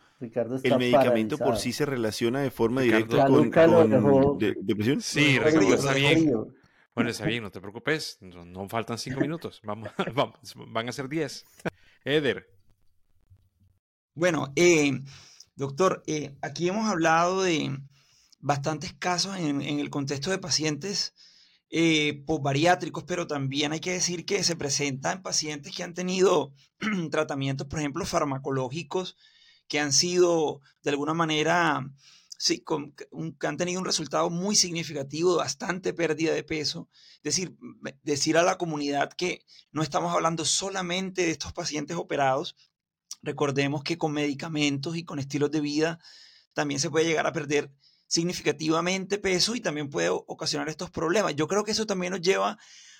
el 0.64 0.78
medicamento 0.78 1.38
por 1.38 1.58
sí 1.58 1.74
se 1.74 1.86
relaciona 1.86 2.42
de 2.42 2.52
forma 2.52 2.82
directa 2.82 3.28
con, 3.28 3.50
depresión. 4.62 5.02
Sí, 5.02 5.40
Ricardo, 5.40 5.74
está 5.74 5.94
bien. 5.94 6.32
Bueno, 6.96 7.10
está 7.10 7.26
bien, 7.26 7.44
no 7.44 7.52
te 7.52 7.60
preocupes. 7.60 8.20
No, 8.22 8.70
faltan 8.70 8.98
cinco 8.98 9.20
minutos. 9.20 9.62
Vamos, 9.64 9.90
van 10.68 10.90
a 10.90 10.92
ser 10.92 11.10
diez. 11.10 11.46
Eder. 12.06 12.50
Bueno, 14.14 14.54
eh, 14.56 14.92
doctor, 15.56 16.04
eh, 16.06 16.36
aquí 16.42 16.70
hemos 16.70 16.90
hablado 16.90 17.42
de 17.42 17.78
bastantes 18.40 18.94
casos 18.94 19.38
en, 19.38 19.62
el 19.62 19.90
contexto 19.90 20.30
de 20.30 20.38
pacientes 20.38 21.14
eh, 21.76 22.24
bariátricos, 22.40 23.04
pero 23.04 23.26
también 23.26 23.72
hay 23.72 23.80
que 23.80 23.94
decir 23.94 24.26
que 24.26 24.44
se 24.44 24.56
presenta 24.56 25.12
en 25.12 25.24
pacientes 25.24 25.76
que 25.76 25.82
han 25.82 25.96
tenido 25.96 26.54
tratamientos, 27.10 27.66
por 27.66 27.80
ejemplo, 27.80 28.06
farmacológicos, 28.06 29.18
que 29.68 29.80
han 29.80 29.92
sido 29.92 30.62
de 30.84 30.92
alguna 30.92 31.16
manera, 31.16 31.92
sí, 32.38 32.60
con, 32.60 32.94
que 32.94 33.48
han 33.48 33.58
tenido 33.58 33.80
un 33.80 33.88
resultado 33.88 34.30
muy 34.30 34.56
significativo 34.56 35.38
bastante 35.38 35.94
pérdida 35.94 36.32
de 36.32 36.44
peso. 36.44 36.90
Es 37.16 37.24
decir, 37.24 37.58
decir 38.04 38.38
a 38.38 38.44
la 38.44 38.60
comunidad 38.60 39.12
que 39.12 39.44
no 39.72 39.82
estamos 39.82 40.14
hablando 40.14 40.46
solamente 40.46 41.24
de 41.24 41.32
estos 41.32 41.54
pacientes 41.54 41.98
operados. 41.98 42.56
Recordemos 43.24 43.84
que 43.84 43.98
con 43.98 44.12
medicamentos 44.12 44.96
y 44.96 45.06
con 45.06 45.18
estilos 45.18 45.50
de 45.50 45.62
vida 45.62 46.00
también 46.54 46.80
se 46.80 46.92
puede 46.92 47.08
llegar 47.08 47.26
a 47.26 47.34
perder 47.34 47.72
significativamente 48.14 49.18
peso 49.18 49.56
y 49.56 49.60
también 49.60 49.90
puede 49.90 50.10
ocasionar 50.10 50.70
estos 50.70 50.92
problemas. 50.92 51.36
Yo 51.36 51.48
creo 51.48 51.64
que 51.64 51.72
eso 51.72 51.88
también 51.88 52.12
nos 52.12 52.22
lleva 52.22 52.60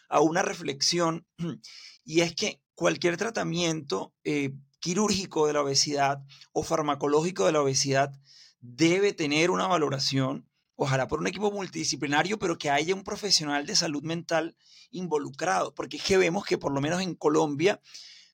a 0.10 0.22
una 0.22 0.42
reflexión 0.42 1.28
y 2.04 2.22
es 2.22 2.34
que 2.34 2.64
cualquier 2.74 3.16
tratamiento 3.18 4.16
eh, 4.24 4.56
quirúrgico 4.80 5.46
de 5.46 5.54
la 5.54 5.62
obesidad 5.62 6.24
o 6.52 6.64
farmacológico 6.64 7.46
de 7.46 7.52
la 7.52 7.62
obesidad 7.62 8.12
debe 8.60 9.14
tener 9.14 9.52
una 9.52 9.68
valoración, 9.68 10.50
ojalá 10.76 11.08
por 11.08 11.20
un 11.20 11.28
equipo 11.28 11.52
multidisciplinario, 11.52 12.40
pero 12.40 12.58
que 12.58 12.72
haya 12.72 12.96
un 12.96 13.04
profesional 13.04 13.68
de 13.68 13.76
salud 13.76 14.02
mental 14.02 14.58
involucrado, 14.90 15.76
porque 15.76 15.98
es 15.98 16.04
que 16.04 16.18
vemos 16.18 16.44
que 16.44 16.58
por 16.58 16.74
lo 16.74 16.82
menos 16.82 17.04
en 17.04 17.14
Colombia, 17.14 17.80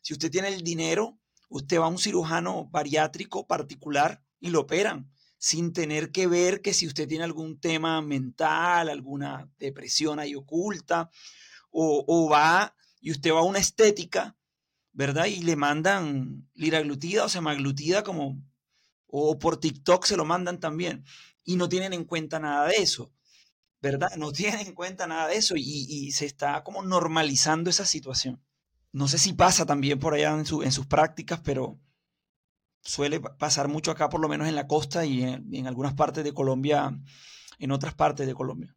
si 0.01 0.13
usted 0.13 0.31
tiene 0.31 0.47
el 0.47 0.63
dinero, 0.63 1.19
usted 1.49 1.77
va 1.77 1.87
a 1.87 1.89
un 1.89 1.97
cirujano 1.97 2.69
bariátrico 2.71 3.45
particular 3.47 4.23
y 4.39 4.51
lo 4.51 4.61
operan 4.61 5.11
sin 5.39 5.71
tener 5.71 6.11
que 6.11 6.27
ver 6.27 6.61
que 6.61 6.73
si 6.73 6.85
usted 6.85 7.07
tiene 7.07 7.23
algún 7.23 7.59
tema 7.59 8.01
mental, 8.01 8.89
alguna 8.89 9.49
depresión 9.57 10.19
ahí 10.19 10.35
oculta, 10.35 11.09
o, 11.71 12.29
va 12.29 12.75
y 12.99 13.11
usted 13.11 13.31
va 13.31 13.39
a 13.39 13.43
una 13.43 13.59
estética, 13.59 14.35
¿verdad? 14.91 15.27
Y 15.27 15.41
le 15.41 15.55
mandan 15.55 16.49
liraglutida 16.53 17.23
o 17.23 17.29
semaglutida 17.29 18.03
como, 18.03 18.43
o 19.07 19.39
por 19.39 19.57
TikTok 19.57 20.05
se 20.05 20.17
lo 20.17 20.25
mandan 20.25 20.59
también, 20.59 21.05
y 21.45 21.55
no 21.55 21.69
tienen 21.69 21.93
en 21.93 22.03
cuenta 22.03 22.39
nada 22.39 22.67
de 22.67 22.75
eso, 22.75 23.13
¿verdad? 23.81 24.11
No 24.17 24.33
tienen 24.33 24.67
en 24.67 24.73
cuenta 24.73 25.07
nada 25.07 25.29
de 25.29 25.37
eso 25.37 25.55
y, 25.55 26.11
se 26.11 26.25
está 26.25 26.63
como 26.65 26.83
normalizando 26.83 27.69
esa 27.69 27.85
situación. 27.85 28.43
No 28.91 29.07
sé 29.07 29.17
si 29.19 29.31
pasa 29.31 29.65
también 29.65 29.99
por 29.99 30.15
allá 30.15 30.31
en, 30.31 30.45
su, 30.45 30.63
en 30.63 30.73
sus 30.73 30.85
prácticas, 30.85 31.39
pero 31.39 31.79
suele 32.81 33.19
pasar 33.19 33.67
mucho 33.67 33.91
acá, 33.91 34.09
por 34.09 34.19
lo 34.19 34.29
menos 34.29 34.47
en 34.47 34.55
la 34.55 34.67
costa 34.67 35.05
y 35.05 35.23
en, 35.23 35.67
algunas 35.67 35.93
partes 35.93 36.23
de 36.23 36.33
Colombia, 36.33 36.97
en 37.59 37.71
otras 37.71 37.93
partes 37.93 38.27
de 38.27 38.33
Colombia. 38.33 38.75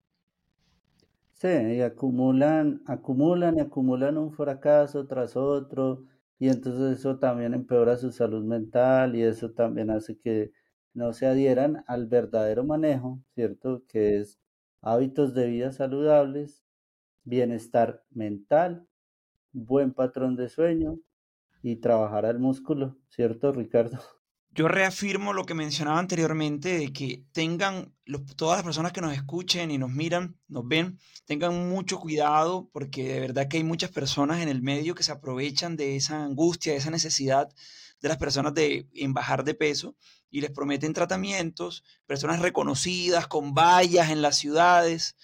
Sí, 1.33 1.49
y 1.49 1.81
acumulan, 1.81 2.83
acumulan 2.87 3.59
y 3.59 3.61
acumulan 3.61 4.17
un 4.17 4.33
fracaso 4.33 5.07
tras 5.07 5.37
otro, 5.37 6.05
y 6.39 6.49
entonces 6.49 6.99
eso 6.99 7.19
también 7.19 7.55
empeora 7.55 7.97
su 7.97 8.13
salud 8.13 8.45
mental 8.45 9.17
y 9.17 9.23
eso 9.23 9.51
también 9.51 9.91
hace 9.91 10.19
que 10.19 10.53
no 10.95 11.13
se 11.13 11.27
adhieran 11.27 11.85
al 11.87 12.07
verdadero 12.07 12.65
manejo, 12.65 13.21
¿cierto? 13.35 13.83
Que 13.89 14.19
es 14.19 14.41
hábitos 14.81 15.35
de 15.35 15.47
vida 15.47 15.73
saludables, 15.73 16.65
bienestar 17.25 18.05
mental, 18.11 18.87
buen 19.53 19.93
patrón 19.93 20.37
de 20.37 20.49
sueño, 20.49 20.99
y 21.63 21.77
trabajar 21.77 22.27
al 22.27 22.39
músculo, 22.39 22.99
¿cierto, 23.09 23.53
Ricardo? 23.53 23.99
Yo 24.55 24.69
reafirmo 24.69 25.33
lo 25.33 25.47
que 25.47 25.55
mencionaba 25.55 25.99
anteriormente, 25.99 26.77
de 26.77 26.93
que 26.93 27.25
tengan, 27.33 27.95
todas 28.37 28.59
las 28.59 28.65
personas 28.65 28.93
que 28.93 29.01
nos 29.01 29.15
escuchen 29.15 29.71
y 29.71 29.79
nos 29.79 29.89
miran, 29.89 30.37
nos 30.47 30.69
ven, 30.69 30.99
tengan 31.25 31.71
mucho 31.71 31.99
cuidado 31.99 32.69
porque 32.71 33.15
de 33.15 33.21
verdad 33.21 33.49
que 33.49 33.57
hay 33.57 33.65
muchas 33.65 33.91
personas 33.91 34.43
en 34.43 34.51
el 34.51 34.61
medio 34.61 34.95
que 34.95 35.05
se 35.05 35.13
aprovechan 35.13 35.77
de 35.77 35.97
esa 35.97 36.23
angustia, 36.23 36.73
de 36.73 36.79
esa 36.81 36.91
necesidad 36.91 37.49
de 38.03 38.09
las 38.09 38.19
personas 38.19 38.53
de 38.53 38.89
en 38.93 39.15
bajar 39.15 39.45
de 39.45 39.55
peso 39.55 39.97
y 40.29 40.43
les 40.43 40.51
prometen 40.51 40.93
tratamientos, 40.93 41.83
personas 42.05 42.41
reconocidas 42.41 43.29
con 43.29 43.55
vallas 43.55 44.11
en 44.11 44.21
las 44.21 44.37
ciudades, 44.37 45.17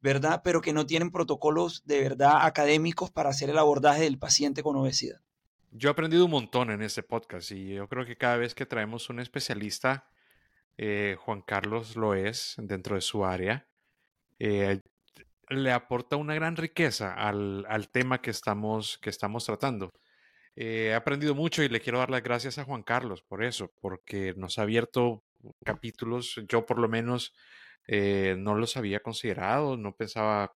¿verdad? 0.00 0.40
Pero 0.42 0.62
que 0.62 0.72
no 0.72 0.86
tienen 0.86 1.10
protocolos 1.10 1.82
de 1.84 2.00
verdad 2.00 2.46
académicos 2.46 3.10
para 3.10 3.28
hacer 3.28 3.50
el 3.50 3.58
abordaje 3.58 4.02
del 4.02 4.18
paciente 4.18 4.62
con 4.62 4.76
obesidad. 4.76 5.20
Yo 5.72 5.88
he 5.88 5.92
aprendido 5.92 6.24
un 6.24 6.32
montón 6.32 6.70
en 6.70 6.82
este 6.82 7.04
podcast 7.04 7.52
y 7.52 7.74
yo 7.74 7.88
creo 7.88 8.04
que 8.04 8.16
cada 8.16 8.36
vez 8.36 8.54
que 8.56 8.66
traemos 8.66 9.08
un 9.08 9.20
especialista, 9.20 10.08
eh, 10.76 11.16
Juan 11.20 11.42
Carlos 11.42 11.94
lo 11.96 12.14
es 12.14 12.54
dentro 12.58 12.96
de 12.96 13.00
su 13.02 13.24
área, 13.24 13.68
eh, 14.40 14.80
le 15.48 15.72
aporta 15.72 16.16
una 16.16 16.34
gran 16.34 16.56
riqueza 16.56 17.14
al, 17.14 17.88
tema 17.92 18.20
que 18.20 18.30
estamos, 18.30 18.98
que 18.98 19.10
estamos 19.10 19.44
tratando. 19.44 19.92
Eh, 20.56 20.88
he 20.90 20.94
aprendido 20.94 21.34
mucho 21.36 21.62
y 21.62 21.68
le 21.68 21.80
quiero 21.80 21.98
dar 22.00 22.10
las 22.10 22.22
gracias 22.22 22.58
a 22.58 22.64
Juan 22.64 22.82
Carlos 22.82 23.22
por 23.22 23.44
eso, 23.44 23.72
porque 23.80 24.34
nos 24.36 24.58
ha 24.58 24.62
abierto 24.62 25.22
capítulos, 25.64 26.40
yo 26.48 26.66
por 26.66 26.78
lo 26.80 26.88
menos 26.88 27.34
no 27.88 28.54
los 28.54 28.76
había 28.76 29.00
considerado, 29.00 29.76
no 29.76 29.96
pensaba 29.96 30.54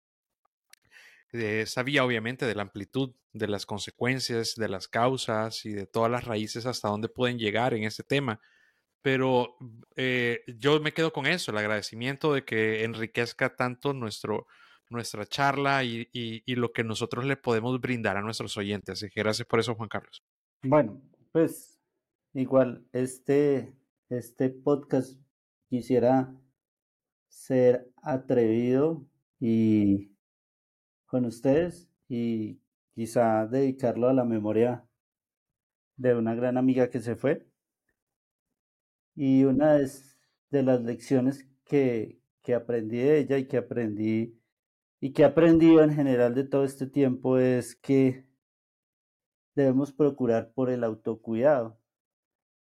sabía 1.67 2.05
obviamente 2.05 2.47
de 2.47 2.55
la 2.55 2.63
amplitud 2.63 3.15
de 3.33 3.47
las 3.47 3.67
consecuencias, 3.67 4.55
de 4.57 4.69
las 4.69 4.89
causas 4.89 5.65
y 5.65 5.73
de 5.73 5.87
todas 5.87 6.11
las 6.11 6.25
raíces 6.25 6.67
hasta 6.67 6.89
dónde 6.89 7.09
pueden 7.09 7.39
llegar 7.39 7.75
en 7.75 7.85
este 7.85 8.03
tema. 8.03 8.41
Pero 9.03 9.57
eh, 9.97 10.41
yo 10.59 10.81
me 10.81 10.93
quedo 10.93 11.13
con 11.13 11.27
eso, 11.27 11.51
el 11.51 11.59
agradecimiento 11.59 12.35
de 12.35 12.45
que 12.45 12.85
enriquezca 12.85 13.57
tanto 13.57 13.95
nuestro, 13.95 14.47
nuestra 14.91 15.25
charla 15.25 15.85
y, 15.85 16.09
y, 16.13 16.55
lo 16.57 16.73
que 16.73 16.85
nosotros 16.85 17.25
le 17.25 17.37
podemos 17.37 17.81
brindar 17.81 18.17
a 18.17 18.23
nuestros 18.23 18.57
oyentes. 18.59 18.99
Así 18.99 19.11
que 19.11 19.21
gracias 19.21 19.49
por 19.49 19.61
eso, 19.61 19.75
Juan 19.75 19.89
Carlos. 19.89 20.23
Bueno, 20.63 21.01
pues 21.33 21.81
igual, 22.35 22.85
este, 22.93 23.73
este 24.11 24.51
podcast 24.51 25.19
quisiera 25.71 26.35
ser 27.29 27.91
atrevido 28.03 29.07
y 29.39 30.10
con 31.11 31.25
ustedes 31.25 31.91
y 32.09 32.61
quizá 32.95 33.47
dedicarlo 33.47 34.09
a 34.09 34.15
la 34.15 34.25
memoria 34.25 34.87
de 35.97 36.15
una 36.15 36.35
gran 36.37 36.57
amiga 36.57 36.89
que 36.89 37.01
se 37.01 37.17
fue. 37.17 37.47
Y 39.17 39.43
una 39.45 39.75
de, 39.75 40.63
las 40.63 40.81
lecciones 40.83 41.49
que, 41.65 42.23
que 42.43 42.55
aprendí 42.55 42.99
de 42.99 43.19
ella 43.19 43.39
y 43.39 43.49
que 43.49 43.57
aprendí 43.59 44.41
y 45.01 45.13
que 45.13 45.23
he 45.23 45.25
aprendido 45.25 45.83
en 45.83 45.93
general 45.93 46.35
de 46.35 46.45
todo 46.45 46.65
este 46.65 46.87
tiempo 46.87 47.39
es 47.39 47.75
que 47.75 48.27
debemos 49.57 49.93
procurar 49.93 50.53
por 50.53 50.71
el 50.71 50.85
autocuidado. 50.85 51.79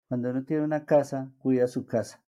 Cuando 0.07 0.31
uno 0.31 0.43
tiene 0.43 0.63
una 0.63 0.85
casa, 0.85 1.31
cuida 1.37 1.67
su 1.67 1.85
casa, 1.85 2.23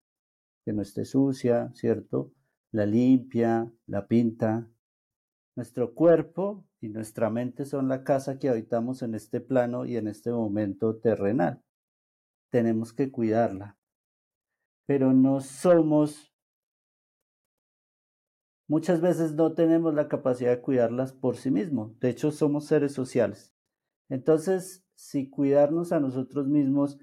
que 0.64 0.72
no 0.72 0.82
esté 0.82 1.04
sucia, 1.04 1.70
¿cierto? 1.74 2.32
La 2.72 2.86
limpia, 2.86 3.72
la 3.86 4.06
pinta, 4.08 4.68
nuestro 5.56 5.94
cuerpo 5.94 6.64
y 6.80 6.88
nuestra 6.88 7.30
mente 7.30 7.64
son 7.64 7.88
la 7.88 8.04
casa 8.04 8.38
que 8.38 8.48
habitamos 8.48 9.02
en 9.02 9.14
este 9.14 9.40
plano 9.40 9.84
y 9.84 9.96
en 9.96 10.08
este 10.08 10.30
momento 10.30 10.96
terrenal. 10.96 11.62
Tenemos 12.50 12.92
que 12.92 13.10
cuidarla. 13.10 13.78
Pero 14.86 15.12
no 15.12 15.40
somos, 15.40 16.34
muchas 18.68 19.00
veces 19.00 19.34
no 19.34 19.52
tenemos 19.52 19.94
la 19.94 20.08
capacidad 20.08 20.50
de 20.50 20.62
cuidarlas 20.62 21.12
por 21.12 21.36
sí 21.36 21.50
mismos. 21.50 21.98
De 22.00 22.10
hecho, 22.10 22.32
somos 22.32 22.66
seres 22.66 22.92
sociales. 22.92 23.54
Entonces, 24.08 24.84
si 24.94 25.30
cuidarnos 25.30 25.92
a 25.92 26.00
nosotros 26.00 26.48
mismos 26.48 26.98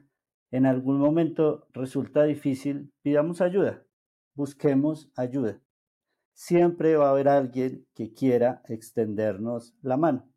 en 0.51 0.65
algún 0.65 0.97
momento 0.99 1.67
resulta 1.73 2.23
difícil, 2.23 2.91
pidamos 3.01 3.41
ayuda, 3.41 3.85
busquemos 4.33 5.11
ayuda 5.15 5.61
siempre 6.37 6.95
va 6.95 7.07
a 7.07 7.09
haber 7.09 7.29
alguien 7.29 7.87
que 7.95 8.13
quiera 8.13 8.61
extendernos 8.67 9.75
la 9.81 9.97
mano. 9.97 10.31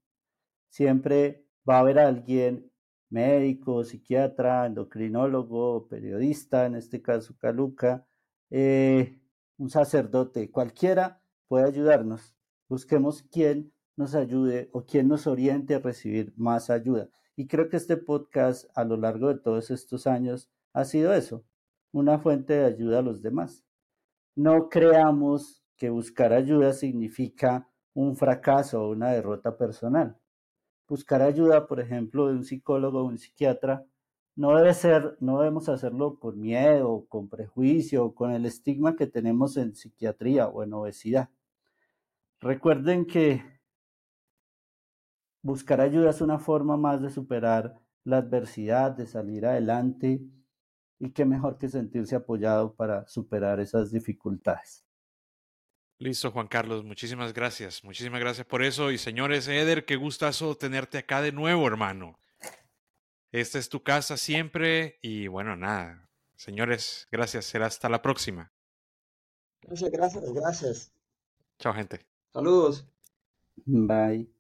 Siempre 0.71 1.45
va 1.69 1.77
a 1.77 1.81
haber 1.81 1.99
alguien, 1.99 2.73
médico, 3.11 3.85
psiquiatra, 3.85 4.65
endocrinólogo, 4.65 5.89
periodista, 5.89 6.65
en 6.65 6.77
este 6.77 7.03
caso 7.03 7.37
Caluca, 7.39 8.07
eh, 8.49 9.21
un 9.59 9.69
sacerdote, 9.69 10.51
cualquiera 10.51 11.23
puede 11.49 11.67
ayudarnos. 11.67 12.35
Busquemos 12.67 13.23
quién 13.23 13.75
nos 13.95 14.15
ayude 14.15 14.71
o 14.73 14.87
quién 14.87 15.07
nos 15.07 15.27
oriente 15.27 15.75
a 15.75 15.81
recibir 15.81 16.33
más 16.39 16.71
ayuda. 16.71 17.11
Y 17.37 17.47
creo 17.47 17.69
que 17.69 17.77
este 17.77 17.99
podcast 17.99 18.71
a 18.75 18.85
lo 18.85 18.97
largo 18.97 19.29
de 19.29 19.39
todos 19.39 19.71
estos 19.71 20.07
años 20.07 20.51
ha 20.73 20.87
sido 20.87 21.13
eso, 21.13 21.45
una 21.93 22.19
fuente 22.19 22.55
de 22.55 22.65
ayuda 22.65 23.01
a 23.01 23.03
los 23.03 23.21
demás. 23.21 23.67
No 24.35 24.71
creamos 24.71 25.60
que 25.81 25.89
buscar 25.89 26.35
ayuda 26.35 26.75
significa 26.75 27.67
un 27.95 28.15
fracaso 28.15 28.83
o 28.83 28.91
una 28.91 29.13
derrota 29.13 29.57
personal. 29.57 30.19
Buscar 30.87 31.23
ayuda, 31.23 31.67
por 31.67 31.81
ejemplo, 31.81 32.27
de 32.29 32.35
un 32.35 32.45
psicólogo 32.45 33.01
o 33.01 33.05
un 33.05 33.17
psiquiatra, 33.17 33.87
no 34.37 34.55
debe 34.55 34.75
ser, 34.75 35.17
no 35.21 35.39
debemos 35.39 35.71
hacerlo 35.71 36.21
con 36.21 36.39
miedo, 36.39 37.07
con 37.09 37.31
prejuicio, 37.31 38.15
con 38.15 38.31
el 38.33 38.45
estigma 38.45 38.95
que 38.95 39.07
tenemos 39.07 39.57
en 39.57 39.75
psiquiatría 39.75 40.49
o 40.49 40.63
en 40.63 40.75
obesidad. 40.75 41.31
recuerden 42.41 43.07
que 43.07 43.43
buscar 45.43 45.81
ayuda 45.81 46.11
es 46.11 46.21
una 46.21 46.39
forma 46.39 46.77
más 46.77 47.01
de 47.01 47.09
superar 47.09 47.81
la 48.05 48.19
adversidad, 48.19 48.91
de 48.91 49.07
salir 49.07 49.47
adelante 49.47 50.21
y 50.99 51.13
qué 51.13 51.25
mejor 51.25 51.57
que 51.57 51.71
sentirse 51.71 52.17
apoyado 52.17 52.75
para 52.75 53.07
superar 53.09 53.61
esas 53.61 53.91
dificultades. 53.91 54.85
Listo, 56.01 56.31
Juan 56.31 56.49
Carlos, 56.49 56.83
muchísimas 56.83 57.35
gracias. 57.35 57.85
Muchísimas 57.85 58.21
gracias 58.21 58.47
por 58.47 58.63
eso. 58.63 58.91
Y 58.91 58.97
señores, 58.97 59.47
Eder, 59.49 59.85
qué 59.85 59.97
gustazo 59.97 60.57
tenerte 60.57 60.97
acá 60.97 61.21
de 61.21 61.31
nuevo, 61.31 61.67
hermano. 61.67 62.19
Esta 63.33 63.59
es 63.59 63.69
tu 63.69 63.83
casa 63.83 64.17
siempre 64.17 64.99
y 65.03 65.27
bueno, 65.27 65.57
nada. 65.57 66.09
Señores, 66.37 67.07
gracias. 67.13 67.45
Será 67.45 67.67
hasta 67.67 67.91
la 67.91 68.01
próxima. 68.01 68.51
Gracias, 69.61 69.91
gracias, 69.91 70.33
gracias. 70.33 70.93
Chao, 71.59 71.75
gente. 71.75 72.01
Saludos. 72.33 72.89
Bye. 73.67 74.40